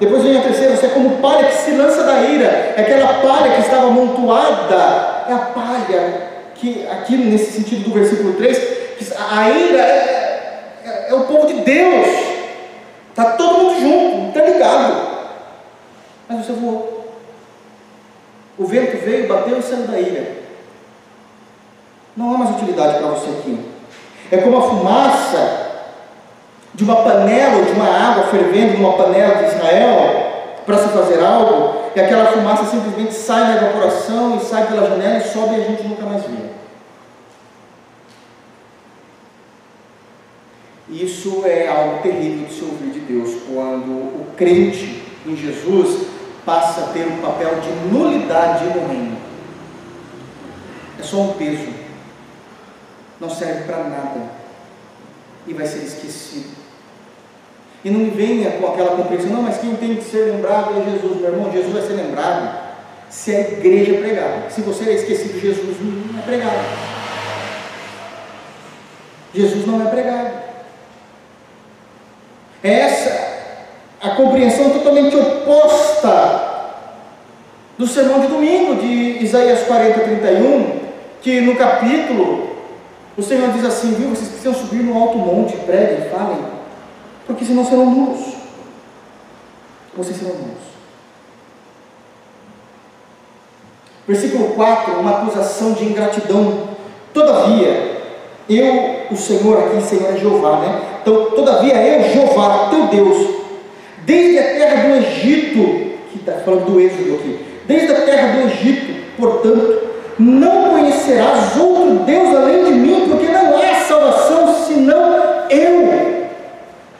Depois 0.00 0.22
vem 0.22 0.38
a 0.38 0.42
terceira, 0.42 0.76
você 0.76 0.86
é 0.86 0.90
como 0.90 1.18
palha 1.18 1.48
que 1.48 1.58
se 1.58 1.72
lança 1.72 2.02
da 2.04 2.22
ira, 2.22 2.46
é 2.46 2.80
aquela 2.80 3.20
palha 3.20 3.54
que 3.54 3.60
estava 3.60 3.88
amontoada, 3.88 5.24
é 5.28 5.32
a 5.32 5.50
palha 5.54 6.30
que, 6.54 6.86
aqui 6.86 7.18
nesse 7.18 7.52
sentido 7.52 7.84
do 7.84 7.94
versículo 7.94 8.32
3, 8.32 8.80
a 9.30 9.50
ira 9.50 9.82
é, 9.82 10.72
é, 10.84 11.06
é 11.10 11.14
o 11.14 11.24
povo 11.24 11.46
de 11.46 11.60
Deus, 11.60 12.06
está 13.10 13.32
todo 13.32 13.58
mundo 13.58 13.80
junto, 13.80 14.28
está 14.28 14.50
ligado, 14.50 15.08
mas 16.26 16.46
você 16.46 16.52
voou. 16.52 17.14
O 18.56 18.64
vento 18.64 19.04
veio, 19.04 19.28
bateu 19.28 19.58
e 19.58 19.62
saiu 19.62 19.86
da 19.86 19.98
ilha. 19.98 20.36
Não 22.16 22.34
há 22.34 22.38
mais 22.38 22.56
utilidade 22.56 22.98
para 22.98 23.08
você 23.08 23.30
aqui. 23.30 23.58
É 24.30 24.38
como 24.38 24.58
a 24.58 24.62
fumaça 24.62 25.59
de 26.74 26.84
uma 26.84 26.96
panela 26.96 27.56
ou 27.56 27.64
de 27.64 27.72
uma 27.72 27.88
água 27.88 28.24
fervendo 28.24 28.78
numa 28.78 28.96
panela 28.96 29.34
de 29.36 29.54
Israel 29.54 30.30
para 30.64 30.78
se 30.78 30.88
fazer 30.88 31.20
algo, 31.24 31.90
e 31.96 32.00
aquela 32.00 32.30
fumaça 32.32 32.64
simplesmente 32.64 33.12
sai 33.12 33.42
na 33.42 33.56
evaporação 33.56 34.36
e 34.36 34.44
sai 34.44 34.66
pela 34.68 34.88
janela 34.88 35.18
e 35.18 35.28
sobe 35.28 35.54
e 35.54 35.60
a 35.60 35.64
gente 35.64 35.82
nunca 35.82 36.04
mais 36.04 36.22
vê. 36.22 36.50
Isso 40.88 41.42
é 41.44 41.68
algo 41.68 42.02
terrível 42.02 42.46
de 42.46 42.54
se 42.54 42.64
ouvir 42.64 42.90
de 42.90 43.00
Deus, 43.00 43.30
quando 43.48 43.90
o 43.90 44.26
crente 44.36 45.02
em 45.26 45.36
Jesus 45.36 46.06
passa 46.44 46.82
a 46.82 46.86
ter 46.88 47.06
um 47.06 47.18
papel 47.18 47.60
de 47.60 47.70
nulidade 47.92 48.64
no 48.64 48.88
reino. 48.88 49.16
É 50.98 51.02
só 51.02 51.18
um 51.18 51.32
peso, 51.34 51.68
não 53.20 53.30
serve 53.30 53.64
para 53.64 53.84
nada 53.84 54.20
e 55.46 55.54
vai 55.54 55.66
ser 55.66 55.84
esquecido. 55.84 56.59
E 57.82 57.90
não 57.90 58.10
venha 58.10 58.50
com 58.52 58.66
aquela 58.66 58.96
compreensão, 58.96 59.30
não, 59.30 59.42
mas 59.42 59.58
quem 59.58 59.74
tem 59.76 59.96
que 59.96 60.04
ser 60.04 60.32
lembrado 60.32 60.74
é 60.78 60.90
Jesus, 60.90 61.20
meu 61.20 61.32
irmão. 61.32 61.52
Jesus 61.52 61.72
vai 61.72 61.82
ser 61.82 61.94
lembrado 61.94 62.58
se 63.08 63.34
a 63.34 63.40
igreja 63.40 63.94
pregar. 63.94 64.50
Se 64.50 64.60
você 64.60 64.90
é 64.90 64.94
esquecido, 64.94 65.40
Jesus 65.40 65.76
não 65.80 66.18
é 66.18 66.22
pregado. 66.22 66.90
Jesus 69.34 69.66
não 69.66 69.86
é 69.86 69.90
pregado. 69.90 70.30
É 72.62 72.72
essa 72.72 73.30
a 74.02 74.10
compreensão 74.10 74.70
totalmente 74.70 75.16
oposta 75.16 76.50
do 77.78 77.86
sermão 77.86 78.20
de 78.20 78.26
domingo 78.26 78.76
de 78.76 79.24
Isaías 79.24 79.62
40, 79.66 80.00
31, 80.00 80.80
que 81.22 81.40
no 81.40 81.56
capítulo 81.56 82.50
o 83.16 83.22
Senhor 83.22 83.50
diz 83.52 83.64
assim, 83.64 83.94
viu, 83.94 84.10
vocês 84.10 84.28
precisam 84.28 84.54
subir 84.54 84.82
no 84.82 85.00
alto 85.00 85.16
monte, 85.16 85.56
preguem, 85.56 86.10
falem 86.10 86.59
porque 87.30 87.44
senão 87.44 87.64
serão 87.64 87.86
nulos. 87.86 88.34
Vocês 89.96 90.16
serão 90.16 90.34
nulos. 90.34 90.70
Versículo 94.08 94.54
4, 94.54 94.94
uma 94.94 95.22
acusação 95.22 95.72
de 95.74 95.84
ingratidão. 95.84 96.70
Todavia, 97.14 98.02
eu, 98.48 99.06
o 99.12 99.16
Senhor 99.16 99.58
aqui, 99.58 99.80
Senhor 99.80 100.12
é 100.12 100.18
Jeová, 100.18 100.58
né? 100.58 100.82
Então, 101.00 101.30
todavia 101.30 101.74
eu, 101.74 102.12
Jeová, 102.12 102.68
teu 102.68 102.88
Deus, 102.88 103.28
desde 104.04 104.38
a 104.40 104.42
terra 104.42 104.88
do 104.88 104.96
Egito, 104.96 105.98
que 106.10 106.18
está 106.18 106.32
falando 106.44 106.66
do 106.66 106.80
Êxodo 106.80 107.14
aqui, 107.14 107.46
desde 107.64 107.92
a 107.92 108.00
terra 108.02 108.32
do 108.32 108.48
Egito, 108.48 109.16
portanto, 109.16 109.88
não 110.18 110.70
conhecerás 110.70 111.56
outro 111.56 112.00
Deus 112.00 112.34
além 112.34 112.64
de 112.64 112.70
mim, 112.72 113.08
porque 113.08 113.26
não 113.26 113.56
há 113.56 113.84
salvação 113.84 114.64
senão 114.66 115.48
eu. 115.48 116.10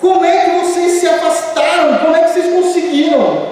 Como 0.00 0.24
é 0.24 0.44
que 0.44 0.50
vocês 0.64 0.92
se 0.92 1.06
afastaram? 1.06 1.98
Como 1.98 2.16
é 2.16 2.22
que 2.22 2.30
vocês 2.30 2.54
conseguiram? 2.54 3.50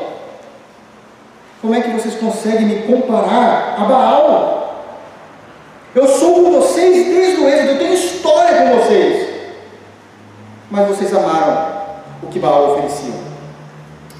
Como 1.60 1.74
é 1.74 1.82
que 1.82 1.90
vocês 2.48 2.54
conseguem 2.54 2.66
me 2.66 2.82
comparar 2.82 3.76
a 3.78 3.84
Baal? 3.84 4.84
Eu 5.94 6.08
sou 6.08 6.34
com 6.34 6.52
vocês 6.52 7.06
desde 7.06 7.42
o 7.42 7.48
êxodo, 7.48 7.70
eu 7.70 7.78
tenho 7.78 7.94
história 7.94 8.62
com 8.62 8.76
vocês. 8.78 9.28
Mas 10.70 10.88
vocês 10.88 11.14
amaram 11.14 11.78
o 12.22 12.26
que 12.28 12.38
Baal 12.38 12.72
oferecia. 12.72 13.14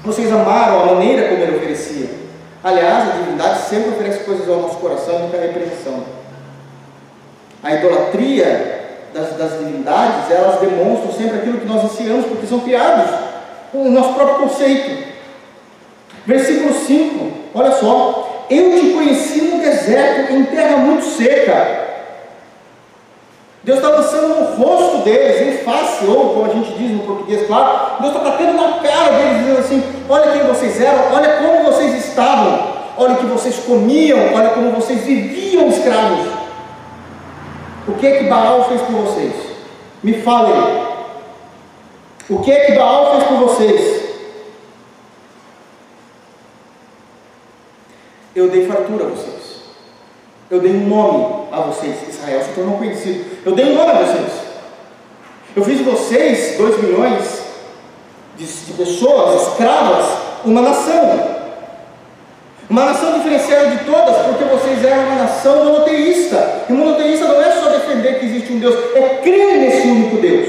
Vocês 0.03 0.31
amaram 0.31 0.83
a 0.83 0.85
maneira 0.93 1.29
como 1.29 1.41
ele 1.41 1.57
oferecia. 1.57 2.09
Aliás, 2.63 3.09
a 3.09 3.11
divindade 3.13 3.59
sempre 3.61 3.89
oferece 3.91 4.23
coisas 4.23 4.47
ao 4.49 4.61
nosso 4.61 4.77
coração, 4.77 5.19
nunca 5.19 5.37
repreensão. 5.37 6.03
A 7.63 7.75
idolatria 7.75 9.07
das, 9.13 9.33
das 9.37 9.59
divindades, 9.59 10.31
elas 10.31 10.59
demonstram 10.59 11.11
sempre 11.13 11.37
aquilo 11.37 11.59
que 11.59 11.67
nós 11.67 11.83
ensinamos, 11.83 12.25
porque 12.25 12.47
são 12.47 12.59
criados 12.59 13.09
com 13.71 13.83
o 13.83 13.91
nosso 13.91 14.13
próprio 14.13 14.47
conceito. 14.47 15.09
Versículo 16.25 16.73
5, 16.73 17.38
olha 17.53 17.71
só: 17.71 18.45
Eu 18.49 18.79
te 18.79 18.89
conheci 18.91 19.41
no 19.41 19.59
deserto, 19.59 20.33
em 20.33 20.43
terra 20.45 20.77
muito 20.77 21.05
seca. 21.05 21.87
Deus 23.63 23.79
está 23.79 23.89
lançando 23.89 24.27
no 24.29 24.55
rosto 24.55 25.03
deles, 25.03 25.41
em 25.41 25.63
face, 25.63 26.05
ou 26.05 26.33
como 26.33 26.45
a 26.45 26.53
gente 26.53 26.71
diz 26.73 26.91
no 26.91 27.03
português, 27.03 27.45
claro, 27.45 28.01
Deus 28.01 28.15
está 28.15 28.29
batendo 28.29 28.53
na 28.53 28.79
cara 28.79 29.11
deles, 29.11 29.39
dizendo 29.39 29.59
assim: 29.59 29.83
Olha 30.07 30.31
quem 30.31 30.43
vocês 30.43 30.81
eram, 30.81 31.13
olha 31.13 31.37
como 31.37 31.71
vocês 31.71 32.05
estavam, 32.05 32.67
olha 32.97 33.13
o 33.13 33.17
que 33.17 33.25
vocês 33.25 33.57
comiam, 33.59 34.33
olha 34.33 34.49
como 34.49 34.71
vocês 34.71 35.01
viviam 35.01 35.67
escravos. 35.67 36.39
O 37.87 37.93
que 37.93 38.07
é 38.07 38.17
que 38.17 38.23
Baal 38.25 38.65
fez 38.69 38.81
por 38.81 38.95
vocês? 38.95 39.33
Me 40.01 40.13
falem. 40.21 40.53
O 42.29 42.39
que 42.39 42.51
é 42.51 42.65
que 42.65 42.71
Baal 42.73 43.11
fez 43.11 43.23
por 43.23 43.37
vocês? 43.37 43.98
Eu 48.39 48.47
dei 48.47 48.65
fartura 48.65 49.03
a 49.03 49.09
vocês. 49.09 49.59
Eu 50.49 50.61
dei 50.61 50.71
um 50.71 50.87
nome 50.87 51.47
a 51.51 51.59
vocês. 51.59 52.07
Israel 52.07 52.41
se 52.41 52.53
tornou 52.53 52.77
conhecido. 52.77 53.25
Eu 53.45 53.51
dei 53.51 53.65
um 53.65 53.75
nome 53.75 53.91
a 53.91 53.95
vocês. 53.95 54.31
Eu 55.53 55.61
fiz 55.65 55.79
de 55.79 55.83
vocês, 55.83 56.57
dois 56.57 56.81
milhões 56.81 57.41
de, 58.37 58.45
de 58.45 58.73
pessoas, 58.73 59.49
escravas, 59.49 60.05
uma 60.45 60.61
nação. 60.61 61.37
Uma 62.69 62.85
nação 62.85 63.17
diferenciada 63.17 63.75
de 63.75 63.83
todas, 63.83 64.15
porque 64.25 64.45
vocês 64.45 64.85
eram 64.85 65.03
uma 65.03 65.23
nação 65.23 65.65
monoteísta. 65.65 66.63
E 66.69 66.71
monoteísta 66.71 67.27
não 67.27 67.41
é 67.41 67.51
só 67.51 67.69
defender 67.71 68.19
que 68.19 68.25
existe 68.25 68.53
um 68.53 68.59
Deus, 68.59 68.95
é 68.95 69.19
crer 69.21 69.57
nesse 69.57 69.85
único 69.85 70.15
Deus. 70.15 70.47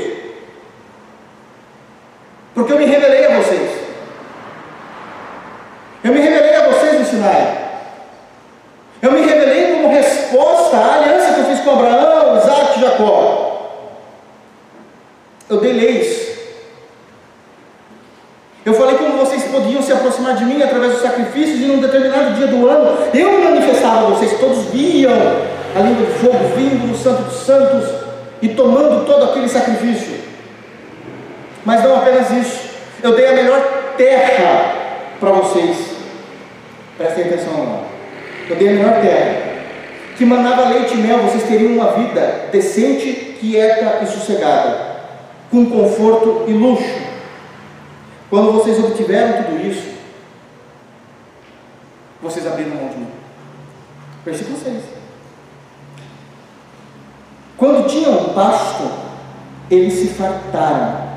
Porque 2.55 2.73
eu 2.73 2.79
me 2.79 2.85
revelei 2.85 3.27
a 3.27 3.41
vocês. 3.41 3.71
Eu 6.05 6.13
me 6.13 6.21
revelei 6.21 6.55
a 6.55 6.69
vocês 6.69 7.01
no 7.01 7.05
Sinai. 7.05 7.60
Eu 9.03 9.13
me 9.13 9.21
revelei 9.21 9.75
como 9.75 9.89
resposta 9.89 10.77
à 10.77 10.95
aliança 10.97 11.35
que 11.35 11.41
eu 11.41 11.45
fiz 11.47 11.61
com 11.61 11.71
Abraão, 11.71 12.39
Isaac 12.39 12.79
e 12.79 12.83
Jacó. 12.83 13.41
Eu 15.49 15.61
dei 15.61 15.73
leis. 15.73 16.31
Eu 18.65 18.75
falei 18.75 18.97
como 18.97 19.17
vocês 19.17 19.45
podiam 19.45 19.83
se 19.83 19.91
aproximar 19.93 20.37
de 20.37 20.45
mim 20.45 20.63
através 20.63 20.93
dos 20.93 21.03
sacrifícios 21.03 21.61
e 21.61 21.65
num 21.65 21.81
determinado 21.81 22.35
dia 22.35 22.47
do 22.47 22.69
ano 22.69 22.99
eu 23.15 23.43
manifestava 23.43 24.07
a 24.07 24.11
vocês, 24.11 24.39
todos 24.39 24.67
viam 24.67 25.13
a 25.13 25.81
língua 25.81 26.07
de 26.07 26.13
fogo 26.19 26.39
vindo 26.55 26.93
do 26.93 26.97
Santo 26.97 27.23
dos 27.23 27.41
Santos 27.41 27.89
e 28.43 28.51
tomando 28.51 29.07
todo 29.07 29.31
aquele 29.31 29.49
sacrifício. 29.49 30.21
Mas 31.65 31.83
não 31.83 31.97
apenas 31.97 32.31
isso, 32.31 32.71
eu 33.03 33.15
dei 33.17 33.29
a 33.29 33.33
melhor 33.33 33.61
terra 33.97 34.75
para 35.19 35.31
vocês. 35.31 35.77
Prestem 36.99 37.25
atenção, 37.25 37.53
irmão. 37.53 37.80
Eu 38.51 38.57
dei 38.57 38.69
a 38.69 38.73
melhor 38.73 39.01
terra. 39.01 39.51
Que 40.17 40.25
manava 40.25 40.71
leite 40.71 40.95
e 40.95 40.97
mel, 40.97 41.21
vocês 41.21 41.45
teriam 41.45 41.73
uma 41.73 41.93
vida 41.93 42.49
decente, 42.51 43.37
quieta 43.41 44.03
e 44.03 44.07
sossegada, 44.09 44.97
com 45.51 45.71
conforto 45.71 46.45
e 46.49 46.53
luxo. 46.53 47.01
Quando 48.29 48.53
vocês 48.53 48.79
obtiveram 48.79 49.45
tudo 49.45 49.67
isso, 49.67 49.89
vocês 52.21 52.45
abriram 52.47 52.75
mão 52.75 52.89
de 52.89 52.97
mim. 52.99 53.09
Versículo 54.25 54.59
6. 54.59 54.83
Quando 57.57 57.89
tinham 57.89 58.35
pasto, 58.35 58.91
eles 59.71 59.95
se 59.95 60.09
fartaram, 60.09 61.09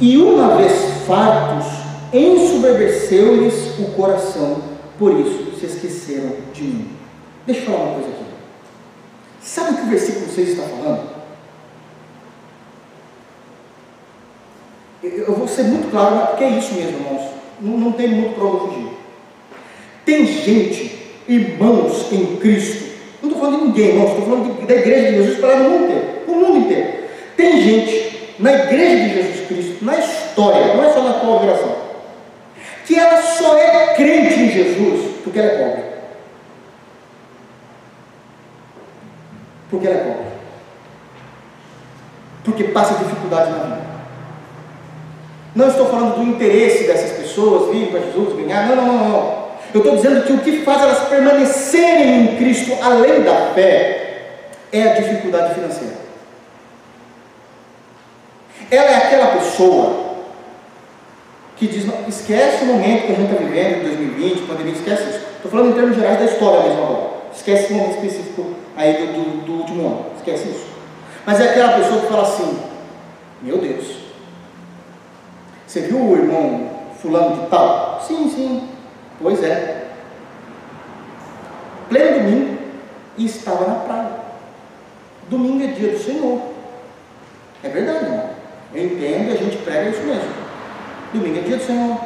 e 0.00 0.16
uma 0.16 0.56
vez 0.56 0.72
fartos, 1.06 1.66
ensoberbeceu-lhes 2.12 3.78
o 3.78 3.92
coração, 3.92 4.62
por 4.98 5.12
isso 5.20 5.45
se 5.58 5.66
esqueceram 5.66 6.36
de 6.52 6.62
mim. 6.62 6.90
Deixa 7.46 7.62
eu 7.62 7.66
falar 7.66 7.78
uma 7.78 7.94
coisa 7.94 8.08
aqui. 8.08 8.24
Sabe 9.40 9.70
o 9.70 9.76
que 9.76 9.82
o 9.82 9.90
versículo 9.90 10.26
6 10.28 10.48
está 10.48 10.62
falando? 10.64 11.16
Eu 15.02 15.34
vou 15.34 15.46
ser 15.46 15.64
muito 15.64 15.90
claro, 15.90 16.26
porque 16.28 16.44
é 16.44 16.58
isso 16.58 16.74
mesmo, 16.74 16.98
irmãos. 16.98 17.30
Não, 17.60 17.78
não 17.78 17.92
tem 17.92 18.08
muito 18.08 18.34
para 18.34 18.66
fugir. 18.66 18.88
Tem 20.04 20.26
gente, 20.26 21.12
irmãos 21.28 22.12
em 22.12 22.36
Cristo, 22.36 22.86
não 23.22 23.30
estou 23.30 23.44
falando 23.44 23.60
de 23.60 23.66
ninguém, 23.66 23.88
irmãos, 23.88 24.10
estou 24.10 24.24
falando 24.24 24.66
da 24.66 24.74
igreja 24.74 25.10
de 25.10 25.16
Jesus 25.16 25.38
para 25.38 25.54
o 25.56 25.70
mundo 25.70 25.84
inteiro. 25.84 26.06
O 26.26 26.34
mundo 26.34 26.58
inteiro. 26.58 26.92
Tem 27.36 27.60
gente 27.60 28.34
na 28.38 28.52
igreja 28.52 29.08
de 29.08 29.14
Jesus 29.14 29.46
Cristo, 29.46 29.84
na 29.84 29.98
história, 29.98 30.74
não 30.74 30.84
é 30.84 30.92
só 30.92 31.02
na 31.02 31.14
congregação, 31.14 31.76
que 32.84 32.98
ela 32.98 33.22
só 33.22 33.56
é 33.56 33.94
crente 33.94 34.40
em 34.40 34.50
Jesus 34.50 35.15
porque 35.26 35.40
ela 35.40 35.50
é 35.50 35.56
pobre. 35.56 35.82
Porque 39.68 39.86
ela 39.88 39.96
é 39.96 40.04
pobre. 40.04 40.26
Porque 42.44 42.64
passa 42.64 43.02
dificuldade 43.02 43.50
na 43.50 43.58
vida. 43.58 43.86
Não 45.56 45.68
estou 45.68 45.86
falando 45.86 46.14
do 46.14 46.22
interesse 46.22 46.84
dessas 46.84 47.18
pessoas 47.18 47.72
virem 47.72 47.90
para 47.90 48.02
Jesus, 48.02 48.36
ganhar. 48.36 48.68
Não, 48.68 48.76
não, 48.76 48.86
não, 48.86 49.08
não. 49.08 49.46
Eu 49.74 49.80
estou 49.80 49.96
dizendo 49.96 50.24
que 50.24 50.32
o 50.32 50.38
que 50.38 50.64
faz 50.64 50.82
elas 50.82 51.08
permanecerem 51.08 52.20
em 52.20 52.36
Cristo 52.36 52.78
além 52.80 53.24
da 53.24 53.52
fé 53.52 54.28
é 54.72 54.82
a 54.82 54.94
dificuldade 54.94 55.54
financeira. 55.54 55.96
Ela 58.70 58.90
é 58.90 58.96
aquela 58.96 59.26
pessoa 59.32 60.05
que 61.56 61.66
diz, 61.66 61.86
esquece 62.06 62.64
o 62.64 62.66
momento 62.66 63.06
que 63.06 63.12
a 63.12 63.14
gente 63.14 63.32
está 63.32 63.42
vivendo, 63.42 63.84
2020, 63.84 64.46
pandemia, 64.46 64.72
esquece 64.74 65.02
isso. 65.08 65.20
Estou 65.36 65.50
falando 65.50 65.70
em 65.70 65.72
termos 65.72 65.96
gerais 65.96 66.18
da 66.18 66.24
história 66.26 66.62
mesmo 66.62 66.82
agora. 66.82 67.10
Esquece 67.34 67.72
o 67.72 67.76
momento 67.76 67.94
específico 67.94 68.46
aí 68.76 68.92
do, 68.92 69.12
do, 69.12 69.44
do 69.44 69.52
último 69.54 69.86
ano. 69.86 70.06
Esquece 70.16 70.48
isso. 70.48 70.66
Mas 71.24 71.40
é 71.40 71.50
aquela 71.50 71.78
pessoa 71.78 72.00
que 72.00 72.06
fala 72.08 72.22
assim, 72.22 72.58
meu 73.42 73.58
Deus, 73.58 73.96
você 75.66 75.80
viu 75.80 75.98
o 75.98 76.16
irmão 76.16 76.70
fulano 77.00 77.42
de 77.42 77.46
tal? 77.48 78.02
Sim, 78.06 78.30
sim. 78.30 78.68
Pois 79.20 79.42
é. 79.42 79.86
Pleno 81.88 82.18
domingo 82.18 82.58
e 83.16 83.24
estava 83.24 83.66
na 83.66 83.74
praia. 83.76 84.10
Domingo 85.28 85.64
é 85.64 85.68
dia 85.68 85.92
do 85.92 85.98
Senhor. 85.98 86.40
É 87.62 87.68
verdade, 87.68 88.04
irmão. 88.04 88.30
Eu 88.74 88.84
entendo 88.84 89.30
e 89.30 89.32
a 89.32 89.36
gente 89.36 89.56
prega 89.58 89.90
isso 89.90 90.02
mesmo. 90.02 90.35
Domingo 91.12 91.38
é 91.38 91.42
dia 91.42 91.56
do 91.56 91.64
Senhor. 91.64 91.98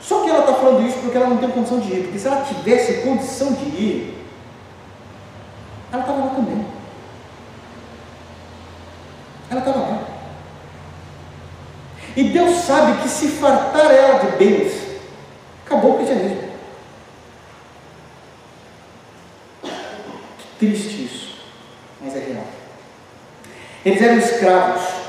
Só 0.00 0.22
que 0.22 0.30
ela 0.30 0.40
está 0.40 0.54
falando 0.54 0.86
isso 0.86 0.98
porque 0.98 1.16
ela 1.16 1.28
não 1.28 1.36
tem 1.36 1.50
condição 1.50 1.78
de 1.78 1.92
ir. 1.92 2.02
Porque 2.02 2.18
se 2.18 2.26
ela 2.26 2.44
tivesse 2.44 3.02
condição 3.02 3.52
de 3.52 3.64
ir, 3.64 4.26
ela 5.92 6.02
estava 6.02 6.24
lá 6.24 6.34
também. 6.34 6.66
Ela 9.50 9.60
estava 9.60 9.78
lá. 9.78 10.02
E 12.16 12.24
Deus 12.24 12.56
sabe 12.62 13.02
que 13.02 13.08
se 13.08 13.28
fartar 13.28 13.90
ela 13.92 14.18
de 14.18 14.36
bens, 14.36 14.72
acabou 15.64 15.92
o 15.92 15.96
cristianismo. 15.96 16.50
Que 19.62 20.58
triste 20.58 21.04
isso, 21.04 21.36
mas 22.00 22.16
é 22.16 22.18
real. 22.18 22.44
Eles 23.84 24.02
eram 24.02 24.18
escravos 24.18 24.99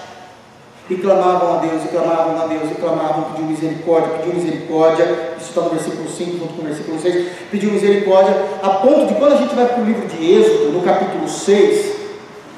e 0.92 0.98
clamavam 0.98 1.58
a 1.58 1.62
Deus, 1.62 1.86
e 1.86 1.88
clamavam 1.88 2.42
a 2.42 2.48
Deus, 2.48 2.70
e 2.70 2.76
clamavam, 2.76 3.24
pediam 3.32 3.48
misericórdia, 3.48 4.10
pediam 4.18 4.36
misericórdia, 4.36 5.06
isso 5.40 5.50
está 5.50 5.62
no 5.62 5.70
versículo 5.70 6.10
5 6.10 6.32
junto 6.32 6.54
com 6.54 6.62
o 6.62 6.66
versículo 6.66 7.00
6, 7.00 7.28
pediu 7.50 7.72
misericórdia, 7.72 8.36
a 8.62 8.70
ponto 8.72 9.08
de 9.08 9.14
quando 9.14 9.34
a 9.36 9.38
gente 9.38 9.56
vai 9.56 9.68
para 9.68 9.82
o 9.82 9.86
livro 9.86 10.06
de 10.06 10.34
Êxodo, 10.34 10.74
no 10.74 10.82
capítulo 10.82 11.30
6, 11.30 11.96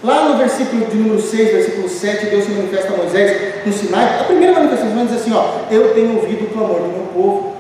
lá 0.03 0.29
no 0.29 0.38
versículo 0.39 0.84
de 0.84 0.97
número 0.97 1.21
6, 1.21 1.51
versículo 1.51 1.88
7, 1.88 2.25
Deus 2.25 2.45
se 2.45 2.51
manifesta 2.53 2.91
a 2.91 2.97
Moisés 2.97 3.65
no 3.67 3.71
Sinai, 3.71 4.21
a 4.21 4.23
primeira 4.23 4.53
manifestação 4.53 4.95
vai 4.95 5.05
dizer 5.05 5.19
assim, 5.19 5.34
ó, 5.34 5.45
eu 5.69 5.93
tenho 5.93 6.15
ouvido 6.15 6.45
o 6.45 6.49
clamor 6.49 6.79
do 6.79 6.88
meu 6.88 7.07
povo, 7.13 7.53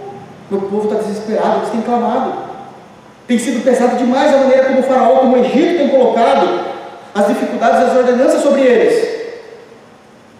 meu 0.49 0.61
povo 0.61 0.85
está 0.85 0.95
desesperado, 0.95 1.59
eles 1.59 1.69
têm 1.69 1.81
clamado, 1.81 2.33
tem 3.27 3.37
sido 3.37 3.63
pesado 3.63 3.95
demais 3.97 4.33
a 4.33 4.39
maneira 4.39 4.65
como 4.65 4.79
o 4.79 4.83
faraó, 4.83 5.19
como 5.19 5.37
o 5.37 5.45
Egito 5.45 5.77
tem 5.77 5.89
colocado 5.89 6.73
as 7.13 7.27
dificuldades 7.27 7.79
e 7.79 7.83
as 7.83 7.95
ordenanças 7.95 8.41
sobre 8.41 8.61
eles, 8.61 9.22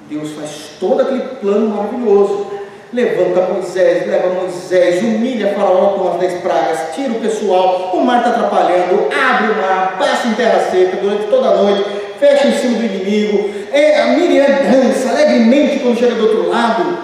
Deus 0.09 0.31
faz 0.31 0.49
todo 0.79 1.01
aquele 1.01 1.21
plano 1.41 1.69
maravilhoso. 1.69 2.47
Levanta 2.91 3.51
Moisés, 3.51 4.05
leva 4.05 4.29
Moisés, 4.35 5.01
humilha 5.01 5.55
Faraó 5.55 5.97
com 5.97 6.13
as 6.13 6.19
dez 6.19 6.39
pragas, 6.41 6.93
tira 6.93 7.11
o 7.11 7.19
pessoal, 7.19 7.89
o 7.91 8.05
mar 8.05 8.19
está 8.19 8.29
atrapalhando, 8.29 9.09
abre 9.11 9.51
o 9.51 9.55
mar, 9.55 9.95
passa 9.97 10.27
em 10.27 10.33
terra 10.35 10.69
seca 10.69 10.97
durante 10.97 11.23
toda 11.23 11.49
a 11.49 11.57
noite, 11.57 11.83
fecha 12.19 12.47
em 12.47 12.51
cima 12.51 12.77
do 12.77 12.85
inimigo. 12.85 13.49
É, 13.71 13.99
a 13.99 14.07
Miriam 14.09 14.45
dança 14.45 15.09
alegremente 15.09 15.79
quando 15.79 15.97
chega 15.97 16.13
do 16.13 16.21
outro 16.21 16.49
lado. 16.49 16.99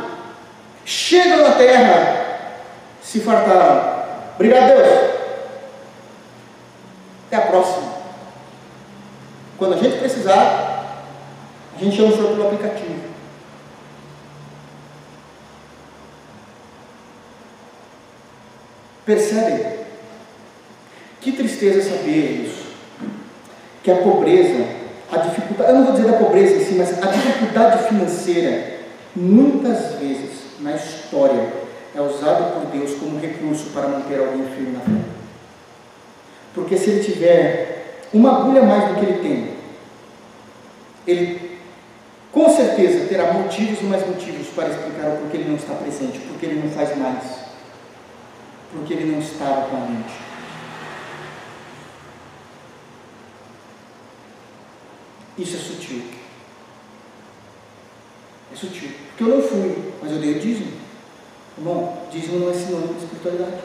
Chega 0.86 1.38
na 1.38 1.52
terra, 1.56 2.26
se 3.02 3.20
fartaram. 3.22 4.00
Obrigado, 4.36 4.68
Deus. 4.68 5.10
Até 7.28 7.38
a 7.38 7.42
próxima. 7.42 7.94
Quando 9.58 9.74
a 9.74 9.78
gente 9.78 9.98
precisar, 9.98 10.69
a 11.80 11.84
gente 11.84 11.96
chama 11.96 12.14
o 12.14 12.18
pelo 12.18 12.48
aplicativo. 12.48 13.00
Percebem? 19.06 19.80
Que 21.22 21.32
tristeza 21.32 21.90
saber 21.90 22.46
isso. 22.46 22.68
Que 23.82 23.92
a 23.92 23.96
pobreza, 23.96 24.66
a 25.10 25.18
dificuldade, 25.18 25.72
eu 25.72 25.76
não 25.78 25.86
vou 25.86 25.94
dizer 25.94 26.12
da 26.12 26.18
pobreza 26.18 26.56
em 26.56 26.66
si, 26.66 26.74
mas 26.76 27.02
a 27.02 27.08
dificuldade 27.08 27.88
financeira, 27.88 28.80
muitas 29.16 29.96
vezes 29.96 30.32
na 30.60 30.76
história, 30.76 31.48
é 31.96 32.02
usada 32.02 32.52
por 32.52 32.66
Deus 32.66 33.00
como 33.00 33.20
recurso 33.20 33.72
para 33.74 33.88
manter 33.88 34.20
alguém 34.20 34.46
firme 34.54 34.74
na 34.74 34.82
fé. 34.82 35.10
Porque 36.54 36.78
se 36.78 36.90
ele 36.90 37.04
tiver 37.04 38.04
uma 38.14 38.42
agulha 38.42 38.64
mais 38.64 38.90
do 38.90 38.96
que 38.96 39.06
ele 39.06 39.22
tem, 39.22 39.54
ele 41.08 41.39
com 42.40 42.50
certeza 42.56 43.06
terá 43.10 43.34
motivos 43.34 43.82
e 43.82 43.84
mais 43.84 44.08
motivos 44.08 44.48
para 44.56 44.70
explicar 44.70 45.10
o 45.10 45.18
porquê 45.18 45.36
ele 45.36 45.50
não 45.50 45.58
está 45.58 45.74
presente, 45.74 46.20
porque 46.20 46.46
ele 46.46 46.62
não 46.62 46.72
faz 46.72 46.98
mais, 46.98 47.22
porque 48.72 48.94
ele 48.94 49.12
não 49.12 49.20
estava 49.20 49.68
com 49.68 49.76
a 49.76 49.80
mente. 49.82 50.14
Isso 55.38 55.58
é 55.58 55.60
sutil. 55.60 56.04
É 58.54 58.56
sutil. 58.56 58.92
Porque 59.10 59.24
eu 59.26 59.36
não 59.36 59.44
fui, 59.44 59.94
mas 60.02 60.10
eu 60.10 60.20
dei 60.20 60.38
o 60.38 60.40
dízimo. 60.40 60.72
Bom, 61.58 62.08
dízimo 62.10 62.40
não 62.40 62.52
é 62.52 62.54
sinônimo 62.54 62.94
de 62.94 63.04
espiritualidade. 63.04 63.64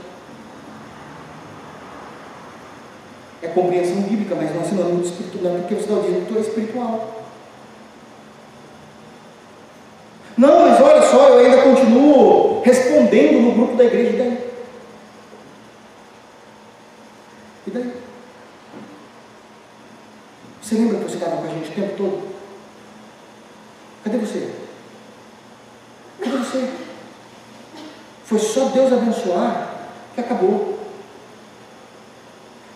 É 3.41 3.47
compreensão 3.47 4.03
bíblica, 4.03 4.35
mas 4.35 4.53
não 4.53 4.63
é 4.63 4.65
sinônimo 4.65 5.01
de 5.01 5.11
espiritualidade, 5.11 5.61
porque 5.61 5.75
você 5.77 5.87
dá 5.87 5.95
o 5.95 6.03
dízimo, 6.03 6.27
tu 6.27 6.39
é 6.39 6.41
espiritual. 6.41 7.15
Não, 10.37 10.69
mas 10.69 10.81
olha 10.81 11.03
só, 11.03 11.29
eu 11.29 11.39
ainda 11.39 11.63
continuo 11.75 12.63
respondendo 12.63 13.41
no 13.41 13.53
grupo 13.53 13.77
da 13.77 13.85
igreja 13.85 14.17
daí. 14.17 14.39
daí? 17.67 17.93
Você 20.63 20.75
lembra 20.77 20.99
que 20.99 21.05
você 21.05 21.17
estava 21.17 21.37
com 21.37 21.45
a 21.45 21.49
gente 21.49 21.71
o 21.71 21.75
tempo 21.75 21.97
todo? 21.97 22.23
Cadê 24.05 24.19
você? 24.19 24.51
Cadê 26.21 26.37
você? 26.37 26.71
Foi 28.25 28.39
só 28.39 28.67
Deus 28.67 28.93
abençoar 28.93 29.71
que 30.15 30.21
acabou. 30.21 30.79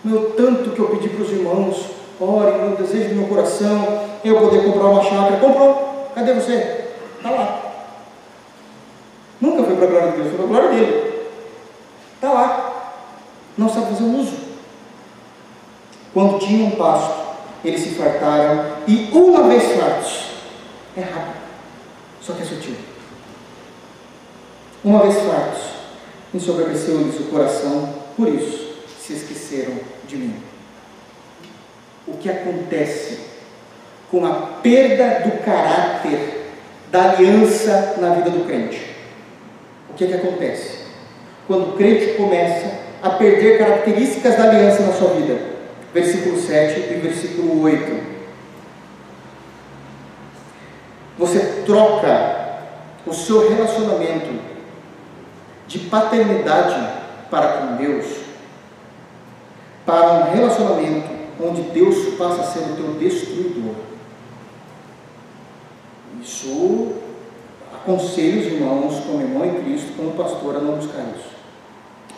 Meu 0.04 0.30
tanto 0.32 0.70
que 0.70 0.78
eu 0.78 0.90
pedi 0.90 1.08
para 1.08 1.22
os 1.22 1.30
irmãos, 1.30 1.86
ore, 2.20 2.58
meu 2.58 2.76
desejo 2.76 3.10
do 3.10 3.14
meu 3.16 3.28
coração, 3.28 4.04
eu 4.24 4.40
poder 4.40 4.64
comprar 4.64 4.88
uma 4.88 5.02
chácara. 5.02 5.38
Comprou. 5.38 6.10
Cadê 6.14 6.34
você? 6.34 6.88
Está 7.16 7.30
lá. 7.30 7.67
Foi 9.68 9.76
para 9.76 9.84
a 9.84 9.90
glória 9.90 10.10
de 10.12 10.16
Deus, 10.16 10.28
foi 10.28 10.36
para 10.36 10.44
a 10.44 10.48
glória 10.48 10.68
dele. 10.70 11.28
Está 12.14 12.32
lá. 12.32 13.04
Não 13.58 13.68
sabe 13.68 13.86
fazer 13.88 14.04
uso. 14.04 14.36
Quando 16.14 16.38
tinham 16.38 16.68
um 16.68 16.70
pasto, 16.70 17.28
eles 17.62 17.82
se 17.82 17.90
fartaram 17.90 18.64
e 18.86 19.10
uma 19.12 19.46
vez 19.46 19.78
fartos, 19.78 20.30
é 20.96 21.02
rápido, 21.02 21.36
só 22.22 22.32
que 22.32 22.42
é 22.42 22.46
sutil. 22.46 22.76
Uma 24.82 25.02
vez 25.02 25.16
fartos, 25.16 25.62
ensoberbeceu-lhes 26.32 27.20
o 27.20 27.24
coração, 27.24 27.94
por 28.16 28.26
isso 28.28 28.74
se 28.98 29.12
esqueceram 29.12 29.74
de 30.06 30.16
mim. 30.16 30.42
O 32.06 32.16
que 32.16 32.30
acontece 32.30 33.18
com 34.10 34.24
a 34.24 34.32
perda 34.62 35.28
do 35.28 35.44
caráter 35.44 36.52
da 36.90 37.10
aliança 37.10 37.96
na 37.98 38.14
vida 38.14 38.30
do 38.30 38.46
crente? 38.46 38.87
Que, 39.98 40.04
é 40.04 40.06
que 40.06 40.14
acontece? 40.14 40.78
Quando 41.48 41.70
o 41.70 41.76
crente 41.76 42.14
começa 42.14 42.72
a 43.02 43.10
perder 43.10 43.58
características 43.58 44.36
da 44.36 44.44
aliança 44.44 44.84
na 44.84 44.92
sua 44.92 45.08
vida. 45.14 45.36
Versículo 45.92 46.38
7 46.40 46.92
e 46.92 46.94
versículo 47.02 47.62
8. 47.62 48.18
Você 51.18 51.62
troca 51.66 52.58
o 53.04 53.12
seu 53.12 53.50
relacionamento 53.50 54.38
de 55.66 55.80
paternidade 55.80 56.76
para 57.28 57.48
com 57.48 57.76
Deus 57.76 58.28
para 59.84 60.12
um 60.12 60.32
relacionamento 60.34 61.08
onde 61.40 61.62
Deus 61.62 62.14
passa 62.14 62.42
a 62.42 62.44
ser 62.44 62.58
o 62.58 62.76
teu 62.76 62.92
destruidor. 62.94 63.74
Isso 66.22 66.92
aconselho 67.88 68.40
os 68.40 68.46
irmãos, 68.46 69.02
como 69.06 69.22
irmão 69.22 69.46
em 69.46 69.64
Cristo, 69.64 69.94
como 69.96 70.10
pastor, 70.10 70.56
a 70.56 70.60
não 70.60 70.74
buscar 70.74 71.06
isso. 71.16 71.30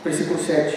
Versículo 0.03 0.39
7. 0.41 0.77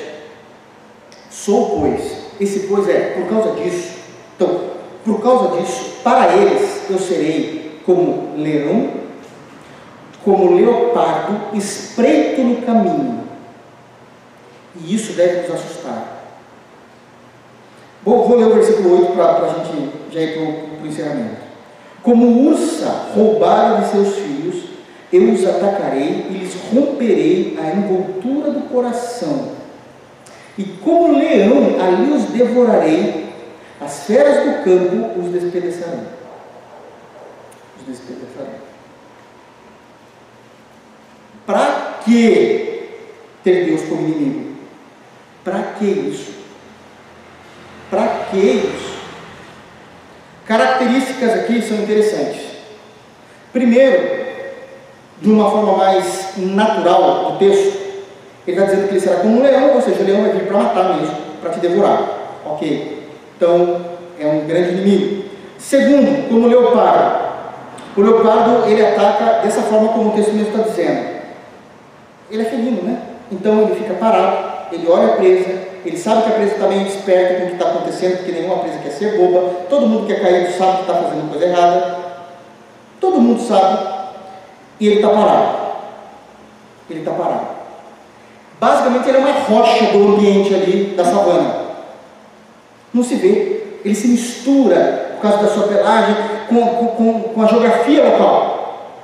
Sou, 1.31 1.79
pois, 1.79 2.17
esse 2.39 2.67
pois 2.67 2.87
é 2.87 3.15
por 3.15 3.27
causa 3.27 3.59
disso. 3.59 3.97
Então, 4.35 4.61
por 5.03 5.21
causa 5.21 5.57
disso, 5.57 5.95
para 6.03 6.35
eles 6.35 6.89
eu 6.89 6.99
serei 6.99 7.81
como 7.85 8.35
leão, 8.37 8.91
como 10.23 10.55
leopardo 10.55 11.57
espreito 11.57 12.41
no 12.41 12.61
caminho. 12.61 13.23
E 14.79 14.93
isso 14.93 15.13
deve 15.13 15.41
nos 15.41 15.55
assustar. 15.59 16.21
Vou, 18.03 18.27
vou 18.27 18.37
ler 18.37 18.47
o 18.47 18.53
versículo 18.53 18.99
8 18.99 19.13
para 19.13 19.45
a 19.45 19.53
gente 19.53 19.89
já 20.11 20.21
ir 20.21 20.33
para 20.33 20.83
o 20.83 20.87
encerramento. 20.87 21.41
Como 22.03 22.49
ursa 22.49 23.11
roubada 23.15 23.81
de 23.81 23.91
seus 23.91 24.15
filhos, 24.15 24.32
eu 25.14 25.32
os 25.32 25.45
atacarei 25.45 26.26
e 26.32 26.38
lhes 26.39 26.55
romperei 26.74 27.55
a 27.61 27.70
envoltura 27.70 28.49
do 28.49 28.68
coração. 28.68 29.51
E 30.57 30.64
como 30.84 31.20
leão, 31.20 31.80
ali 31.80 32.11
os 32.11 32.24
devorarei, 32.26 33.32
as 33.80 34.05
feras 34.05 34.43
do 34.43 34.64
campo 34.64 35.20
os 35.20 35.32
despedaçarão. 35.32 36.03
Os 37.80 37.86
despedaçarão. 37.88 38.64
Para 41.45 41.99
que 42.03 42.89
ter 43.43 43.66
Deus 43.66 43.82
como 43.84 44.07
inimigo? 44.07 44.55
Para 45.43 45.61
que 45.78 45.86
isso? 45.86 46.34
Para 47.91 48.26
que 48.32 48.38
isso? 48.38 48.93
Características 50.47 51.34
aqui 51.34 51.61
são 51.61 51.78
interessantes. 51.78 52.41
Primeiro, 53.51 54.32
de 55.24 55.32
uma 55.32 55.49
forma 55.49 55.78
mais 55.78 56.34
natural 56.36 57.32
do 57.32 57.39
texto, 57.39 57.80
ele 58.45 58.57
está 58.57 58.65
dizendo 58.65 58.88
que 58.89 58.93
ele 58.95 58.99
será 58.99 59.15
como 59.21 59.39
um 59.39 59.41
leão, 59.41 59.76
ou 59.76 59.82
seja, 59.82 60.01
o 60.01 60.05
leão 60.05 60.21
vai 60.21 60.32
vir 60.34 60.45
para 60.45 60.57
matar 60.57 60.97
mesmo, 60.97 61.15
para 61.41 61.51
te 61.51 61.59
devorar. 61.61 62.09
Ok? 62.45 63.07
Então, 63.38 63.78
é 64.19 64.28
um 64.28 64.45
grande 64.45 64.71
inimigo. 64.71 65.24
Segundo, 65.57 66.28
como 66.28 66.45
o 66.45 66.49
leopardo. 66.49 67.24
O 67.95 68.01
leopardo, 68.01 68.69
ele 68.69 68.86
ataca 68.86 69.39
dessa 69.43 69.61
forma 69.61 69.93
como 69.93 70.09
o 70.09 70.11
texto 70.11 70.34
mesmo 70.34 70.49
está 70.49 70.69
dizendo. 70.69 71.13
Ele 72.30 72.41
é 72.41 72.45
felino, 72.45 72.84
né? 72.84 73.01
Então, 73.32 73.61
ele 73.61 73.76
fica 73.76 73.93
parado, 73.93 74.74
ele 74.74 74.86
olha 74.89 75.13
a 75.13 75.15
presa, 75.15 75.51
ele 75.86 75.97
sabe 75.97 76.24
que 76.24 76.30
a 76.30 76.34
presa 76.34 76.55
está 76.55 76.67
meio 76.67 76.84
desperta 76.84 77.36
com 77.36 77.43
o 77.43 77.47
que 77.47 77.53
está 77.53 77.69
acontecendo, 77.69 78.17
porque 78.17 78.32
nenhuma 78.34 78.57
presa 78.57 78.80
quer 78.80 78.91
ser 78.91 79.17
boba, 79.17 79.49
todo 79.69 79.88
mundo 79.88 80.05
que 80.05 80.11
é 80.11 80.19
caído 80.19 80.51
sabe 80.51 80.76
que 80.78 80.82
está 80.82 80.95
fazendo 80.95 81.30
coisa 81.30 81.45
errada, 81.45 81.97
todo 82.99 83.21
mundo 83.21 83.41
sabe, 83.41 84.03
e 84.84 84.88
ele 84.88 84.95
está 84.97 85.07
parado. 85.07 85.57
Ele 86.89 86.99
está 86.99 87.11
parado. 87.13 87.47
Basicamente, 88.59 89.07
ele 89.07 89.17
é 89.17 89.21
uma 89.21 89.31
rocha 89.31 89.86
do 89.93 90.07
ambiente 90.09 90.53
ali 90.53 90.93
da 90.97 91.05
savana. 91.05 91.55
Não 92.93 93.01
se 93.01 93.15
vê. 93.15 93.63
Ele 93.86 93.95
se 93.95 94.09
mistura, 94.09 95.15
por 95.15 95.21
causa 95.21 95.43
da 95.43 95.53
sua 95.53 95.69
pelagem, 95.69 96.15
com, 96.49 96.67
com, 96.67 97.19
com 97.34 97.41
a 97.41 97.45
geografia 97.45 98.03
local. 98.03 98.99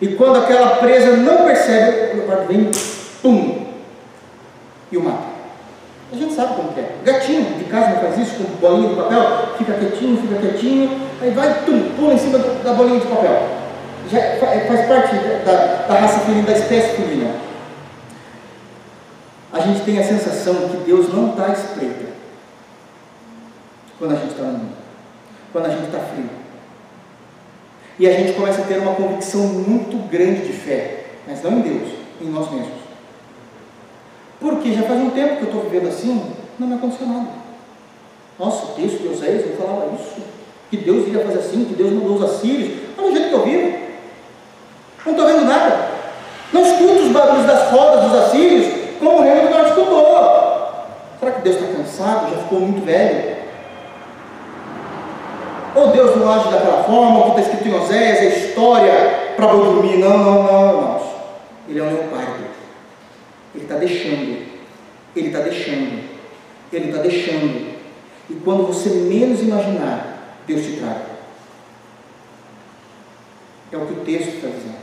E 0.00 0.08
quando 0.14 0.38
aquela 0.38 0.76
presa 0.76 1.14
não 1.18 1.44
percebe, 1.44 2.14
o 2.14 2.16
leopardo 2.16 2.46
vem, 2.48 2.70
pum, 3.20 3.66
e 4.90 4.96
o 4.96 5.02
mata. 5.02 5.32
A 6.10 6.16
gente 6.16 6.32
sabe 6.32 6.54
como 6.54 6.70
é. 6.74 6.80
O 6.80 7.04
gatinho 7.04 7.58
de 7.58 7.64
casa 7.64 7.90
não 7.90 8.00
faz 8.00 8.16
isso 8.16 8.36
com 8.36 8.66
bolinha 8.66 8.88
de 8.88 8.96
papel, 8.96 9.22
fica 9.58 9.74
quietinho, 9.74 10.22
fica 10.22 10.40
quietinho, 10.40 11.02
aí 11.20 11.30
vai, 11.32 11.64
tum, 11.66 11.90
pula 11.98 12.14
em 12.14 12.18
cima 12.18 12.38
da 12.38 12.72
bolinha 12.72 13.00
de 13.00 13.06
papel 13.06 13.61
já 14.10 14.18
é, 14.18 14.66
faz 14.66 14.86
parte 14.86 15.16
da, 15.44 15.86
da 15.86 16.00
raça 16.00 16.20
felina, 16.20 16.46
da 16.46 16.52
espécie 16.52 16.96
felina. 16.96 17.34
A 19.52 19.60
gente 19.60 19.84
tem 19.84 19.98
a 19.98 20.04
sensação 20.04 20.54
que 20.68 20.78
Deus 20.78 21.12
não 21.12 21.30
está 21.30 21.48
espreita 21.48 22.12
quando 23.98 24.12
a 24.12 24.16
gente 24.16 24.30
está 24.30 24.44
no 24.44 24.52
mundo, 24.52 24.76
quando 25.52 25.66
a 25.66 25.70
gente 25.70 25.84
está 25.84 25.98
frio. 25.98 26.30
E 27.98 28.08
a 28.08 28.12
gente 28.12 28.32
começa 28.32 28.62
a 28.62 28.64
ter 28.64 28.78
uma 28.78 28.94
convicção 28.94 29.42
muito 29.42 30.08
grande 30.10 30.46
de 30.46 30.52
fé, 30.52 31.04
mas 31.26 31.42
não 31.42 31.52
em 31.52 31.60
Deus, 31.60 31.92
em 32.20 32.26
nós 32.30 32.50
mesmos. 32.50 32.82
Porque 34.40 34.72
já 34.72 34.82
faz 34.82 34.98
um 35.00 35.10
tempo 35.10 35.36
que 35.36 35.42
eu 35.42 35.48
estou 35.48 35.62
vivendo 35.62 35.88
assim, 35.88 36.32
não 36.58 36.66
me 36.66 36.74
aconteceu 36.74 37.06
nada. 37.06 37.28
Nossa, 38.38 38.72
o 38.72 38.74
texto 38.74 39.02
de 39.02 39.08
Oséias 39.08 39.46
não 39.46 39.56
falava 39.56 39.94
isso. 39.94 40.20
Que 40.70 40.78
Deus 40.78 41.06
iria 41.06 41.24
fazer 41.24 41.38
assim, 41.38 41.64
que 41.66 41.74
Deus 41.74 41.92
mandou 41.92 42.16
os 42.16 42.22
assírios. 42.22 42.80
Olha 42.98 43.08
o 43.08 43.12
jeito 43.12 43.28
que 43.28 43.34
eu 43.34 43.44
vivo. 43.44 43.78
Não 45.04 45.12
estou 45.12 45.26
vendo 45.26 45.44
nada. 45.44 45.88
Não 46.52 46.62
escuto 46.62 47.04
os 47.04 47.12
barulhos 47.12 47.46
das 47.46 47.70
rodas 47.70 48.04
dos 48.04 48.20
assírios 48.20 48.82
como 48.98 49.18
o 49.18 49.22
reino 49.22 49.48
do 49.48 49.50
norte 49.50 49.70
escutou. 49.70 50.12
Será 51.18 51.32
que 51.32 51.40
Deus 51.42 51.56
está 51.56 51.76
cansado? 51.76 52.30
Já 52.30 52.42
ficou 52.42 52.60
muito 52.60 52.84
velho? 52.84 53.36
Ou 55.74 55.88
Deus 55.88 56.16
não 56.16 56.30
age 56.30 56.50
daquela 56.50 56.84
forma, 56.84 57.22
que 57.22 57.40
está 57.40 57.40
escrito 57.40 57.68
em 57.68 57.80
Oséias, 57.80 58.18
é 58.18 58.24
história 58.26 59.34
para 59.36 59.46
dormir? 59.46 59.98
Não, 59.98 60.18
não, 60.18 60.42
não, 60.42 60.68
irmãos. 60.68 61.02
Ele 61.68 61.80
é 61.80 61.82
um 61.82 61.86
leopardo. 61.86 62.44
Ele 63.54 63.64
está 63.64 63.76
deixando. 63.76 64.46
Ele 65.16 65.26
está 65.28 65.38
deixando. 65.40 66.04
Ele 66.72 66.88
está 66.88 67.02
deixando. 67.02 67.72
E 68.28 68.34
quando 68.44 68.66
você 68.66 68.90
menos 68.90 69.40
imaginar, 69.40 70.36
Deus 70.46 70.62
te 70.62 70.72
traga. 70.72 71.12
É 73.72 73.76
o 73.76 73.86
que 73.86 73.92
o 73.92 74.04
texto 74.04 74.34
está 74.34 74.48
dizendo. 74.48 74.81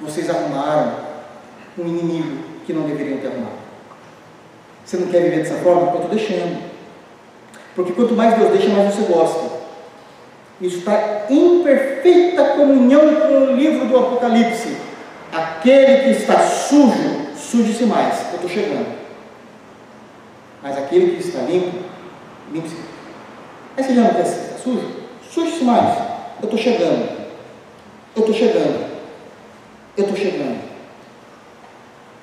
Vocês 0.00 0.30
arrumaram 0.30 0.92
um 1.78 1.86
inimigo 1.86 2.38
que 2.64 2.72
não 2.72 2.82
deveriam 2.84 3.18
ter 3.18 3.26
arrumado. 3.26 3.60
Você 4.84 4.96
não 4.96 5.08
quer 5.08 5.22
viver 5.22 5.42
dessa 5.42 5.56
forma? 5.56 5.90
Eu 5.90 5.94
estou 5.96 6.08
deixando. 6.08 6.70
Porque 7.74 7.92
quanto 7.92 8.14
mais 8.14 8.36
Deus 8.36 8.50
deixa, 8.50 8.70
mais 8.70 8.94
você 8.94 9.12
gosta. 9.12 9.60
Isso 10.60 10.78
está 10.78 11.26
em 11.28 11.62
perfeita 11.62 12.44
comunhão 12.56 13.14
com 13.16 13.52
o 13.52 13.56
livro 13.56 13.86
do 13.86 13.98
Apocalipse. 13.98 14.76
Aquele 15.32 16.04
que 16.04 16.10
está 16.10 16.40
sujo, 16.40 17.34
suje-se 17.36 17.84
mais. 17.84 18.20
Eu 18.30 18.34
estou 18.36 18.50
chegando. 18.50 18.86
Mas 20.62 20.78
aquele 20.78 21.14
que 21.14 21.28
está 21.28 21.40
limpo, 21.42 21.78
limpe-se. 22.52 22.76
Aí 23.76 23.84
você 23.84 23.94
já 23.94 24.00
não 24.00 24.14
quer 24.14 24.22
estar 24.22 24.58
sujo? 24.58 24.86
Suje-se 25.30 25.62
mais. 25.62 25.98
Eu 26.40 26.44
estou 26.44 26.58
chegando. 26.58 27.20
Eu 28.16 28.20
estou 28.22 28.34
chegando 28.34 28.89
eu 30.00 30.08
estou 30.08 30.16
chegando. 30.16 30.60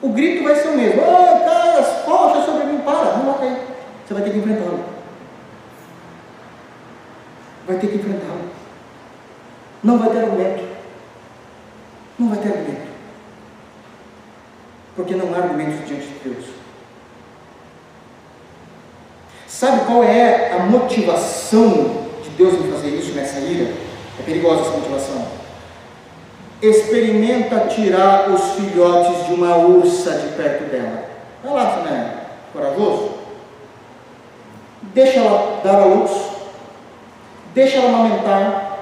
O 0.01 0.09
grito 0.09 0.43
vai 0.43 0.55
ser 0.55 0.69
o 0.69 0.77
mesmo. 0.77 1.01
Ô, 1.01 1.39
Caias, 1.45 1.87
poxa 2.05 2.45
sobre 2.45 2.65
mim, 2.65 2.79
para, 2.79 3.17
não 3.17 3.33
vai 3.33 3.39
cair. 3.39 3.57
Você 4.05 4.13
vai 4.13 4.23
ter 4.23 4.31
que 4.31 4.37
enfrentá-lo. 4.37 4.83
Vai 7.67 7.77
ter 7.77 7.87
que 7.87 7.95
enfrentá-lo. 7.95 8.49
Não 9.83 9.97
vai 9.97 10.09
ter 10.09 10.19
argumento. 10.19 10.63
Não 12.19 12.29
vai 12.29 12.37
ter 12.39 12.49
argumento. 12.49 12.87
Porque 14.95 15.15
não 15.15 15.33
há 15.33 15.37
argumentos 15.37 15.87
diante 15.87 16.07
de 16.07 16.29
Deus. 16.29 16.45
Sabe 19.47 19.85
qual 19.85 20.03
é 20.03 20.51
a 20.53 20.59
motivação 20.59 22.05
de 22.23 22.29
Deus 22.31 22.53
em 22.53 22.71
fazer 22.71 22.89
isso 22.89 23.13
nessa 23.13 23.39
ira? 23.39 23.73
É 24.19 24.23
perigosa 24.23 24.61
essa 24.61 24.71
motivação. 24.71 25.46
Experimenta 26.61 27.67
tirar 27.67 28.29
os 28.29 28.53
filhotes 28.53 29.27
de 29.27 29.33
uma 29.33 29.55
ursa 29.57 30.11
de 30.17 30.29
perto 30.35 30.71
dela. 30.71 31.05
Vai 31.43 31.53
lá, 31.53 31.69
você 31.69 31.89
não 31.89 31.97
é 31.97 32.13
corajoso? 32.51 33.11
Deixa 34.81 35.19
ela 35.19 35.61
dar 35.63 35.75
a 35.75 35.85
luz, 35.85 36.11
deixa 37.53 37.77
ela 37.77 37.89
amamentar, 37.89 38.77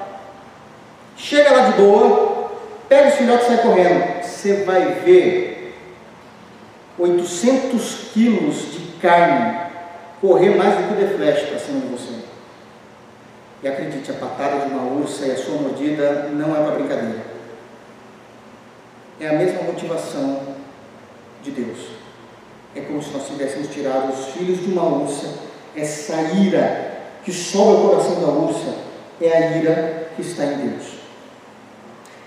chega 1.17 1.51
lá 1.51 1.69
de 1.69 1.81
boa, 1.81 2.51
pega 2.87 3.09
os 3.09 3.15
filhotes 3.15 3.45
e 3.45 3.47
sai 3.49 3.57
correndo. 3.57 4.23
Você 4.23 4.63
vai 4.63 4.93
ver 5.03 5.75
800 6.97 8.11
quilos 8.13 8.71
de 8.71 8.79
carne 9.01 9.65
correr 10.21 10.55
mais 10.55 10.75
do 10.75 10.95
que 10.95 11.03
o 11.03 11.17
Flash 11.17 11.41
para 11.49 11.59
cima 11.59 11.81
de 11.81 11.87
você. 11.87 12.13
E 13.61 13.67
acredite, 13.67 14.11
a 14.11 14.13
patada 14.13 14.65
de 14.65 14.73
uma 14.73 14.83
ursa 14.83 15.25
e 15.25 15.31
a 15.31 15.37
sua 15.37 15.55
mordida 15.55 16.29
não 16.31 16.55
é 16.55 16.59
uma 16.59 16.71
brincadeira. 16.71 17.34
É 19.19 19.29
a 19.29 19.33
mesma 19.33 19.63
motivação 19.63 20.41
de 21.41 21.51
Deus. 21.51 21.79
É 22.75 22.81
como 22.81 23.01
se 23.01 23.11
nós 23.11 23.27
tivéssemos 23.27 23.69
tirado 23.69 24.11
os 24.11 24.25
filhos 24.33 24.59
de 24.59 24.71
uma 24.71 24.83
ursa. 24.83 25.33
Essa 25.75 26.21
ira 26.33 27.03
que 27.23 27.31
sobe 27.31 27.71
ao 27.71 27.89
coração 27.89 28.21
da 28.21 28.27
ursa 28.27 28.75
é 29.21 29.31
a 29.31 29.57
ira 29.57 30.09
que 30.15 30.21
está 30.21 30.45
em 30.45 30.69
Deus. 30.69 30.83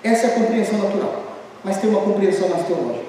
Essa 0.02 0.28
é 0.28 0.30
a 0.30 0.34
compreensão 0.34 0.78
natural. 0.78 1.24
Mas 1.62 1.78
tem 1.78 1.90
uma 1.90 2.00
compreensão 2.00 2.48
mais 2.48 2.66
teológica. 2.66 3.08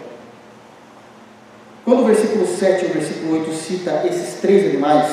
Quando 1.85 2.01
o 2.01 2.05
versículo 2.05 2.45
7 2.45 2.85
e 2.85 2.87
o 2.87 2.93
versículo 2.93 3.39
8 3.39 3.53
cita 3.53 4.03
esses 4.05 4.41
três 4.41 4.65
animais, 4.69 5.11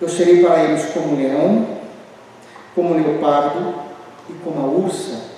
eu 0.00 0.08
serei 0.08 0.42
para 0.42 0.64
eles 0.64 0.86
como 0.86 1.16
leão, 1.16 1.66
como 2.74 2.94
leopardo 2.94 3.74
e 4.28 4.32
como 4.42 4.60
a 4.60 4.66
ursa, 4.66 5.29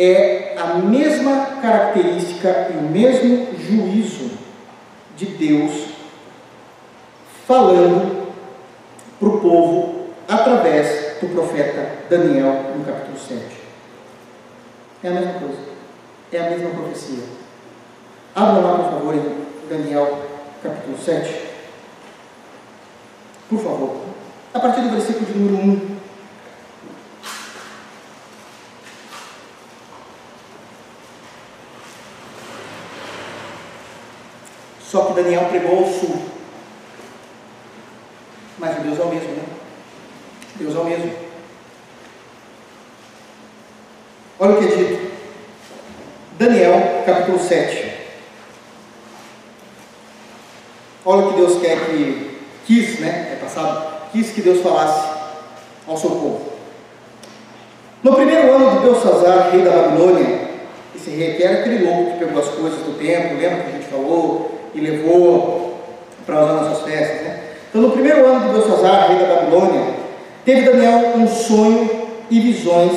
é 0.00 0.54
a 0.56 0.74
mesma 0.76 1.60
característica 1.60 2.70
e 2.72 2.78
o 2.78 2.82
mesmo 2.82 3.48
juízo 3.58 4.30
de 5.14 5.26
Deus 5.26 5.88
falando 7.46 8.28
para 9.18 9.28
o 9.28 9.40
povo 9.40 10.06
através 10.26 11.18
do 11.20 11.28
profeta 11.34 12.06
Daniel 12.08 12.72
no 12.74 12.84
capítulo 12.84 13.18
7. 13.18 13.44
É 15.04 15.08
a 15.08 15.10
mesma 15.10 15.32
coisa, 15.34 15.58
é 16.32 16.38
a 16.38 16.50
mesma 16.50 16.70
profecia. 16.70 17.24
Abra 18.34 18.60
lá, 18.62 18.78
por 18.78 18.90
favor, 18.92 19.14
em 19.14 19.68
Daniel 19.68 20.18
capítulo 20.62 20.96
7. 20.96 21.48
Por 23.50 23.58
favor. 23.58 23.96
A 24.54 24.60
partir 24.60 24.80
do 24.80 24.90
versículo 24.90 25.26
de 25.26 25.38
número 25.38 25.56
1. 25.56 26.00
Só 34.90 35.04
que 35.04 35.09
Daniel 35.22 35.46
pregou 35.46 35.78
ao 35.78 35.86
sul. 35.86 36.22
Mas 38.58 38.78
o 38.78 38.80
Deus 38.80 38.98
é 38.98 39.02
o 39.02 39.08
mesmo, 39.08 39.32
né? 39.32 39.42
Deus 40.56 40.74
é 40.74 40.78
o 40.78 40.84
mesmo. 40.84 41.12
Olha 44.38 44.54
o 44.54 44.58
que 44.58 44.64
é 44.64 44.76
dito. 44.76 45.10
Daniel, 46.38 47.02
capítulo 47.04 47.38
7. 47.38 47.90
Olha 51.04 51.26
o 51.26 51.30
que 51.32 51.36
Deus 51.38 51.60
quer 51.60 51.86
que 51.86 52.38
quis, 52.66 53.00
né? 53.00 53.32
É 53.32 53.38
passado, 53.42 54.10
quis 54.12 54.30
que 54.30 54.42
Deus 54.42 54.62
falasse 54.62 55.08
ao 55.86 55.96
seu 55.96 56.10
povo. 56.10 56.50
No 58.02 58.14
primeiro 58.14 58.52
ano 58.52 58.70
de 58.70 58.86
Belsazar, 58.86 59.50
rei 59.50 59.62
da 59.62 59.70
Babilônia, 59.70 60.48
esse 60.94 61.10
rei 61.10 61.32
aqui 61.32 61.42
era 61.42 61.60
aquele 61.60 61.84
louco 61.84 62.12
que 62.12 62.24
pegou 62.24 62.42
as 62.42 62.48
coisas 62.48 62.80
do 62.80 62.98
templo, 62.98 63.38
lembra 63.38 63.64
que 63.64 63.68
a 63.68 63.72
gente 63.72 63.90
falou? 63.90 64.49
E 64.74 64.80
levou 64.80 65.74
para 66.26 66.44
usar 66.44 66.52
nossas 66.52 66.84
festas, 66.84 67.22
né? 67.22 67.40
Então, 67.68 67.82
no 67.82 67.90
primeiro 67.90 68.26
ano 68.26 68.40
de 68.40 68.52
Belsazar, 68.52 69.08
rei 69.08 69.18
da 69.18 69.34
Babilônia, 69.34 69.94
teve 70.44 70.62
Daniel 70.62 71.12
um 71.16 71.28
sonho 71.28 71.88
e 72.30 72.40
visões 72.40 72.92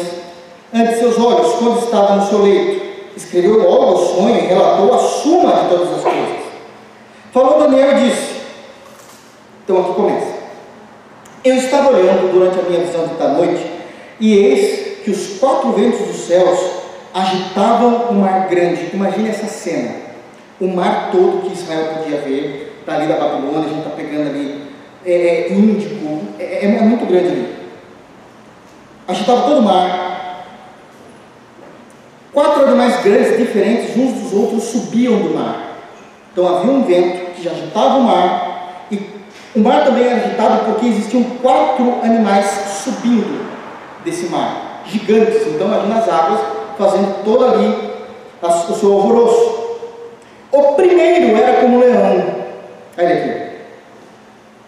ante 0.74 0.97
seus 0.97 1.17
olhos, 1.19 1.53
quando 1.53 1.84
estava 1.84 2.15
no 2.15 2.28
seu 2.28 2.41
leito. 2.41 2.84
Escreveu 3.15 3.61
logo 3.61 3.93
o 3.93 4.05
sonho 4.15 4.36
e 4.36 4.47
relatou 4.47 4.93
a 4.93 4.97
suma 4.97 5.53
de 5.53 5.69
todas 5.69 5.93
as 5.93 6.01
coisas. 6.01 6.43
Falou 7.32 7.59
Daniel 7.59 7.97
e 7.97 8.09
disse: 8.09 8.41
Então 9.63 9.80
aqui 9.82 9.93
começa. 9.93 10.34
Eu 11.43 11.55
estava 11.55 11.89
olhando 11.89 12.32
durante 12.32 12.59
a 12.59 12.63
minha 12.63 12.86
visão 12.86 13.07
da 13.19 13.28
noite, 13.28 13.63
e 14.19 14.34
eis 14.34 15.03
que 15.03 15.11
os 15.11 15.38
quatro 15.39 15.71
ventos 15.74 16.07
dos 16.07 16.26
céus 16.26 16.59
agitavam 17.13 18.09
o 18.09 18.13
mar 18.13 18.47
grande. 18.47 18.89
Imagine 18.93 19.30
essa 19.30 19.47
cena. 19.47 20.02
O 20.64 20.68
mar 20.74 21.09
todo 21.11 21.41
que 21.41 21.51
Israel 21.51 21.95
podia 21.95 22.20
ver, 22.20 22.78
está 22.80 22.93
ali 22.95 23.05
da 23.05 23.18
Babilônia, 23.18 23.66
a 23.66 23.68
gente 23.68 23.80
está 23.80 23.89
pegando 23.89 24.30
ali 24.30 24.61
é, 25.05 25.11
é, 25.11 25.53
Índico, 25.53 26.22
é, 26.39 26.43
é, 26.43 26.78
é 26.78 26.82
muito 26.84 27.05
grande 27.05 27.28
ali. 27.28 27.55
Agitava 29.05 29.41
todo 29.41 29.57
o 29.57 29.61
mar. 29.61 30.45
Quatro 32.32 32.64
animais 32.64 33.03
grandes, 33.03 33.38
diferentes 33.38 33.97
uns 33.97 34.22
dos 34.22 34.34
outros, 34.34 34.64
subiam 34.64 35.18
do 35.18 35.34
mar. 35.34 35.80
Então 36.32 36.47
havia 36.47 36.72
um 36.72 36.84
vento 36.86 37.34
que 37.34 37.49
agitava 37.49 37.97
o 37.97 38.03
mar, 38.03 38.86
e 38.89 39.01
o 39.53 39.59
mar 39.59 39.84
também 39.84 40.05
era 40.05 40.16
agitado 40.16 40.64
porque 40.64 40.86
existiam 40.86 41.24
quatro 41.41 41.99
animais 42.01 42.45
subindo 42.86 43.51
desse 44.05 44.28
mar, 44.28 44.82
gigantes. 44.86 45.45
Então 45.45 45.68
imagina 45.68 45.97
as 45.97 46.07
águas 46.07 46.39
fazendo 46.78 47.22
todo 47.26 47.43
ali 47.47 47.91
o 48.41 48.74
seu 48.76 48.93
alvoroço. 48.93 49.62
O 50.53 50.73
primeiro 50.73 51.35
era 51.35 51.61
como 51.61 51.79
leão, 51.79 52.25
olha 52.95 53.15
aqui, 53.15 53.55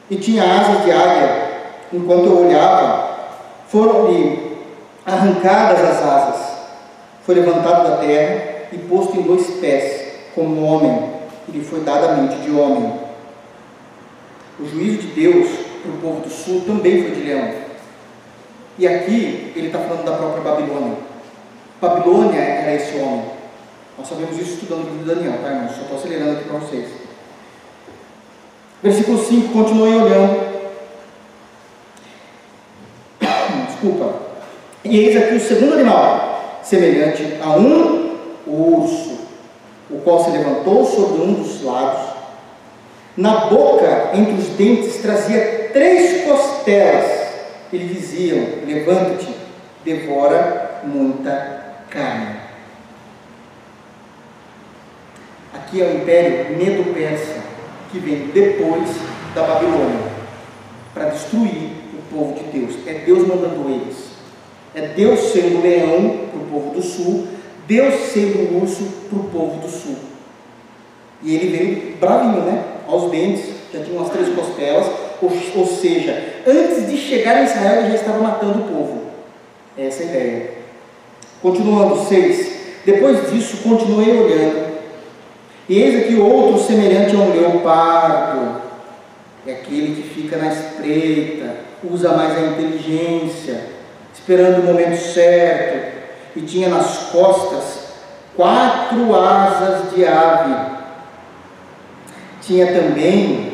e 0.10 0.16
tinha 0.16 0.44
asas 0.44 0.84
de 0.84 0.92
águia. 0.92 1.46
Enquanto 1.94 2.26
eu 2.26 2.48
olhava, 2.48 3.18
foram-lhe 3.68 4.58
arrancadas 5.06 5.80
as 5.80 6.02
asas, 6.02 6.58
foi 7.24 7.36
levantado 7.36 7.88
da 7.88 7.98
terra 7.98 8.66
e 8.72 8.80
posto 8.80 9.16
em 9.16 9.22
dois 9.22 9.46
pés, 9.62 10.08
como 10.34 10.60
um 10.60 10.66
homem 10.66 11.10
lhe 11.50 11.64
foi 11.64 11.82
dada 11.82 12.10
a 12.10 12.16
mente 12.16 12.38
de 12.38 12.50
homem. 12.50 12.92
O 14.60 14.66
juízo 14.66 15.04
de 15.04 15.08
Deus 15.10 15.48
para 15.84 15.92
o 15.92 15.98
povo 16.02 16.22
do 16.22 16.30
sul 16.32 16.64
também 16.66 17.04
foi 17.04 17.12
de 17.12 17.22
leão. 17.22 17.52
E 18.80 18.88
aqui 18.88 19.54
ele 19.56 19.68
está 19.68 19.78
falando 19.78 20.04
da 20.04 20.14
própria 20.14 20.42
Babilônia. 20.42 20.98
Babilônia 21.80 22.42
era 22.42 22.74
esse 22.74 22.98
homem. 22.98 23.35
Nós 23.98 24.08
sabemos 24.10 24.38
isso 24.38 24.56
estudando 24.56 24.88
o 24.88 24.90
livro 24.90 25.00
de 25.00 25.16
Daniel, 25.16 25.42
tá, 25.42 25.50
irmãos? 25.50 25.72
Só 25.72 25.82
estou 25.82 25.98
acelerando 25.98 26.32
aqui 26.32 26.50
para 26.50 26.60
vocês. 26.60 26.90
Versículo 28.84 29.24
5, 29.24 29.54
continuem 29.54 30.02
olhando. 30.02 30.56
Desculpa. 33.68 34.14
E 34.84 35.00
eis 35.00 35.18
aqui 35.18 35.36
o 35.36 35.40
segundo 35.40 35.74
animal, 35.74 36.60
semelhante 36.62 37.38
a 37.42 37.52
um 37.52 38.18
urso 38.46 39.16
o 39.90 40.00
qual 40.00 40.24
se 40.24 40.32
levantou 40.32 40.86
sobre 40.86 41.22
um 41.22 41.34
dos 41.34 41.64
lados. 41.64 42.16
Na 43.16 43.46
boca, 43.46 44.12
entre 44.14 44.34
os 44.34 44.50
dentes, 44.50 44.98
trazia 44.98 45.70
três 45.72 46.26
costelas. 46.26 47.30
Ele 47.72 47.94
diziam: 47.94 48.46
Levanta-te, 48.68 49.34
devora 49.84 50.82
muita 50.84 51.78
carne. 51.90 52.45
Aqui 55.56 55.82
é 55.82 55.86
o 55.86 55.96
império 55.98 56.58
medo-persa, 56.58 57.42
que 57.92 58.00
vem 58.00 58.28
depois 58.28 58.90
da 59.34 59.44
Babilônia, 59.44 60.12
para 60.94 61.10
destruir 61.10 61.72
o 61.94 62.14
povo 62.14 62.34
de 62.34 62.60
Deus. 62.60 62.76
É 62.86 62.94
Deus 63.06 63.28
mandando 63.28 63.70
eles. 63.70 64.16
É 64.74 64.82
Deus 64.90 65.32
sendo 65.32 65.62
leão 65.62 66.28
para 66.32 66.40
o 66.40 66.46
povo 66.52 66.76
do 66.76 66.82
sul 66.82 67.28
Deus 67.68 67.96
sendo 68.14 68.54
um 68.54 68.62
urso 68.62 68.84
para 69.10 69.20
o 69.20 69.24
povo 69.24 69.60
do 69.60 69.70
sul. 69.70 69.96
E 71.22 71.36
ele 71.36 71.58
veio 71.58 71.98
bravinho, 71.98 72.44
né? 72.44 72.64
Aos 72.88 73.10
dentes, 73.10 73.46
já 73.74 73.84
tinha 73.84 73.98
umas 73.98 74.12
três 74.12 74.30
costelas, 74.30 74.86
ou, 75.22 75.32
ou 75.56 75.66
seja, 75.66 76.42
antes 76.46 76.88
de 76.88 76.98
chegar 76.98 77.42
em 77.42 77.46
Israel 77.46 77.82
ele 77.82 77.90
já 77.90 77.96
estava 77.96 78.20
matando 78.20 78.60
o 78.60 78.68
povo. 78.68 79.02
Essa 79.78 80.04
é 80.04 80.06
a 80.06 80.10
ideia. 80.10 80.50
Continuando, 81.42 82.06
seis. 82.08 82.54
Depois 82.86 83.32
disso, 83.32 83.58
continuei 83.64 84.16
olhando, 84.16 84.65
e 85.68 85.82
eis 85.82 86.04
aqui 86.04 86.16
outro 86.16 86.64
semelhante 86.64 87.16
a 87.16 87.20
um 87.20 87.32
leopardo, 87.32 88.62
é 89.48 89.54
aquele 89.54 89.96
que 89.96 90.10
fica 90.10 90.38
na 90.38 90.48
espreita, 90.48 91.56
usa 91.84 92.14
mais 92.14 92.38
a 92.38 92.42
inteligência, 92.42 93.70
esperando 94.14 94.62
o 94.62 94.66
momento 94.66 94.98
certo, 94.98 95.96
e 96.36 96.42
tinha 96.42 96.70
nas 96.70 97.10
costas 97.12 97.86
quatro 98.36 99.16
asas 99.16 99.92
de 99.94 100.06
ave. 100.06 100.76
Tinha 102.42 102.68
também 102.68 103.54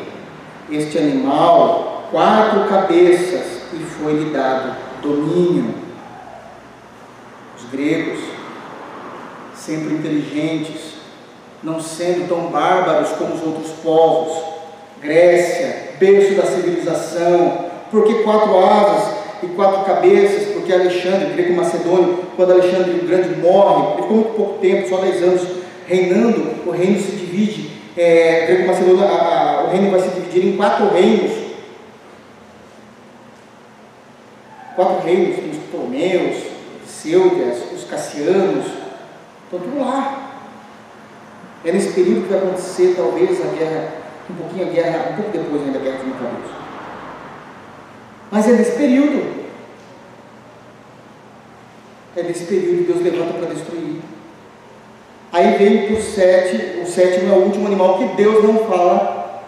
este 0.70 0.98
animal 0.98 2.08
quatro 2.10 2.64
cabeças, 2.68 3.62
e 3.72 3.78
foi-lhe 3.78 4.30
dado 4.32 4.76
domínio. 5.02 5.74
Os 7.56 7.70
gregos, 7.70 8.20
sempre 9.54 9.94
inteligentes, 9.94 11.01
não 11.62 11.80
sendo 11.80 12.28
tão 12.28 12.48
bárbaros 12.48 13.10
como 13.10 13.34
os 13.34 13.42
outros 13.42 13.70
povos, 13.82 14.42
Grécia, 15.00 15.94
berço 15.98 16.34
da 16.34 16.44
civilização, 16.44 17.66
porque 17.90 18.22
quatro 18.22 18.58
asas 18.64 19.14
e 19.42 19.46
quatro 19.48 19.84
cabeças? 19.84 20.52
Porque 20.52 20.72
Alexandre, 20.72 21.32
grego 21.34 21.54
macedônio, 21.54 22.20
quando 22.36 22.52
Alexandre 22.52 23.00
o 23.00 23.06
Grande 23.06 23.40
morre, 23.40 23.92
ele 23.94 24.02
ficou 24.02 24.16
muito 24.16 24.36
pouco 24.36 24.58
tempo, 24.60 24.88
só 24.88 24.96
dez 24.98 25.22
anos 25.22 25.42
reinando, 25.86 26.54
o 26.66 26.70
reino 26.70 27.00
se 27.00 27.12
divide, 27.12 27.70
é, 27.96 28.46
grego 28.46 28.68
macedônio, 28.68 29.04
a, 29.04 29.08
a, 29.08 29.64
o 29.64 29.70
reino 29.70 29.90
vai 29.90 30.00
se 30.00 30.08
dividir 30.08 30.46
em 30.46 30.56
quatro 30.56 30.88
reinos. 30.88 31.42
Quatro 34.74 35.04
reinos, 35.04 35.38
os 35.52 35.58
Ptolemeus, 35.64 36.36
Seudias, 36.86 37.58
os 37.74 37.84
Cassianos, 37.84 38.66
estão 39.44 39.60
tudo 39.60 39.80
lá. 39.80 40.21
É 41.64 41.72
nesse 41.72 41.92
período 41.92 42.22
que 42.22 42.28
vai 42.28 42.38
acontecer, 42.38 42.94
talvez, 42.96 43.40
a 43.40 43.56
guerra 43.56 44.02
um 44.30 44.34
pouquinho 44.34 44.68
a 44.68 44.70
guerra, 44.70 45.10
um 45.10 45.16
pouco 45.16 45.30
depois 45.30 45.62
ainda 45.62 45.78
da 45.78 45.84
guerra 45.84 45.98
de 45.98 46.06
Macabeus. 46.06 46.50
Mas 48.30 48.48
é 48.48 48.52
nesse 48.52 48.72
período. 48.72 49.42
É 52.16 52.22
nesse 52.22 52.44
período 52.44 52.78
que 52.78 52.92
Deus 52.92 53.02
levanta 53.02 53.34
para 53.34 53.54
destruir. 53.54 54.00
Aí 55.32 55.56
vem 55.56 55.88
por 55.88 56.00
sete, 56.00 56.80
o 56.82 56.86
sétimo 56.86 57.32
é 57.32 57.36
o 57.36 57.42
último 57.42 57.66
animal 57.66 57.98
que 57.98 58.04
Deus 58.16 58.44
não 58.44 58.66
fala 58.66 59.42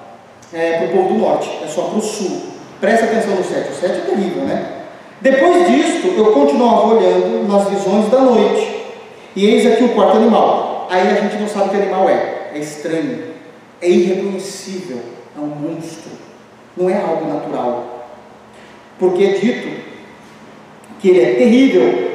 é, 0.52 0.78
para 0.78 0.86
o 0.86 0.92
povo 0.92 1.08
do 1.08 1.20
norte, 1.20 1.50
é 1.62 1.66
só 1.66 1.82
para 1.82 1.98
o 1.98 2.02
sul. 2.02 2.54
Presta 2.80 3.04
atenção 3.04 3.36
no 3.36 3.44
sete, 3.44 3.70
o 3.70 3.74
sete 3.74 3.98
é 3.98 4.00
terrível, 4.00 4.44
né? 4.44 4.72
Depois 5.20 5.66
disto, 5.68 6.08
eu 6.16 6.32
continuava 6.32 6.94
olhando 6.94 7.46
nas 7.46 7.68
visões 7.68 8.10
da 8.10 8.20
noite, 8.20 8.84
e 9.36 9.46
eis 9.46 9.70
aqui 9.70 9.84
o 9.84 9.90
quarto 9.90 10.16
animal. 10.16 10.63
Aí 10.94 11.08
a 11.08 11.20
gente 11.20 11.36
não 11.38 11.48
sabe 11.48 11.70
que 11.70 11.76
animal 11.76 12.08
é, 12.08 12.52
é 12.54 12.58
estranho. 12.58 13.34
É 13.82 13.88
irreconhecível, 13.88 15.00
é 15.36 15.40
um 15.40 15.46
monstro, 15.46 16.12
não 16.76 16.88
é 16.88 16.96
algo 16.96 17.26
natural. 17.26 18.06
Porque 18.96 19.24
é 19.24 19.32
dito 19.32 19.82
que 21.00 21.08
ele 21.08 21.20
é 21.20 21.34
terrível, 21.34 22.12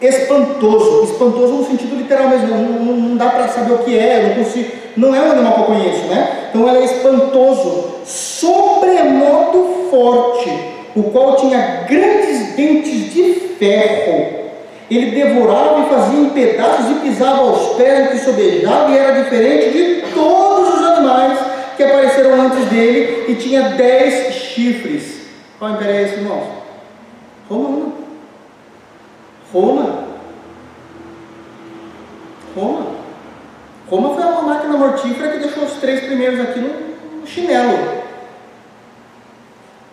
espantoso, 0.00 1.12
espantoso 1.12 1.52
no 1.52 1.66
sentido 1.66 1.96
literal 1.96 2.28
mesmo, 2.28 2.46
não, 2.46 2.62
não, 2.62 2.94
não 2.94 3.16
dá 3.16 3.28
para 3.28 3.48
saber 3.48 3.72
o 3.72 3.78
que 3.78 3.98
é, 3.98 4.28
não, 4.28 4.44
consigo, 4.44 4.70
não 4.96 5.14
é 5.14 5.20
um 5.20 5.32
animal 5.32 5.54
que 5.54 5.60
eu 5.60 5.64
conheço, 5.64 6.04
né? 6.06 6.48
Então 6.48 6.68
ele 6.68 6.78
é 6.78 6.84
espantoso, 6.84 7.96
sobremodo 8.06 9.88
forte, 9.90 10.48
o 10.94 11.02
qual 11.10 11.36
tinha 11.36 11.84
grandes 11.88 12.54
dentes 12.54 13.12
de 13.12 13.34
ferro. 13.58 14.41
Ele 14.94 15.10
devorava 15.12 15.80
e 15.80 15.88
fazia 15.88 16.20
em 16.20 16.28
pedaços 16.28 16.90
e 16.90 17.00
pisava 17.00 17.40
aos 17.40 17.76
pés 17.76 18.04
do 18.04 18.10
que 18.10 18.18
sobejava 18.18 18.90
e 18.90 18.98
era 18.98 19.22
diferente 19.22 19.70
de 19.70 20.12
todos 20.12 20.74
os 20.74 20.86
animais 20.86 21.38
que 21.78 21.82
apareceram 21.82 22.38
antes 22.42 22.66
dele 22.66 23.24
e 23.26 23.34
tinha 23.36 23.70
dez 23.70 24.34
chifres. 24.34 25.22
Qual 25.58 25.70
império 25.70 25.94
é 25.94 26.02
esse, 26.02 26.14
irmãos? 26.16 26.46
Roma. 27.48 27.92
Roma. 29.50 30.04
Roma. 32.54 32.86
Roma 33.88 34.14
foi 34.14 34.24
uma 34.24 34.42
máquina 34.42 34.76
mortífera 34.76 35.30
que 35.30 35.38
deixou 35.38 35.64
os 35.64 35.72
três 35.74 36.00
primeiros 36.00 36.38
aqui 36.38 36.60
no, 36.60 37.26
chinelo. 37.26 38.02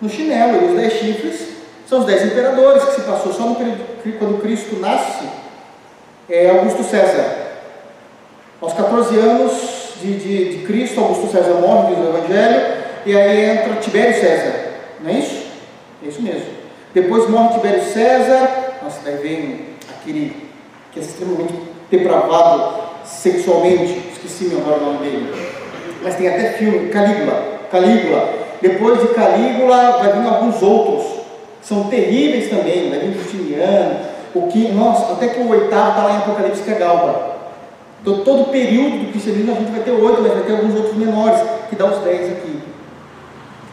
No 0.01 0.09
chinelo. 0.09 0.71
Os 0.71 0.75
dez 0.75 0.91
chifres 0.91 1.58
são 1.89 2.01
os 2.01 2.05
dez 2.05 2.23
imperadores 2.23 2.83
que 2.83 2.95
se 2.95 3.01
passou 3.01 3.33
só 3.33 3.43
no 3.47 3.55
período 3.55 3.79
quando 4.19 4.39
Cristo 4.41 4.75
nasce. 4.75 5.27
É 6.29 6.51
Augusto 6.51 6.83
César. 6.83 7.47
Aos 8.61 8.73
14 8.73 9.17
anos, 9.17 9.53
de, 9.99 10.19
de, 10.19 10.57
de 10.57 10.65
Cristo, 10.67 10.99
Augusto 10.99 11.31
César 11.31 11.55
morre, 11.55 11.95
diz 11.95 12.05
o 12.05 12.09
Evangelho, 12.09 12.77
e 13.07 13.17
aí 13.17 13.49
entra 13.49 13.75
Tibério 13.77 14.13
César, 14.13 14.53
não 15.01 15.09
é 15.09 15.13
isso? 15.13 15.47
É 16.03 16.07
isso 16.09 16.21
mesmo. 16.21 16.45
Depois 16.93 17.27
morre 17.27 17.55
Tibério 17.55 17.83
César, 17.83 18.77
nossa, 18.83 18.99
daí 19.03 19.17
vem 19.17 19.65
aquele 19.89 20.49
que 20.91 20.99
é 20.99 21.01
extremamente 21.01 21.53
depravado 21.89 22.83
sexualmente, 23.03 24.11
esqueci 24.13 24.55
agora 24.55 24.79
nome 24.79 24.99
dele, 24.99 25.33
mas 26.03 26.15
tem 26.15 26.27
até 26.27 26.51
filme, 26.51 26.89
Calígula, 26.89 27.59
Calígula. 27.71 28.29
Depois 28.61 29.01
de 29.01 29.07
Calígula 29.07 29.97
vai 29.97 30.13
vir 30.13 30.27
alguns 30.27 30.61
outros, 30.61 31.19
são 31.61 31.85
terríveis 31.85 32.49
também, 32.49 32.89
vai 32.89 32.99
vir 32.99 33.13
Justiniano, 33.13 33.99
o 34.33 34.47
que, 34.47 34.69
nossa, 34.69 35.13
até 35.13 35.27
que 35.27 35.39
o 35.39 35.49
oitavo 35.49 35.89
está 35.89 36.03
lá 36.03 36.13
em 36.13 36.17
Apocalipse 36.17 36.63
que 36.63 36.71
é 36.71 36.75
Galba. 36.75 37.37
Então, 38.01 38.23
todo 38.23 38.43
o 38.43 38.49
período 38.49 39.05
do 39.05 39.11
cristianismo 39.11 39.51
a 39.51 39.55
gente 39.55 39.71
vai 39.71 39.81
ter 39.81 39.91
oito, 39.91 40.21
mas 40.21 40.33
vai 40.33 40.43
ter 40.43 40.51
alguns 40.53 40.75
outros 40.75 40.95
menores, 40.95 41.41
que 41.69 41.75
dá 41.75 41.85
os 41.85 42.03
dez 42.03 42.31
aqui. 42.31 42.59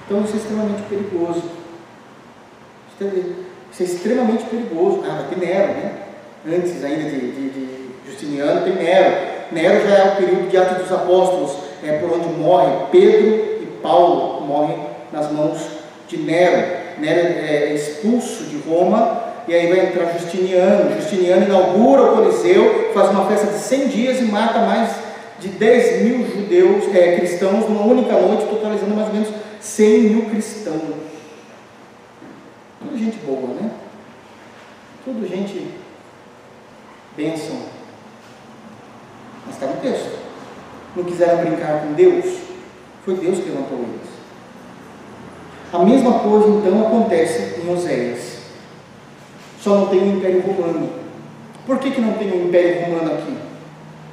Então 0.07 0.23
isso 0.23 0.35
é 0.35 0.37
extremamente 0.37 0.83
perigoso. 0.83 1.43
Isso 3.73 3.83
é 3.83 3.85
extremamente 3.85 4.45
perigoso. 4.45 5.03
Ah, 5.05 5.23
vai 5.23 5.25
ter 5.29 5.47
Nero, 5.47 5.73
né? 5.73 5.93
Antes 6.47 6.85
ainda 6.85 7.11
de, 7.11 7.19
de, 7.19 7.51
de 7.51 7.91
Justiniano 8.07 8.63
tem 8.63 8.75
Nero. 8.75 9.17
Nero 9.51 9.89
já 9.89 9.97
é 9.97 10.13
o 10.13 10.17
período 10.17 10.49
de 10.49 10.57
Atos 10.57 10.79
dos 10.79 10.93
Apóstolos, 10.93 11.57
é 11.83 11.99
por 11.99 12.13
onde 12.13 12.29
morrem 12.29 12.87
Pedro 12.91 13.63
e 13.63 13.67
Paulo, 13.83 14.41
morrem 14.43 14.79
nas 15.13 15.31
mãos 15.33 15.59
de 16.09 16.19
Nero. 16.19 16.86
Nero 16.99 17.21
é 17.21 17.75
expulso 17.75 18.45
de 18.45 18.57
Roma 18.59 19.25
e 19.49 19.55
aí 19.55 19.69
vai 19.69 19.87
entrar 19.87 20.13
Justiniano. 20.13 20.95
Justiniano 21.01 21.47
inaugura 21.47 22.03
o 22.03 22.17
Coliseu, 22.17 22.91
faz 22.93 23.11
uma 23.11 23.27
festa 23.27 23.47
de 23.47 23.59
100 23.59 23.89
dias 23.89 24.21
e 24.21 24.25
mata 24.25 24.61
mais 24.61 24.91
de 25.39 25.49
10 25.49 26.03
mil 26.03 26.27
judeus, 26.27 26.95
é, 26.95 27.17
cristãos, 27.17 27.69
numa 27.69 27.85
única 27.85 28.13
noite, 28.13 28.47
totalizando 28.47 28.95
mais 28.95 29.09
ou 29.09 29.15
menos 29.15 29.29
100 29.61 30.01
mil 30.01 30.31
cristãos. 30.31 30.97
Tudo 32.81 32.99
gente 32.99 33.19
boa, 33.19 33.55
né? 33.55 33.71
Tudo 35.05 35.29
gente 35.29 35.69
bênção. 37.17 37.57
Mas 39.45 39.55
está 39.55 39.67
no 39.67 39.81
texto. 39.81 40.19
Não 40.95 41.05
quiseram 41.05 41.39
brincar 41.39 41.83
com 41.83 41.93
Deus, 41.93 42.25
foi 43.05 43.17
Deus 43.17 43.39
que 43.39 43.51
levantou 43.51 43.79
eles. 43.79 44.16
A 45.73 45.79
mesma 45.85 46.21
coisa 46.21 46.49
então 46.49 46.87
acontece 46.87 47.61
em 47.61 47.73
Oséias. 47.73 48.37
Só 49.61 49.75
não 49.75 49.87
tem 49.89 50.01
o 50.01 50.17
Império 50.17 50.41
Romano. 50.43 50.91
Por 51.67 51.79
que, 51.79 51.91
que 51.91 52.01
não 52.01 52.13
tem 52.15 52.31
o 52.31 52.47
Império 52.49 52.85
Romano 52.85 53.15
aqui? 53.15 53.37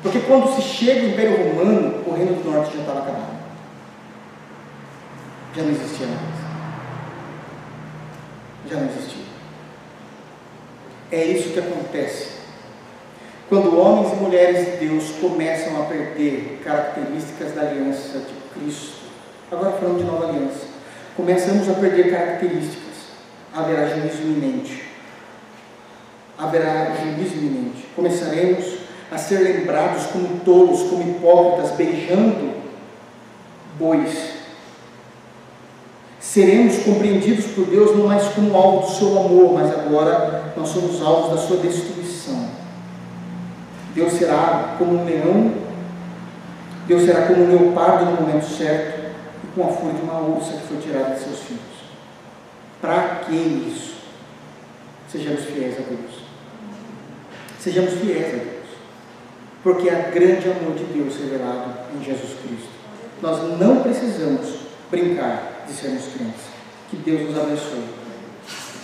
Porque 0.02 0.20
quando 0.22 0.54
se 0.56 0.62
chega 0.62 1.06
o 1.06 1.10
Império 1.10 1.38
Romano, 1.38 2.04
o 2.06 2.14
Reino 2.14 2.34
do 2.34 2.52
Norte 2.52 2.76
já 2.76 2.82
estava 2.82 3.00
acabado. 3.00 3.34
Já 5.56 5.62
não 5.62 5.70
existia 5.70 6.08
mais. 6.08 6.44
Já 8.70 8.78
não 8.78 8.88
existia. 8.88 9.24
É 11.12 11.24
isso 11.26 11.54
que 11.54 11.60
acontece. 11.60 12.34
Quando 13.48 13.78
homens 13.78 14.14
e 14.14 14.16
mulheres 14.16 14.66
de 14.66 14.88
Deus 14.88 15.12
começam 15.22 15.80
a 15.80 15.86
perder 15.86 16.60
características 16.64 17.54
da 17.54 17.62
aliança 17.62 18.18
de 18.18 18.34
Cristo, 18.60 19.04
agora 19.52 19.74
falando 19.74 20.00
de 20.00 20.06
nova 20.06 20.30
aliança, 20.30 20.73
começamos 21.16 21.70
a 21.70 21.74
perder 21.74 22.12
características, 22.12 22.94
haverá 23.54 23.88
juízo 23.88 24.24
iminente 24.24 24.94
haverá 26.38 26.96
juízo 26.96 27.36
iminente. 27.36 27.86
Começaremos 27.96 28.66
a 29.12 29.18
ser 29.18 29.40
lembrados 29.40 30.06
como 30.08 30.40
tolos, 30.40 30.84
como 30.84 31.04
hipócritas, 31.04 31.72
beijando 31.72 32.54
bois. 33.78 34.34
Seremos 36.20 36.78
compreendidos 36.84 37.46
por 37.48 37.66
Deus 37.66 37.96
não 37.96 38.08
mais 38.08 38.28
como 38.30 38.56
alvo 38.56 38.88
do 38.88 38.94
seu 38.94 39.20
amor, 39.20 39.54
mas 39.54 39.72
agora 39.72 40.54
nós 40.58 40.70
somos 40.70 41.02
alvos 41.02 41.32
da 41.32 41.48
sua 41.48 41.58
destruição. 41.58 42.48
Deus 43.94 44.14
será 44.14 44.76
como 44.80 45.02
um 45.02 45.06
leão, 45.06 45.54
Deus 46.88 47.04
será 47.04 47.28
como 47.28 47.44
um 47.44 47.50
leopardo 47.50 48.06
no 48.06 48.22
momento 48.22 48.46
certo 48.46 49.03
com 49.56 49.68
a 49.68 49.72
fúria 49.72 49.94
de 49.94 50.02
uma 50.02 50.20
ursa 50.20 50.54
que 50.54 50.68
foi 50.68 50.78
tirada 50.78 51.16
de 51.16 51.22
seus 51.22 51.40
filhos. 51.40 51.62
Para 52.82 53.22
que 53.26 53.34
isso? 53.34 53.94
Sejamos 55.10 55.44
fiéis 55.46 55.76
a 55.78 55.82
Deus. 55.82 56.24
Sejamos 57.60 57.94
fiéis 57.94 58.26
a 58.26 58.38
Deus, 58.38 58.66
porque 59.64 59.90
há 59.90 60.10
grande 60.10 60.50
amor 60.50 60.76
de 60.76 60.84
Deus 60.86 61.16
revelado 61.16 61.72
em 61.96 62.04
Jesus 62.04 62.32
Cristo. 62.42 62.70
Nós 63.22 63.58
não 63.58 63.82
precisamos 63.82 64.64
brincar 64.92 65.64
de 65.66 65.74
sermos 65.74 66.08
crentes. 66.08 66.42
Que 66.90 66.98
Deus 66.98 67.30
nos 67.30 67.40
abençoe. 67.40 67.86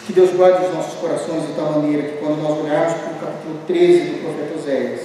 Que 0.08 0.14
Deus 0.14 0.32
guarde 0.32 0.66
os 0.66 0.74
nossos 0.74 1.00
corações 1.00 1.46
de 1.48 1.54
tal 1.54 1.74
maneira 1.74 2.04
que 2.04 2.18
quando 2.18 2.42
nós 2.42 2.58
olharmos 2.58 2.94
para 2.94 3.12
o 3.12 3.20
capítulo 3.20 3.60
13 3.68 4.00
do 4.12 4.24
profeta 4.24 4.60
Oséias, 4.60 5.02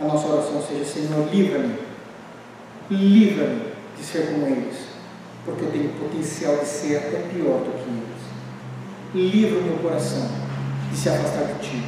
a 0.00 0.04
nossa 0.04 0.26
oração 0.26 0.62
seja: 0.62 0.84
Senhor, 0.84 1.28
livra-me, 1.30 1.78
livra-me 2.90 3.74
de 3.96 4.04
ser 4.04 4.26
como 4.26 4.46
eles, 4.46 4.76
porque 5.44 5.64
eu 5.64 5.70
tenho 5.70 5.88
potencial 5.98 6.56
de 6.56 6.66
ser 6.66 6.96
até 6.96 7.28
pior 7.32 7.58
do 7.58 7.72
que 7.72 7.90
eles. 7.90 9.32
Livra 9.32 9.60
o 9.60 9.62
meu 9.62 9.78
coração 9.78 10.28
de 10.90 10.96
se 10.96 11.08
afastar 11.08 11.44
de 11.44 11.68
Ti. 11.68 11.84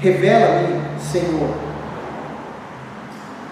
Revela-me, 0.00 1.00
Senhor. 1.00 1.54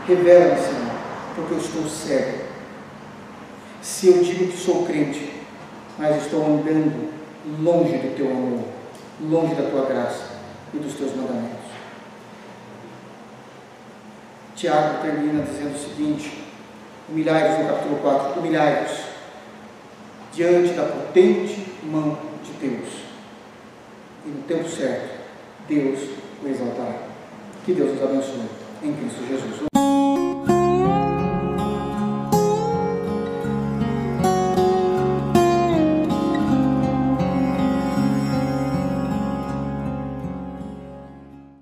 Revela-me, 0.06 0.60
Senhor, 0.60 0.92
porque 1.34 1.54
eu 1.54 1.58
estou 1.58 1.88
cego. 1.88 2.44
Se 3.80 4.08
eu 4.08 4.22
digo 4.22 4.50
que 4.50 4.58
sou 4.58 4.86
crente, 4.86 5.32
mas 5.98 6.22
estou 6.22 6.44
andando 6.44 7.12
longe 7.62 7.96
do 7.96 8.16
teu 8.16 8.30
amor, 8.30 8.64
longe 9.20 9.54
da 9.54 9.68
tua 9.68 9.86
graça 9.86 10.30
e 10.72 10.78
dos 10.78 10.94
teus 10.94 11.14
mandamentos. 11.14 11.72
Tiago 14.54 15.02
termina 15.02 15.42
dizendo 15.42 15.74
o 15.74 15.78
seguinte: 15.78 16.41
humilhai-vos 17.08 17.58
no 17.58 17.68
capítulo 17.68 17.96
4, 17.96 18.40
humilhai-vos 18.40 18.98
diante 20.32 20.74
da 20.74 20.84
potente 20.84 21.72
mão 21.82 22.18
de 22.44 22.52
Deus. 22.68 22.88
E 24.24 24.28
no 24.28 24.42
tempo 24.42 24.68
certo, 24.68 25.20
Deus 25.68 26.00
o 26.42 26.48
exaltará. 26.48 26.94
Que 27.64 27.72
Deus 27.74 27.92
nos 27.92 28.02
abençoe. 28.02 28.48
Em 28.82 28.92
Cristo 28.94 29.26
Jesus. 29.28 29.91